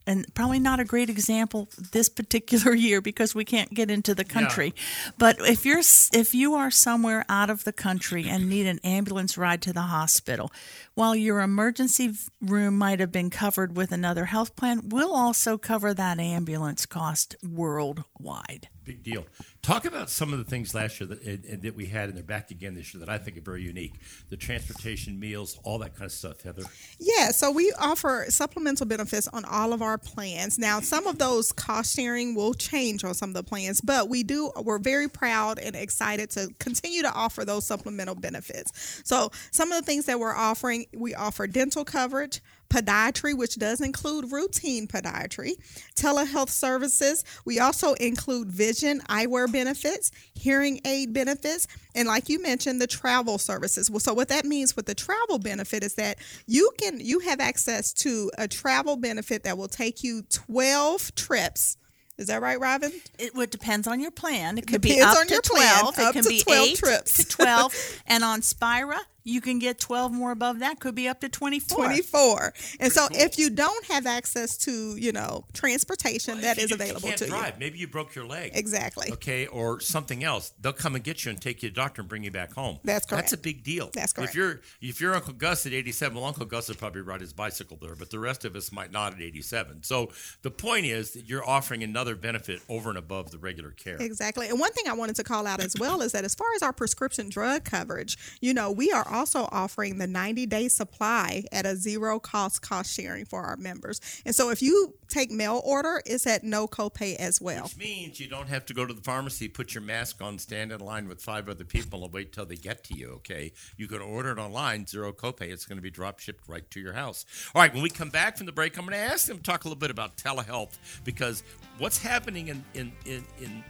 and 0.06 0.32
probably 0.34 0.60
not 0.60 0.78
a 0.78 0.84
great 0.84 1.10
example 1.10 1.68
this 1.92 2.08
particular 2.08 2.74
year 2.86 3.00
because 3.00 3.34
we 3.34 3.44
can't 3.44 3.74
get 3.74 3.90
into 3.90 4.14
the 4.14 4.24
country. 4.24 4.72
But 5.18 5.36
if 5.40 5.66
you're 5.66 5.80
if 6.12 6.34
you 6.34 6.54
are 6.54 6.70
somewhere 6.70 7.24
out 7.28 7.50
of 7.50 7.64
the 7.64 7.72
country 7.72 8.28
and 8.28 8.48
need 8.48 8.66
an 8.66 8.78
ambulance 8.84 9.36
ride 9.36 9.62
to 9.62 9.72
the 9.72 9.82
hospital, 9.82 10.52
while 10.94 11.16
your 11.16 11.40
emergency 11.40 12.12
room 12.40 12.78
might 12.78 13.00
have 13.00 13.12
been 13.12 13.30
covered 13.30 13.76
with 13.76 13.92
another 13.92 14.26
health 14.26 14.54
plan, 14.56 14.88
we'll 14.88 15.14
also 15.14 15.58
cover 15.58 15.92
that 15.92 16.20
ambulance 16.20 16.86
cost 16.86 17.34
worldwide. 17.42 18.68
Big 18.86 19.02
deal. 19.02 19.26
Talk 19.62 19.84
about 19.84 20.08
some 20.08 20.32
of 20.32 20.38
the 20.38 20.44
things 20.44 20.72
last 20.72 21.00
year 21.00 21.08
that, 21.08 21.20
and, 21.22 21.44
and 21.44 21.62
that 21.62 21.74
we 21.74 21.86
had, 21.86 22.08
and 22.08 22.16
they're 22.16 22.22
back 22.22 22.52
again 22.52 22.76
this 22.76 22.94
year 22.94 23.04
that 23.04 23.08
I 23.08 23.18
think 23.18 23.36
are 23.36 23.40
very 23.40 23.62
unique. 23.62 23.94
The 24.30 24.36
transportation, 24.36 25.18
meals, 25.18 25.58
all 25.64 25.78
that 25.78 25.94
kind 25.94 26.04
of 26.04 26.12
stuff, 26.12 26.42
Heather. 26.42 26.62
Yeah, 27.00 27.32
so 27.32 27.50
we 27.50 27.72
offer 27.80 28.26
supplemental 28.28 28.86
benefits 28.86 29.26
on 29.26 29.44
all 29.44 29.72
of 29.72 29.82
our 29.82 29.98
plans. 29.98 30.56
Now, 30.56 30.78
some 30.78 31.08
of 31.08 31.18
those 31.18 31.50
cost 31.50 31.96
sharing 31.96 32.36
will 32.36 32.54
change 32.54 33.02
on 33.02 33.12
some 33.14 33.30
of 33.30 33.34
the 33.34 33.42
plans, 33.42 33.80
but 33.80 34.08
we 34.08 34.22
do 34.22 34.52
we're 34.62 34.78
very 34.78 35.08
proud 35.08 35.58
and 35.58 35.74
excited 35.74 36.30
to 36.30 36.48
continue 36.60 37.02
to 37.02 37.12
offer 37.12 37.44
those 37.44 37.66
supplemental 37.66 38.14
benefits. 38.14 39.02
So, 39.04 39.32
some 39.50 39.72
of 39.72 39.80
the 39.80 39.84
things 39.84 40.06
that 40.06 40.20
we're 40.20 40.36
offering, 40.36 40.86
we 40.94 41.12
offer 41.12 41.48
dental 41.48 41.84
coverage, 41.84 42.40
podiatry, 42.68 43.36
which 43.36 43.56
does 43.56 43.80
include 43.80 44.32
routine 44.32 44.86
podiatry, 44.86 45.52
telehealth 45.94 46.50
services. 46.50 47.24
We 47.44 47.58
also 47.60 47.94
include 47.94 48.50
vision, 48.50 49.00
eyewear 49.08 49.50
benefits, 49.50 50.10
hearing 50.34 50.80
aid 50.84 51.12
benefits, 51.12 51.66
and 51.94 52.06
like 52.08 52.28
you 52.28 52.42
mentioned, 52.42 52.80
the 52.80 52.86
travel 52.86 53.38
services. 53.38 53.90
Well, 53.90 54.00
so 54.00 54.14
what 54.14 54.28
that 54.28 54.44
means 54.44 54.76
with 54.76 54.86
the 54.86 54.94
travel 54.94 55.38
benefit 55.38 55.82
is 55.82 55.94
that 55.94 56.18
you 56.46 56.70
can 56.80 57.00
you 57.00 57.20
have 57.20 57.40
access 57.40 57.92
to 57.94 58.30
a 58.38 58.46
travel 58.48 58.96
benefit 58.96 59.44
that 59.44 59.56
will 59.56 59.68
take 59.68 60.02
you 60.04 60.22
12 60.30 61.14
trips 61.14 61.76
Is 62.18 62.28
that 62.28 62.40
right, 62.40 62.58
Robin? 62.58 62.92
It 63.18 63.34
would 63.34 63.50
depends 63.50 63.86
on 63.86 64.00
your 64.00 64.10
plan. 64.10 64.56
It 64.58 64.66
could 64.66 64.80
be 64.80 65.00
up 65.00 65.26
to 65.26 65.32
your 65.32 65.42
plan. 65.42 65.80
twelve. 65.80 65.98
Up 65.98 66.10
it 66.10 66.12
can 66.14 66.22
to 66.22 66.28
be 66.28 66.40
12 66.40 66.66
eight 66.68 66.76
trips. 66.78 67.24
to 67.24 67.28
twelve. 67.28 67.74
and 68.06 68.24
on 68.24 68.40
Spira, 68.42 68.98
you 69.26 69.40
can 69.40 69.58
get 69.58 69.78
twelve 69.80 70.12
more 70.12 70.30
above 70.30 70.60
that. 70.60 70.78
Could 70.80 70.94
be 70.94 71.08
up 71.08 71.20
to 71.20 71.28
twenty 71.28 71.58
four. 71.58 71.84
24. 71.86 72.54
And 72.80 72.92
so 72.92 73.08
if 73.10 73.38
you 73.38 73.50
don't 73.50 73.84
have 73.86 74.06
access 74.06 74.56
to, 74.58 74.96
you 74.96 75.10
know, 75.12 75.44
transportation, 75.52 76.40
that 76.42 76.56
If 76.58 76.64
is 76.64 76.70
you- 76.70 76.76
you 76.76 76.82
available 76.82 77.08
can't 77.08 77.18
to 77.18 77.26
drive. 77.26 77.58
Maybe 77.58 77.78
you 77.78 77.88
broke 77.88 78.14
your 78.14 78.24
leg. 78.26 78.52
Exactly. 78.54 79.10
Okay, 79.12 79.46
or 79.46 79.80
something 79.80 80.22
else. 80.24 80.52
They'll 80.60 80.72
come 80.72 80.94
and 80.94 81.02
get 81.04 81.24
you 81.24 81.30
and 81.30 81.40
take 81.40 81.62
you 81.62 81.68
to 81.68 81.74
the 81.74 81.80
doctor 81.80 82.02
and 82.02 82.08
bring 82.08 82.22
you 82.22 82.30
back 82.30 82.52
home. 82.52 82.78
That's 82.84 83.04
correct 83.04 83.24
That's 83.24 83.32
a 83.32 83.38
big 83.38 83.64
deal. 83.64 83.90
That's 83.92 84.12
correct. 84.12 84.30
If 84.30 84.36
you're 84.36 84.60
if 84.80 85.00
you're 85.00 85.14
Uncle 85.14 85.32
Gus 85.34 85.66
at 85.66 85.72
87, 85.72 86.16
well, 86.16 86.24
Uncle 86.24 86.46
Gus 86.46 86.68
would 86.68 86.78
probably 86.78 87.02
ride 87.02 87.20
his 87.20 87.32
bicycle 87.32 87.76
there, 87.80 87.96
but 87.96 88.10
the 88.10 88.18
rest 88.20 88.44
of 88.44 88.54
us 88.54 88.70
might 88.70 88.92
not 88.92 89.12
at 89.14 89.20
87. 89.20 89.82
So 89.82 90.12
the 90.42 90.50
point 90.50 90.86
is 90.86 91.12
that 91.12 91.28
you're 91.28 91.46
offering 91.46 91.82
another 91.82 92.14
benefit 92.14 92.60
over 92.68 92.88
and 92.90 92.98
above 92.98 93.30
the 93.32 93.38
regular 93.38 93.70
care. 93.72 93.96
Exactly. 94.00 94.48
And 94.48 94.60
one 94.60 94.72
thing 94.72 94.84
I 94.88 94.92
wanted 94.92 95.16
to 95.16 95.24
call 95.24 95.46
out 95.46 95.60
as 95.60 95.74
well 95.78 96.00
is 96.00 96.12
that 96.12 96.24
as 96.24 96.34
far 96.34 96.46
as 96.54 96.62
our 96.62 96.72
prescription 96.72 97.28
drug 97.28 97.64
coverage, 97.64 98.16
you 98.40 98.54
know, 98.54 98.70
we 98.70 98.92
are 98.92 99.06
also 99.16 99.48
offering 99.50 99.98
the 99.98 100.06
90 100.06 100.46
day 100.46 100.68
supply 100.68 101.44
at 101.50 101.66
a 101.66 101.74
zero 101.76 102.18
cost 102.18 102.62
cost 102.62 102.92
sharing 102.92 103.24
for 103.24 103.42
our 103.42 103.56
members. 103.56 104.00
And 104.24 104.34
so 104.34 104.50
if 104.50 104.62
you 104.62 104.94
take 105.08 105.30
mail 105.30 105.60
order, 105.64 106.02
it's 106.04 106.26
at 106.26 106.44
no 106.44 106.66
copay 106.66 107.16
as 107.16 107.40
well. 107.40 107.64
Which 107.64 107.78
means 107.78 108.20
you 108.20 108.28
don't 108.28 108.48
have 108.48 108.66
to 108.66 108.74
go 108.74 108.84
to 108.84 108.92
the 108.92 109.00
pharmacy, 109.00 109.48
put 109.48 109.74
your 109.74 109.82
mask 109.82 110.22
on, 110.22 110.38
stand 110.38 110.72
in 110.72 110.80
line 110.80 111.08
with 111.08 111.22
five 111.22 111.48
other 111.48 111.64
people, 111.64 112.04
and 112.04 112.12
wait 112.12 112.32
till 112.32 112.46
they 112.46 112.56
get 112.56 112.84
to 112.84 112.94
you. 112.94 113.12
Okay, 113.16 113.52
you 113.76 113.88
can 113.88 114.00
order 114.00 114.32
it 114.32 114.38
online, 114.38 114.86
zero 114.86 115.12
copay. 115.12 115.50
It's 115.50 115.64
going 115.64 115.78
to 115.78 115.82
be 115.82 115.90
drop 115.90 116.18
shipped 116.18 116.48
right 116.48 116.68
to 116.70 116.80
your 116.80 116.92
house. 116.92 117.24
All 117.54 117.62
right, 117.62 117.72
when 117.72 117.82
we 117.82 117.90
come 117.90 118.10
back 118.10 118.36
from 118.36 118.46
the 118.46 118.52
break, 118.52 118.76
I'm 118.78 118.84
going 118.84 118.98
to 118.98 119.12
ask 119.12 119.26
them 119.26 119.38
to 119.38 119.42
talk 119.42 119.64
a 119.64 119.68
little 119.68 119.78
bit 119.78 119.90
about 119.90 120.16
telehealth 120.16 120.78
because 121.04 121.42
what's 121.78 122.02
happening 122.02 122.48
in 122.48 122.64
in 122.74 122.92
in, 123.04 123.24
in 123.40 123.64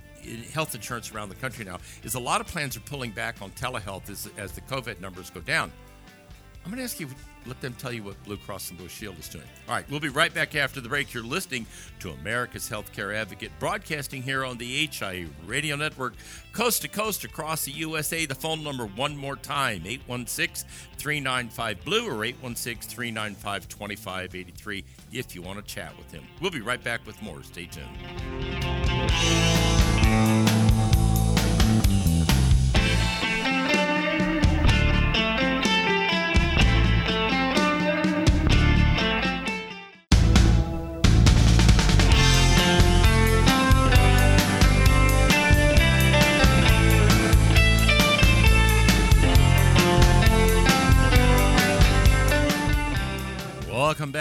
health 0.53 0.75
insurance 0.75 1.13
around 1.13 1.29
the 1.29 1.35
country 1.37 1.65
now 1.65 1.79
is 2.03 2.15
a 2.15 2.21
lot 2.21 2.41
of 2.41 2.47
plans 2.47 2.77
are 2.77 2.81
pulling 2.81 3.11
back 3.11 3.43
on 3.43 3.51
telehealth 3.53 4.11
as, 4.11 4.29
as 4.37 4.53
the 4.53 4.61
COVID 4.63 5.01
numbers 5.01 5.31
go 5.31 5.41
down. 5.41 5.73
I'm 6.67 6.73
going 6.73 6.79
to 6.79 6.85
ask 6.85 6.99
you, 6.99 7.07
let 7.47 7.61
them 7.61 7.75
tell 7.79 7.93
you 7.93 8.03
what 8.03 8.21
Blue 8.25 8.37
Cross 8.37 8.71
and 8.71 8.79
Blue 8.79 8.89
Shield 8.89 9.17
is 9.21 9.29
doing. 9.29 9.45
All 9.69 9.77
right, 9.77 9.89
we'll 9.89 10.01
be 10.01 10.09
right 10.09 10.35
back 10.35 10.57
after 10.57 10.81
the 10.81 10.89
break. 10.89 11.15
You're 11.15 11.23
listening 11.23 11.65
to 12.01 12.11
America's 12.11 12.69
Healthcare 12.69 13.15
Advocate, 13.15 13.53
broadcasting 13.61 14.21
here 14.21 14.45
on 14.45 14.59
the 14.59 14.89
HIA 14.89 15.29
Radio 15.47 15.77
Network, 15.77 16.15
coast 16.53 16.83
to 16.83 16.89
coast 16.89 17.23
across 17.23 17.65
the 17.65 17.71
USA. 17.71 18.27
The 18.27 18.35
phone 18.35 18.65
number, 18.65 18.87
one 18.87 19.17
more 19.17 19.37
time, 19.37 19.83
816 19.87 20.69
395 20.99 21.85
Blue 21.85 22.09
or 22.09 22.25
816 22.25 22.91
395 22.91 23.69
2583 23.69 24.85
if 25.13 25.37
you 25.37 25.43
want 25.43 25.65
to 25.65 25.65
chat 25.73 25.97
with 25.97 26.11
him. 26.11 26.25
We'll 26.41 26.51
be 26.51 26.63
right 26.63 26.83
back 26.83 27.07
with 27.07 27.23
more. 27.23 27.45
Stay 27.45 27.67
tuned. 27.67 27.87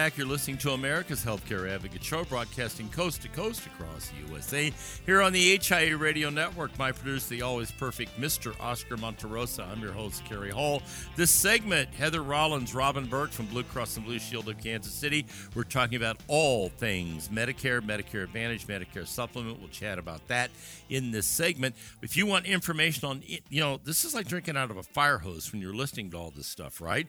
Back. 0.06 0.20
You're 0.20 0.28
listening 0.28 0.60
to 0.60 0.74
America's 0.74 1.26
Healthcare 1.26 1.68
Advocate 1.68 2.04
Show, 2.04 2.24
broadcasting 2.26 2.90
coast 2.90 3.24
to 3.24 3.28
coast 3.30 3.66
across 3.66 4.10
the 4.10 4.32
USA. 4.32 4.72
Here 5.04 5.20
on 5.20 5.34
the 5.34 5.58
HIA 5.58 5.98
Radio 5.98 6.30
Network, 6.30 6.78
my 6.78 6.92
producer, 6.92 7.30
the 7.30 7.42
always 7.42 7.72
perfect 7.72 8.22
Mr. 8.22 8.54
Oscar 8.62 8.98
Monterosa. 8.98 9.68
I'm 9.68 9.82
your 9.82 9.94
host, 9.94 10.24
Cary 10.24 10.52
Hall. 10.52 10.84
This 11.16 11.32
segment, 11.32 11.90
Heather 11.96 12.22
Rollins, 12.22 12.76
Robin 12.76 13.08
Burke 13.08 13.32
from 13.32 13.48
Blue 13.48 13.64
Cross 13.64 13.98
and 13.98 14.06
Blue 14.06 14.20
Shield 14.20 14.48
of 14.48 14.60
Kansas 14.60 14.94
City. 14.94 15.26
We're 15.56 15.64
talking 15.64 15.96
about 15.96 16.18
all 16.28 16.70
things 16.70 17.30
Medicare, 17.30 17.82
Medicare 17.82 18.26
Advantage, 18.26 18.68
Medicare 18.68 19.08
Supplement. 19.08 19.60
We'll 19.60 19.70
chat 19.70 19.98
about 19.98 20.28
that 20.28 20.52
in 20.88 21.10
this 21.10 21.26
segment. 21.26 21.74
If 22.04 22.16
you 22.16 22.28
want 22.28 22.46
information 22.46 23.10
on, 23.10 23.24
you 23.26 23.60
know, 23.60 23.80
this 23.84 24.06
is 24.06 24.14
like 24.14 24.28
drinking 24.28 24.56
out 24.56 24.70
of 24.70 24.78
a 24.78 24.84
fire 24.84 25.18
hose 25.18 25.52
when 25.52 25.64
you're 25.64 25.74
listening 25.74 26.12
to 26.12 26.18
all 26.18 26.30
this 26.30 26.46
stuff, 26.46 26.80
right? 26.80 27.08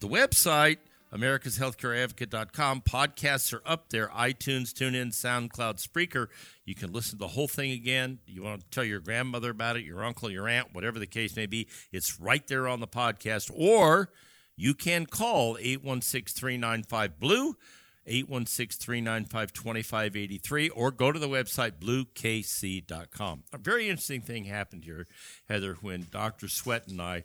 The 0.00 0.08
website 0.08 0.78
americashealthcareadvocate.com. 1.14 2.82
Podcasts 2.82 3.54
are 3.54 3.62
up 3.64 3.90
there 3.90 4.08
iTunes, 4.08 4.72
TuneIn, 4.72 5.08
SoundCloud, 5.08 5.86
Spreaker. 5.86 6.26
You 6.64 6.74
can 6.74 6.92
listen 6.92 7.18
to 7.18 7.24
the 7.24 7.28
whole 7.28 7.48
thing 7.48 7.70
again. 7.70 8.18
You 8.26 8.42
want 8.42 8.62
to 8.62 8.70
tell 8.70 8.84
your 8.84 9.00
grandmother 9.00 9.50
about 9.50 9.76
it, 9.76 9.84
your 9.84 10.04
uncle, 10.04 10.30
your 10.30 10.48
aunt, 10.48 10.74
whatever 10.74 10.98
the 10.98 11.06
case 11.06 11.36
may 11.36 11.46
be. 11.46 11.68
It's 11.92 12.20
right 12.20 12.46
there 12.46 12.66
on 12.66 12.80
the 12.80 12.88
podcast. 12.88 13.50
Or 13.54 14.10
you 14.56 14.74
can 14.74 15.06
call 15.06 15.56
816 15.60 16.34
395 16.34 17.20
Blue. 17.20 17.56
816-395-2583 18.06 20.68
or 20.74 20.90
go 20.90 21.10
to 21.10 21.18
the 21.18 21.26
website 21.26 21.78
bluekc.com. 21.80 23.44
A 23.52 23.56
very 23.56 23.88
interesting 23.88 24.20
thing 24.20 24.44
happened 24.44 24.84
here, 24.84 25.06
Heather, 25.48 25.78
when 25.80 26.08
Dr. 26.10 26.48
Sweat 26.48 26.86
and 26.86 27.00
I 27.00 27.24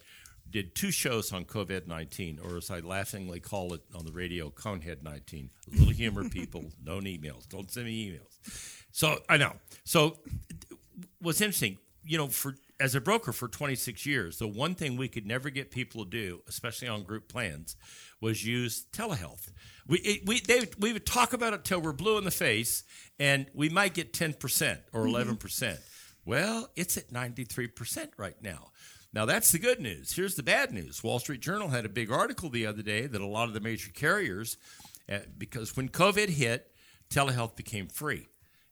did 0.51 0.75
two 0.75 0.91
shows 0.91 1.31
on 1.31 1.45
COVID 1.45 1.87
19, 1.87 2.39
or 2.43 2.57
as 2.57 2.71
I 2.71 2.79
laughingly 2.79 3.39
call 3.39 3.73
it 3.73 3.81
on 3.95 4.05
the 4.05 4.11
radio, 4.11 4.49
Conehead 4.49 5.03
19. 5.03 5.49
A 5.67 5.75
little 5.75 5.93
humor, 5.93 6.27
people. 6.29 6.65
No 6.83 6.99
emails. 6.99 7.47
Don't 7.47 7.71
send 7.71 7.85
me 7.85 8.11
emails. 8.11 8.85
So 8.91 9.19
I 9.29 9.37
know. 9.37 9.53
So 9.83 10.17
what's 11.21 11.41
interesting, 11.41 11.77
you 12.03 12.17
know, 12.17 12.27
for 12.27 12.55
as 12.79 12.95
a 12.95 13.01
broker 13.01 13.33
for 13.33 13.47
26 13.47 14.05
years, 14.05 14.37
the 14.37 14.47
one 14.47 14.73
thing 14.73 14.95
we 14.95 15.09
could 15.09 15.25
never 15.25 15.49
get 15.49 15.69
people 15.69 16.05
to 16.05 16.09
do, 16.09 16.41
especially 16.47 16.87
on 16.87 17.03
group 17.03 17.27
plans, 17.27 17.75
was 18.21 18.45
use 18.45 18.85
telehealth. 18.93 19.51
We 19.87 19.99
it, 19.99 20.25
we 20.25 20.39
they 20.39 20.67
we 20.79 20.93
would 20.93 21.05
talk 21.05 21.33
about 21.33 21.53
it 21.53 21.65
till 21.65 21.81
we're 21.81 21.93
blue 21.93 22.17
in 22.17 22.23
the 22.23 22.31
face, 22.31 22.83
and 23.19 23.47
we 23.53 23.69
might 23.69 23.93
get 23.93 24.13
10 24.13 24.33
percent 24.33 24.79
or 24.93 25.01
mm-hmm. 25.01 25.09
11 25.09 25.37
percent. 25.37 25.79
Well, 26.25 26.69
it's 26.75 26.97
at 26.97 27.11
93 27.11 27.67
percent 27.67 28.11
right 28.17 28.41
now. 28.41 28.71
Now, 29.11 29.25
that's 29.25 29.51
the 29.51 29.59
good 29.59 29.79
news. 29.79 30.13
Here's 30.13 30.35
the 30.35 30.43
bad 30.43 30.71
news. 30.71 31.03
Wall 31.03 31.19
Street 31.19 31.41
Journal 31.41 31.69
had 31.69 31.85
a 31.85 31.89
big 31.89 32.11
article 32.11 32.49
the 32.49 32.67
other 32.67 32.83
day 32.83 33.07
that 33.07 33.21
a 33.21 33.25
lot 33.25 33.47
of 33.47 33.53
the 33.53 33.59
major 33.59 33.91
carriers, 33.91 34.57
uh, 35.11 35.19
because 35.37 35.75
when 35.75 35.89
COVID 35.89 36.29
hit, 36.29 36.71
telehealth 37.09 37.55
became 37.55 37.87
free. 37.87 38.27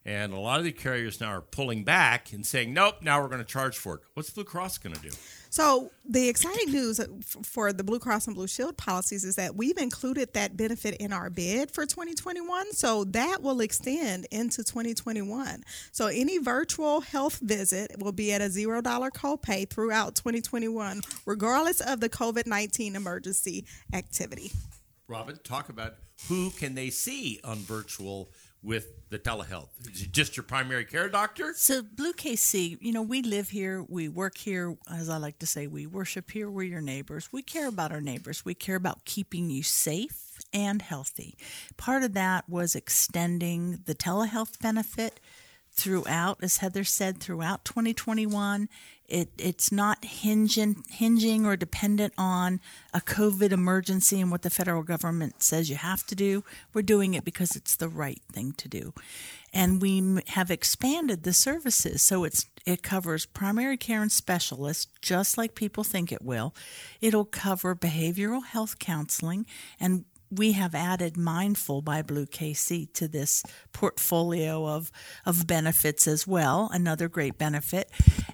And 0.08 0.32
a 0.32 0.40
lot 0.40 0.58
of 0.60 0.64
the 0.64 0.72
carriers 0.72 1.20
now 1.20 1.34
are 1.34 1.42
pulling 1.42 1.84
back 1.84 2.32
and 2.32 2.46
saying, 2.46 2.74
nope, 2.74 2.96
now 3.02 3.22
we're 3.22 3.28
going 3.28 3.40
to 3.40 3.46
charge 3.46 3.78
for 3.78 3.96
it. 3.96 4.02
What's 4.14 4.30
Blue 4.30 4.46
Cross 4.46 4.78
going 4.78 4.96
to 4.96 5.02
do? 5.02 5.10
So 5.50 5.92
the 6.08 6.30
exciting 6.30 6.72
news 6.72 7.02
for 7.44 7.74
the 7.74 7.84
Blue 7.84 8.00
Cross 8.00 8.28
and 8.28 8.36
Blue 8.36 8.48
Shield 8.48 8.78
policies 8.78 9.26
is 9.26 9.36
that 9.36 9.58
we've 9.58 9.78
included 9.78 10.34
that 10.34 10.56
benefit 10.56 10.96
in 11.02 11.12
our 11.12 11.30
bid 11.30 11.72
for 11.72 11.86
2021. 11.86 12.72
So 12.72 13.04
that 13.04 13.42
will 13.42 13.60
extend 13.60 14.28
into 14.32 14.64
2021. 14.64 15.64
So 15.92 16.08
any 16.08 16.38
virtual 16.38 17.02
health 17.02 17.40
visit 17.40 17.92
will 18.00 18.14
be 18.14 18.32
at 18.32 18.40
a 18.40 18.50
zero 18.50 18.82
dollar 18.82 19.12
copay 19.12 19.70
throughout 19.70 20.16
2021, 20.16 21.02
regardless 21.26 21.82
of 21.82 22.00
the 22.00 22.08
COVID 22.08 22.48
19 22.48 22.96
emergency 22.96 23.66
activity. 23.92 24.54
Robin, 25.10 25.38
talk 25.44 25.68
about 25.68 25.96
who 26.28 26.50
can 26.52 26.76
they 26.76 26.90
see 26.90 27.40
on 27.44 27.58
virtual 27.58 28.30
with 28.64 29.10
the 29.10 29.20
telehealth? 29.20 29.70
Is 29.92 30.04
it 30.04 30.12
just 30.12 30.36
your 30.36 30.44
primary 30.44 30.86
care 30.86 31.10
doctor? 31.10 31.54
So, 31.56 31.82
Blue 31.82 32.14
KC, 32.14 32.78
you 32.82 32.92
know, 32.92 33.02
we 33.02 33.22
live 33.22 33.50
here, 33.50 33.86
we 33.88 34.10
work 34.10 34.38
here, 34.38 34.76
as 34.92 35.10
I 35.10 35.18
like 35.18 35.40
to 35.40 35.46
say, 35.46 35.68
we 35.68 35.86
worship 35.86 36.32
here, 36.32 36.50
we're 36.50 36.64
your 36.64 36.82
neighbors. 36.82 37.30
We 37.32 37.42
care 37.42 37.68
about 37.68 37.92
our 37.92 38.02
neighbors, 38.02 38.44
we 38.44 38.54
care 38.54 38.76
about 38.76 39.06
keeping 39.06 39.50
you 39.50 39.64
safe 39.64 40.40
and 40.54 40.82
healthy. 40.82 41.38
Part 41.78 42.04
of 42.04 42.14
that 42.14 42.50
was 42.50 42.76
extending 42.76 43.80
the 43.86 43.96
telehealth 43.96 44.60
benefit 44.62 45.20
throughout, 45.78 46.40
as 46.42 46.58
Heather 46.58 46.84
said, 46.84 47.20
throughout 47.20 47.64
2021. 47.64 48.68
It, 49.08 49.30
it's 49.38 49.72
not 49.72 50.04
hinging, 50.04 50.84
hinging 50.90 51.46
or 51.46 51.56
dependent 51.56 52.14
on 52.18 52.60
a 52.94 53.00
COVID 53.00 53.52
emergency 53.54 54.20
and 54.20 54.30
what 54.32 54.42
the 54.42 54.50
federal 54.50 54.84
government 54.84 55.42
says 55.42 55.70
you 55.70 55.78
have 55.78 56.06
to 56.08 56.16
do. 56.16 56.44
We're 56.74 56.82
doing 56.82 57.14
it 57.14 57.24
because 57.24 57.56
it's 57.56 57.78
the 57.78 57.88
right 57.88 58.22
thing 58.34 58.52
to 58.58 58.68
do. 58.68 58.94
And 59.54 59.82
we 59.82 60.22
have 60.28 60.52
expanded 60.52 61.24
the 61.24 61.32
services. 61.32 62.02
So 62.02 62.26
it's, 62.26 62.48
it 62.66 62.84
covers 62.84 63.26
primary 63.26 63.78
care 63.78 64.02
and 64.02 64.12
specialists, 64.12 64.88
just 65.02 65.38
like 65.38 65.56
people 65.56 65.86
think 65.86 66.12
it 66.12 66.22
will. 66.22 66.54
It'll 67.00 67.24
cover 67.24 67.76
behavioral 67.76 68.44
health 68.44 68.78
counseling 68.78 69.46
and 69.80 70.04
we 70.30 70.54
have 70.54 70.76
added 70.76 71.18
Mindful 71.18 71.82
by 71.82 72.02
Blue 72.02 72.26
KC 72.26 72.92
to 72.94 73.08
this 73.08 73.44
portfolio 73.72 74.68
of, 74.68 74.92
of 75.26 75.48
benefits 75.48 76.08
as 76.08 76.28
well, 76.28 76.70
another 76.74 77.08
great 77.08 77.38
benefit. 77.38 77.90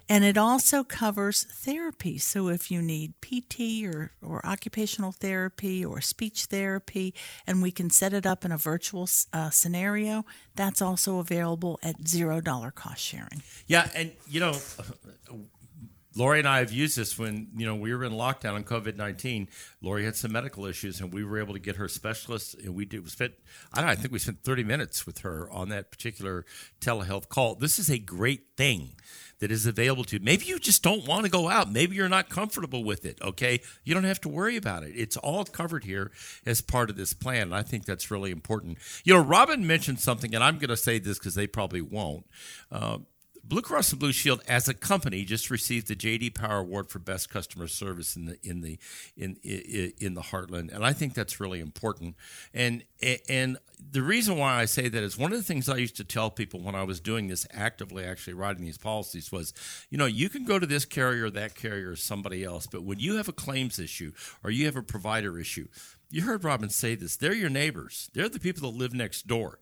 And 0.08 0.24
it 0.24 0.36
also 0.36 0.84
covers 0.84 1.44
therapy. 1.44 2.18
So 2.18 2.48
if 2.48 2.70
you 2.70 2.82
need 2.82 3.14
PT 3.20 3.84
or, 3.84 4.12
or 4.22 4.44
occupational 4.44 5.12
therapy 5.12 5.84
or 5.84 6.00
speech 6.00 6.46
therapy, 6.46 7.14
and 7.46 7.62
we 7.62 7.70
can 7.70 7.90
set 7.90 8.12
it 8.12 8.26
up 8.26 8.44
in 8.44 8.52
a 8.52 8.58
virtual 8.58 9.08
uh, 9.32 9.50
scenario, 9.50 10.24
that's 10.54 10.82
also 10.82 11.18
available 11.18 11.78
at 11.82 12.06
zero 12.06 12.40
dollar 12.40 12.70
cost 12.70 13.00
sharing. 13.00 13.42
Yeah, 13.66 13.88
and 13.94 14.12
you 14.28 14.40
know, 14.40 14.56
Lori 16.16 16.38
and 16.38 16.48
I 16.48 16.58
have 16.58 16.72
used 16.72 16.96
this 16.96 17.18
when 17.18 17.48
you 17.56 17.66
know 17.66 17.74
we 17.74 17.94
were 17.94 18.04
in 18.04 18.12
lockdown 18.12 18.54
on 18.54 18.64
COVID 18.64 18.96
nineteen. 18.96 19.48
Lori 19.82 20.04
had 20.04 20.16
some 20.16 20.32
medical 20.32 20.66
issues, 20.66 21.00
and 21.00 21.12
we 21.12 21.24
were 21.24 21.38
able 21.38 21.54
to 21.54 21.60
get 21.60 21.76
her 21.76 21.88
specialist. 21.88 22.54
And 22.54 22.74
we 22.74 22.84
did 22.84 23.08
spent 23.10 23.34
I 23.72 23.78
don't 23.78 23.86
know, 23.86 23.92
I 23.92 23.96
think 23.96 24.12
we 24.12 24.18
spent 24.18 24.42
thirty 24.42 24.64
minutes 24.64 25.06
with 25.06 25.18
her 25.18 25.50
on 25.50 25.68
that 25.70 25.90
particular 25.90 26.44
telehealth 26.80 27.28
call. 27.28 27.54
This 27.54 27.78
is 27.78 27.90
a 27.90 27.98
great 27.98 28.46
thing 28.56 28.92
that 29.40 29.50
is 29.50 29.66
available 29.66 30.04
to 30.04 30.16
you. 30.16 30.22
Maybe 30.22 30.46
you 30.46 30.58
just 30.58 30.82
don't 30.82 31.06
want 31.06 31.24
to 31.24 31.30
go 31.30 31.48
out. 31.48 31.70
Maybe 31.70 31.96
you're 31.96 32.08
not 32.08 32.28
comfortable 32.28 32.84
with 32.84 33.04
it. 33.04 33.18
Okay, 33.20 33.60
you 33.82 33.92
don't 33.92 34.04
have 34.04 34.20
to 34.22 34.28
worry 34.28 34.56
about 34.56 34.84
it. 34.84 34.92
It's 34.94 35.16
all 35.16 35.44
covered 35.44 35.84
here 35.84 36.12
as 36.46 36.60
part 36.60 36.88
of 36.88 36.96
this 36.96 37.12
plan. 37.12 37.42
And 37.42 37.54
I 37.54 37.62
think 37.62 37.84
that's 37.84 38.10
really 38.10 38.30
important. 38.30 38.78
You 39.04 39.14
know, 39.14 39.20
Robin 39.20 39.66
mentioned 39.66 40.00
something, 40.00 40.34
and 40.34 40.42
I'm 40.42 40.58
going 40.58 40.70
to 40.70 40.76
say 40.76 40.98
this 40.98 41.18
because 41.18 41.34
they 41.34 41.46
probably 41.46 41.82
won't. 41.82 42.26
Uh, 42.70 42.98
Blue 43.46 43.60
Cross 43.60 43.90
and 43.90 44.00
Blue 44.00 44.12
Shield 44.12 44.42
as 44.48 44.68
a 44.68 44.74
company 44.74 45.24
just 45.24 45.50
received 45.50 45.88
the 45.88 45.96
JD 45.96 46.34
Power 46.34 46.60
Award 46.60 46.88
for 46.88 46.98
best 46.98 47.28
customer 47.28 47.68
service 47.68 48.16
in 48.16 48.24
the 48.24 48.38
in 48.42 48.62
the 48.62 48.78
in 49.16 49.36
in, 49.44 50.14
the 50.14 50.22
Heartland, 50.22 50.74
and 50.74 50.84
I 50.84 50.92
think 50.92 51.12
that's 51.14 51.40
really 51.40 51.60
important. 51.60 52.16
And 52.54 52.84
and 53.28 53.58
the 53.90 54.02
reason 54.02 54.38
why 54.38 54.54
I 54.60 54.64
say 54.64 54.88
that 54.88 55.02
is 55.02 55.18
one 55.18 55.32
of 55.32 55.38
the 55.38 55.44
things 55.44 55.68
I 55.68 55.76
used 55.76 55.96
to 55.96 56.04
tell 56.04 56.30
people 56.30 56.60
when 56.60 56.74
I 56.74 56.84
was 56.84 57.00
doing 57.00 57.28
this 57.28 57.46
actively, 57.52 58.04
actually 58.04 58.34
writing 58.34 58.64
these 58.64 58.78
policies, 58.78 59.30
was, 59.30 59.52
you 59.90 59.98
know, 59.98 60.06
you 60.06 60.28
can 60.28 60.44
go 60.44 60.58
to 60.58 60.66
this 60.66 60.84
carrier, 60.84 61.28
that 61.30 61.54
carrier, 61.54 61.90
or 61.90 61.96
somebody 61.96 62.44
else, 62.44 62.66
but 62.66 62.82
when 62.82 62.98
you 62.98 63.16
have 63.16 63.28
a 63.28 63.32
claims 63.32 63.78
issue 63.78 64.12
or 64.42 64.50
you 64.50 64.64
have 64.66 64.76
a 64.76 64.82
provider 64.82 65.38
issue, 65.38 65.68
you 66.10 66.22
heard 66.22 66.44
Robin 66.44 66.68
say 66.70 66.94
this. 66.94 67.16
They're 67.16 67.34
your 67.34 67.50
neighbors. 67.50 68.08
They're 68.14 68.28
the 68.28 68.38
people 68.38 68.70
that 68.70 68.78
live 68.78 68.94
next 68.94 69.26
door. 69.26 69.58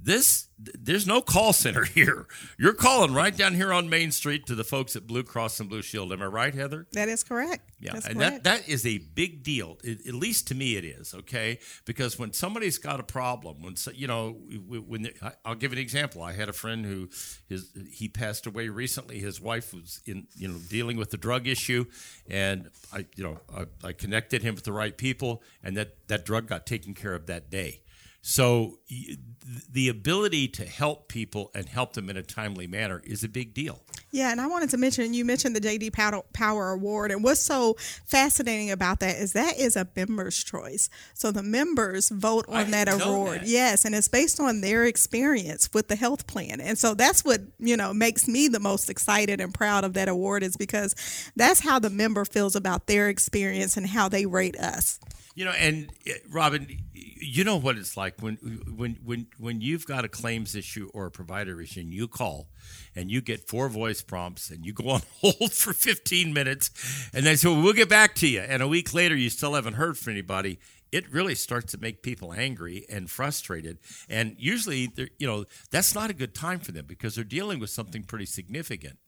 This 0.00 0.48
there's 0.58 1.06
no 1.06 1.20
call 1.20 1.52
center 1.52 1.84
here. 1.94 2.26
You're 2.58 2.72
calling 2.74 3.12
right 3.12 3.36
down 3.36 3.54
here 3.54 3.72
on 3.72 3.90
Main 3.90 4.10
Street 4.10 4.46
to 4.46 4.54
the 4.54 4.64
folks 4.64 4.96
at 4.96 5.06
Blue 5.06 5.22
Cross 5.22 5.60
and 5.60 5.68
Blue 5.68 5.82
Shield. 5.82 6.12
Am 6.12 6.22
I 6.22 6.26
right, 6.26 6.54
Heather? 6.54 6.86
That 6.92 7.08
is 7.10 7.22
correct. 7.22 7.70
Yeah, 7.78 7.92
That's 7.92 8.06
and 8.06 8.16
correct. 8.16 8.44
that 8.44 8.62
that 8.62 8.68
is 8.68 8.86
a 8.86 8.98
big 8.98 9.42
deal. 9.42 9.78
It, 9.84 10.06
at 10.06 10.14
least 10.14 10.48
to 10.48 10.54
me, 10.54 10.76
it 10.76 10.84
is. 10.84 11.12
Okay, 11.14 11.58
because 11.84 12.18
when 12.18 12.32
somebody's 12.32 12.78
got 12.78 13.00
a 13.00 13.02
problem, 13.02 13.62
when 13.62 13.76
so- 13.76 13.90
you 13.92 14.06
know, 14.06 14.30
when 14.66 15.10
I- 15.22 15.32
I'll 15.44 15.54
give 15.54 15.72
an 15.72 15.78
example. 15.78 16.22
I 16.22 16.32
had 16.32 16.48
a 16.48 16.54
friend 16.54 16.86
who 16.86 17.10
his 17.48 17.70
he 17.92 18.08
passed 18.08 18.46
away 18.46 18.68
recently. 18.70 19.18
His 19.18 19.40
wife 19.40 19.74
was 19.74 20.00
in 20.06 20.26
you 20.36 20.48
know 20.48 20.58
dealing 20.70 20.96
with 20.96 21.10
the 21.10 21.18
drug 21.18 21.46
issue, 21.46 21.84
and 22.30 22.70
I 22.92 23.04
you 23.14 23.24
know 23.24 23.40
I, 23.54 23.88
I 23.88 23.92
connected 23.92 24.42
him 24.42 24.54
with 24.54 24.64
the 24.64 24.72
right 24.72 24.96
people, 24.96 25.42
and 25.62 25.76
that 25.76 26.08
that 26.08 26.24
drug 26.24 26.46
got 26.48 26.64
taken 26.66 26.94
care 26.94 27.14
of 27.14 27.26
that 27.26 27.50
day. 27.50 27.82
So 28.28 28.80
the 29.70 29.88
ability 29.88 30.48
to 30.48 30.64
help 30.64 31.06
people 31.06 31.52
and 31.54 31.68
help 31.68 31.92
them 31.92 32.10
in 32.10 32.16
a 32.16 32.24
timely 32.24 32.66
manner 32.66 33.00
is 33.04 33.22
a 33.22 33.28
big 33.28 33.54
deal. 33.54 33.84
Yeah, 34.10 34.32
and 34.32 34.40
I 34.40 34.48
wanted 34.48 34.70
to 34.70 34.78
mention 34.78 35.14
you 35.14 35.24
mentioned 35.24 35.54
the 35.54 35.60
JD 35.60 35.92
Pow- 35.92 36.24
Power 36.32 36.70
Award, 36.72 37.12
and 37.12 37.22
what's 37.22 37.38
so 37.38 37.76
fascinating 38.04 38.72
about 38.72 38.98
that 38.98 39.16
is 39.16 39.32
that 39.34 39.56
is 39.56 39.76
a 39.76 39.86
member's 39.94 40.42
choice. 40.42 40.90
So 41.14 41.30
the 41.30 41.44
members 41.44 42.08
vote 42.08 42.46
I 42.48 42.64
on 42.64 42.72
that 42.72 42.88
award. 42.88 43.42
that. 43.42 43.46
Yes, 43.46 43.84
and 43.84 43.94
it's 43.94 44.08
based 44.08 44.40
on 44.40 44.60
their 44.60 44.84
experience 44.86 45.70
with 45.72 45.86
the 45.86 45.96
health 45.96 46.26
plan, 46.26 46.60
and 46.60 46.76
so 46.76 46.94
that's 46.94 47.24
what 47.24 47.42
you 47.60 47.76
know 47.76 47.94
makes 47.94 48.26
me 48.26 48.48
the 48.48 48.58
most 48.58 48.90
excited 48.90 49.40
and 49.40 49.54
proud 49.54 49.84
of 49.84 49.92
that 49.92 50.08
award 50.08 50.42
is 50.42 50.56
because 50.56 50.96
that's 51.36 51.60
how 51.60 51.78
the 51.78 51.90
member 51.90 52.24
feels 52.24 52.56
about 52.56 52.88
their 52.88 53.08
experience 53.08 53.76
and 53.76 53.86
how 53.86 54.08
they 54.08 54.26
rate 54.26 54.58
us. 54.58 54.98
You 55.36 55.44
know, 55.44 55.50
and 55.52 55.90
uh, 56.08 56.14
Robin, 56.30 56.66
you 56.94 57.44
know 57.44 57.56
what 57.58 57.76
it's 57.76 57.94
like 57.94 58.22
when 58.22 58.36
when 58.74 58.98
when 59.04 59.26
when 59.38 59.60
you've 59.60 59.84
got 59.84 60.02
a 60.02 60.08
claims 60.08 60.56
issue 60.56 60.90
or 60.94 61.04
a 61.04 61.10
provider 61.10 61.60
issue, 61.60 61.80
and 61.80 61.92
you 61.92 62.08
call, 62.08 62.48
and 62.96 63.10
you 63.10 63.20
get 63.20 63.46
four 63.46 63.68
voice 63.68 64.00
prompts, 64.00 64.50
and 64.50 64.64
you 64.64 64.72
go 64.72 64.88
on 64.88 65.02
hold 65.20 65.52
for 65.52 65.74
fifteen 65.74 66.32
minutes, 66.32 66.70
and 67.12 67.26
they 67.26 67.36
say, 67.36 67.50
well, 67.50 67.62
"We'll 67.62 67.74
get 67.74 67.90
back 67.90 68.14
to 68.16 68.26
you," 68.26 68.40
and 68.40 68.62
a 68.62 68.68
week 68.68 68.94
later, 68.94 69.14
you 69.14 69.28
still 69.28 69.52
haven't 69.52 69.74
heard 69.74 69.98
from 69.98 70.14
anybody. 70.14 70.58
It 70.90 71.12
really 71.12 71.34
starts 71.34 71.72
to 71.72 71.78
make 71.78 72.02
people 72.02 72.32
angry 72.32 72.86
and 72.88 73.10
frustrated, 73.10 73.76
and 74.08 74.36
usually, 74.38 74.90
you 75.18 75.26
know, 75.26 75.44
that's 75.70 75.94
not 75.94 76.08
a 76.08 76.14
good 76.14 76.34
time 76.34 76.60
for 76.60 76.72
them 76.72 76.86
because 76.86 77.14
they're 77.14 77.24
dealing 77.24 77.60
with 77.60 77.68
something 77.68 78.04
pretty 78.04 78.26
significant. 78.26 78.98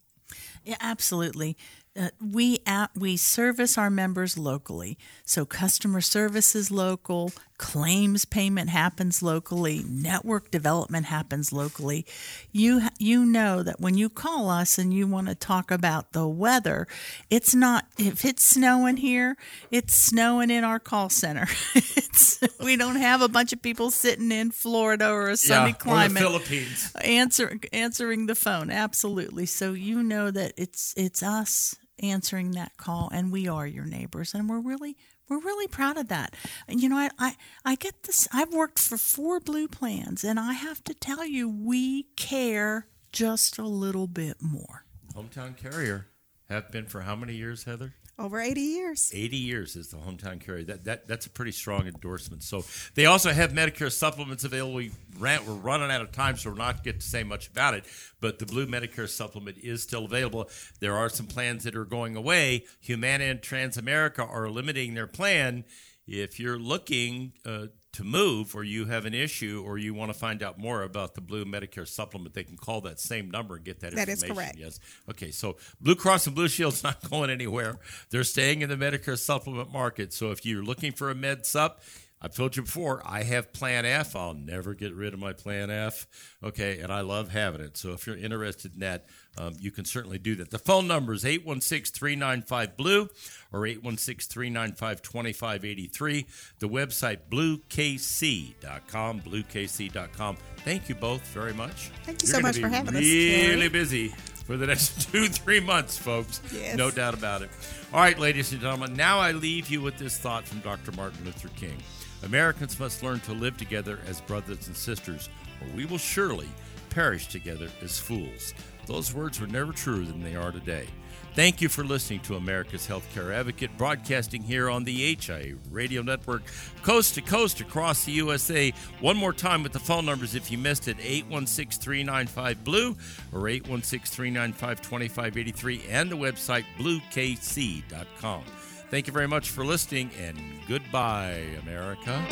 Yeah, 0.64 0.76
absolutely. 0.80 1.56
Uh, 1.98 2.10
we 2.20 2.60
at, 2.64 2.90
we 2.94 3.16
service 3.16 3.76
our 3.76 3.90
members 3.90 4.38
locally, 4.38 4.96
so 5.24 5.44
customer 5.44 6.00
service 6.00 6.54
is 6.54 6.70
local, 6.70 7.32
claims 7.56 8.24
payment 8.24 8.70
happens 8.70 9.20
locally, 9.20 9.84
network 9.88 10.52
development 10.52 11.06
happens 11.06 11.52
locally. 11.52 12.06
You 12.52 12.82
you 12.98 13.24
know 13.24 13.64
that 13.64 13.80
when 13.80 13.96
you 13.96 14.08
call 14.08 14.48
us 14.48 14.78
and 14.78 14.94
you 14.94 15.08
want 15.08 15.26
to 15.26 15.34
talk 15.34 15.72
about 15.72 16.12
the 16.12 16.28
weather, 16.28 16.86
it's 17.30 17.52
not 17.52 17.86
if 17.98 18.24
it's 18.24 18.44
snowing 18.44 18.98
here, 18.98 19.36
it's 19.72 19.94
snowing 19.94 20.50
in 20.50 20.62
our 20.62 20.78
call 20.78 21.08
center. 21.08 21.48
it's, 21.74 22.38
we 22.62 22.76
don't 22.76 22.96
have 22.96 23.22
a 23.22 23.28
bunch 23.28 23.52
of 23.52 23.60
people 23.60 23.90
sitting 23.90 24.30
in 24.30 24.52
Florida 24.52 25.10
or 25.10 25.30
a 25.30 25.36
sunny 25.36 25.70
or 25.70 25.72
the 25.72 25.78
climate 25.78 26.22
Philippines. 26.22 26.92
answer 27.02 27.58
answering 27.72 28.26
the 28.26 28.36
phone 28.36 28.70
absolutely 28.70 29.46
so 29.46 29.72
you 29.72 30.00
know 30.02 30.30
that 30.30 30.52
it's 30.56 30.94
it's 30.96 31.24
us 31.24 31.74
answering 32.00 32.52
that 32.52 32.76
call 32.76 33.08
and 33.12 33.32
we 33.32 33.48
are 33.48 33.66
your 33.66 33.84
neighbors 33.84 34.34
and 34.34 34.48
we're 34.48 34.60
really 34.60 34.96
we're 35.28 35.40
really 35.40 35.68
proud 35.68 35.96
of 35.96 36.08
that 36.08 36.34
and 36.66 36.80
you 36.80 36.88
know 36.88 36.96
I, 36.96 37.10
I 37.18 37.36
i 37.64 37.74
get 37.74 38.04
this 38.04 38.26
i've 38.32 38.52
worked 38.52 38.78
for 38.78 38.96
four 38.96 39.40
blue 39.40 39.68
plans 39.68 40.24
and 40.24 40.38
i 40.38 40.52
have 40.52 40.82
to 40.84 40.94
tell 40.94 41.24
you 41.26 41.48
we 41.48 42.04
care 42.16 42.86
just 43.12 43.58
a 43.58 43.66
little 43.66 44.06
bit 44.06 44.36
more 44.40 44.84
Hometown 45.14 45.56
carrier 45.56 46.06
have 46.48 46.70
been 46.70 46.86
for 46.86 47.02
how 47.02 47.14
many 47.16 47.34
years, 47.34 47.64
Heather? 47.64 47.94
Over 48.20 48.40
80 48.40 48.60
years. 48.60 49.12
80 49.14 49.36
years 49.36 49.76
is 49.76 49.90
the 49.90 49.96
hometown 49.96 50.40
carrier. 50.40 50.64
That, 50.64 50.84
that 50.84 51.06
that's 51.06 51.26
a 51.26 51.30
pretty 51.30 51.52
strong 51.52 51.86
endorsement. 51.86 52.42
So 52.42 52.64
they 52.94 53.06
also 53.06 53.30
have 53.30 53.52
Medicare 53.52 53.92
supplements 53.92 54.42
available. 54.42 54.74
We 54.74 54.90
ran, 55.20 55.46
we're 55.46 55.54
running 55.54 55.92
out 55.92 56.00
of 56.00 56.10
time, 56.10 56.36
so 56.36 56.50
we're 56.50 56.56
not 56.56 56.82
get 56.82 56.98
to 56.98 57.06
say 57.06 57.22
much 57.22 57.46
about 57.46 57.74
it. 57.74 57.84
But 58.20 58.40
the 58.40 58.46
Blue 58.46 58.66
Medicare 58.66 59.08
supplement 59.08 59.58
is 59.58 59.84
still 59.84 60.04
available. 60.04 60.50
There 60.80 60.96
are 60.96 61.08
some 61.08 61.26
plans 61.26 61.62
that 61.62 61.76
are 61.76 61.84
going 61.84 62.16
away. 62.16 62.64
Humana 62.80 63.24
and 63.24 63.40
Transamerica 63.40 64.28
are 64.28 64.50
limiting 64.50 64.94
their 64.94 65.06
plan. 65.06 65.64
If 66.08 66.40
you're 66.40 66.58
looking 66.58 67.34
uh, 67.46 67.66
to 67.98 68.04
move, 68.04 68.56
or 68.56 68.64
you 68.64 68.86
have 68.86 69.04
an 69.04 69.14
issue, 69.14 69.62
or 69.64 69.78
you 69.78 69.92
want 69.94 70.12
to 70.12 70.18
find 70.18 70.42
out 70.42 70.58
more 70.58 70.82
about 70.82 71.14
the 71.14 71.20
Blue 71.20 71.44
Medicare 71.44 71.86
supplement, 71.86 72.34
they 72.34 72.42
can 72.44 72.56
call 72.56 72.80
that 72.80 72.98
same 72.98 73.30
number 73.30 73.56
and 73.56 73.64
get 73.64 73.80
that 73.80 73.94
That 73.94 74.08
is 74.08 74.22
information. 74.22 74.34
correct. 74.54 74.58
Yes. 74.58 74.80
Okay. 75.10 75.30
So 75.30 75.56
Blue 75.80 75.94
Cross 75.94 76.26
and 76.26 76.34
Blue 76.34 76.48
Shield's 76.48 76.82
not 76.88 77.08
going 77.10 77.30
anywhere. 77.30 77.78
They're 78.10 78.24
staying 78.24 78.62
in 78.62 78.68
the 78.68 78.76
Medicare 78.76 79.18
supplement 79.18 79.72
market. 79.72 80.12
So 80.12 80.30
if 80.30 80.44
you're 80.46 80.62
looking 80.64 80.92
for 80.92 81.10
a 81.10 81.14
med 81.14 81.44
sup, 81.46 81.80
I've 82.20 82.34
told 82.34 82.56
you 82.56 82.62
before, 82.62 83.00
I 83.04 83.22
have 83.22 83.52
Plan 83.52 83.84
F. 83.84 84.16
I'll 84.16 84.34
never 84.34 84.74
get 84.74 84.92
rid 84.92 85.14
of 85.14 85.20
my 85.20 85.32
Plan 85.32 85.70
F. 85.70 86.06
Okay, 86.42 86.80
and 86.80 86.92
I 86.92 87.02
love 87.02 87.30
having 87.30 87.60
it. 87.60 87.76
So 87.76 87.92
if 87.92 88.08
you're 88.08 88.16
interested 88.16 88.74
in 88.74 88.80
that, 88.80 89.06
um, 89.36 89.54
you 89.60 89.70
can 89.70 89.84
certainly 89.84 90.18
do 90.18 90.34
that. 90.36 90.50
The 90.50 90.58
phone 90.58 90.88
number 90.88 91.12
is 91.12 91.24
816 91.24 91.96
395 91.96 92.76
Blue 92.76 93.08
or 93.52 93.66
816 93.66 94.32
395 94.32 95.02
2583. 95.02 96.26
The 96.58 96.68
website, 96.68 97.18
bluekc.com, 97.30 99.20
bluekc.com. 99.20 100.36
Thank 100.64 100.88
you 100.88 100.94
both 100.96 101.22
very 101.28 101.54
much. 101.54 101.90
Thank 102.02 102.22
you 102.22 102.28
You're 102.28 102.36
so 102.36 102.40
much 102.40 102.58
for 102.58 102.68
having 102.68 102.96
us, 102.96 103.00
Really 103.00 103.68
busy 103.68 104.08
for 104.08 104.56
the 104.56 104.66
next 104.66 105.08
two, 105.12 105.28
three 105.28 105.60
months, 105.60 105.96
folks. 105.96 106.40
Yes. 106.52 106.76
No 106.76 106.90
doubt 106.90 107.14
about 107.14 107.42
it. 107.42 107.50
All 107.92 108.00
right, 108.00 108.18
ladies 108.18 108.50
and 108.50 108.60
gentlemen, 108.60 108.94
now 108.94 109.20
I 109.20 109.30
leave 109.30 109.68
you 109.70 109.80
with 109.80 109.98
this 109.98 110.18
thought 110.18 110.44
from 110.44 110.58
Dr. 110.60 110.90
Martin 110.92 111.24
Luther 111.24 111.48
King 111.50 111.76
Americans 112.22 112.78
must 112.78 113.02
learn 113.02 113.20
to 113.20 113.32
live 113.32 113.56
together 113.56 114.00
as 114.06 114.20
brothers 114.20 114.66
and 114.66 114.76
sisters, 114.76 115.28
or 115.60 115.76
we 115.76 115.86
will 115.86 115.98
surely 115.98 116.48
perish 116.90 117.28
together 117.28 117.68
as 117.82 117.98
fools. 117.98 118.54
Those 118.86 119.14
words 119.14 119.40
were 119.40 119.46
never 119.46 119.72
truer 119.72 120.04
than 120.04 120.22
they 120.22 120.34
are 120.34 120.50
today. 120.50 120.86
Thank 121.34 121.60
you 121.60 121.68
for 121.68 121.84
listening 121.84 122.18
to 122.20 122.34
America's 122.34 122.88
Healthcare 122.88 123.32
Advocate, 123.32 123.76
broadcasting 123.78 124.42
here 124.42 124.68
on 124.68 124.82
the 124.82 125.14
HIA 125.14 125.54
Radio 125.70 126.02
Network, 126.02 126.42
coast 126.82 127.14
to 127.14 127.22
coast 127.22 127.60
across 127.60 128.04
the 128.04 128.12
USA. 128.12 128.72
One 129.00 129.16
more 129.16 129.32
time 129.32 129.62
with 129.62 129.72
the 129.72 129.78
phone 129.78 130.04
numbers 130.04 130.34
if 130.34 130.50
you 130.50 130.58
missed 130.58 130.88
it 130.88 130.96
816 131.00 131.80
395 131.80 132.64
Blue 132.64 132.96
or 133.32 133.48
816 133.48 134.12
395 134.12 134.80
2583 134.80 135.82
and 135.88 136.10
the 136.10 136.16
website 136.16 136.64
bluekc.com. 136.76 138.42
Thank 138.90 139.06
you 139.06 139.12
very 139.12 139.28
much 139.28 139.50
for 139.50 139.64
listening, 139.64 140.10
and 140.18 140.38
goodbye, 140.66 141.44
America. 141.62 142.24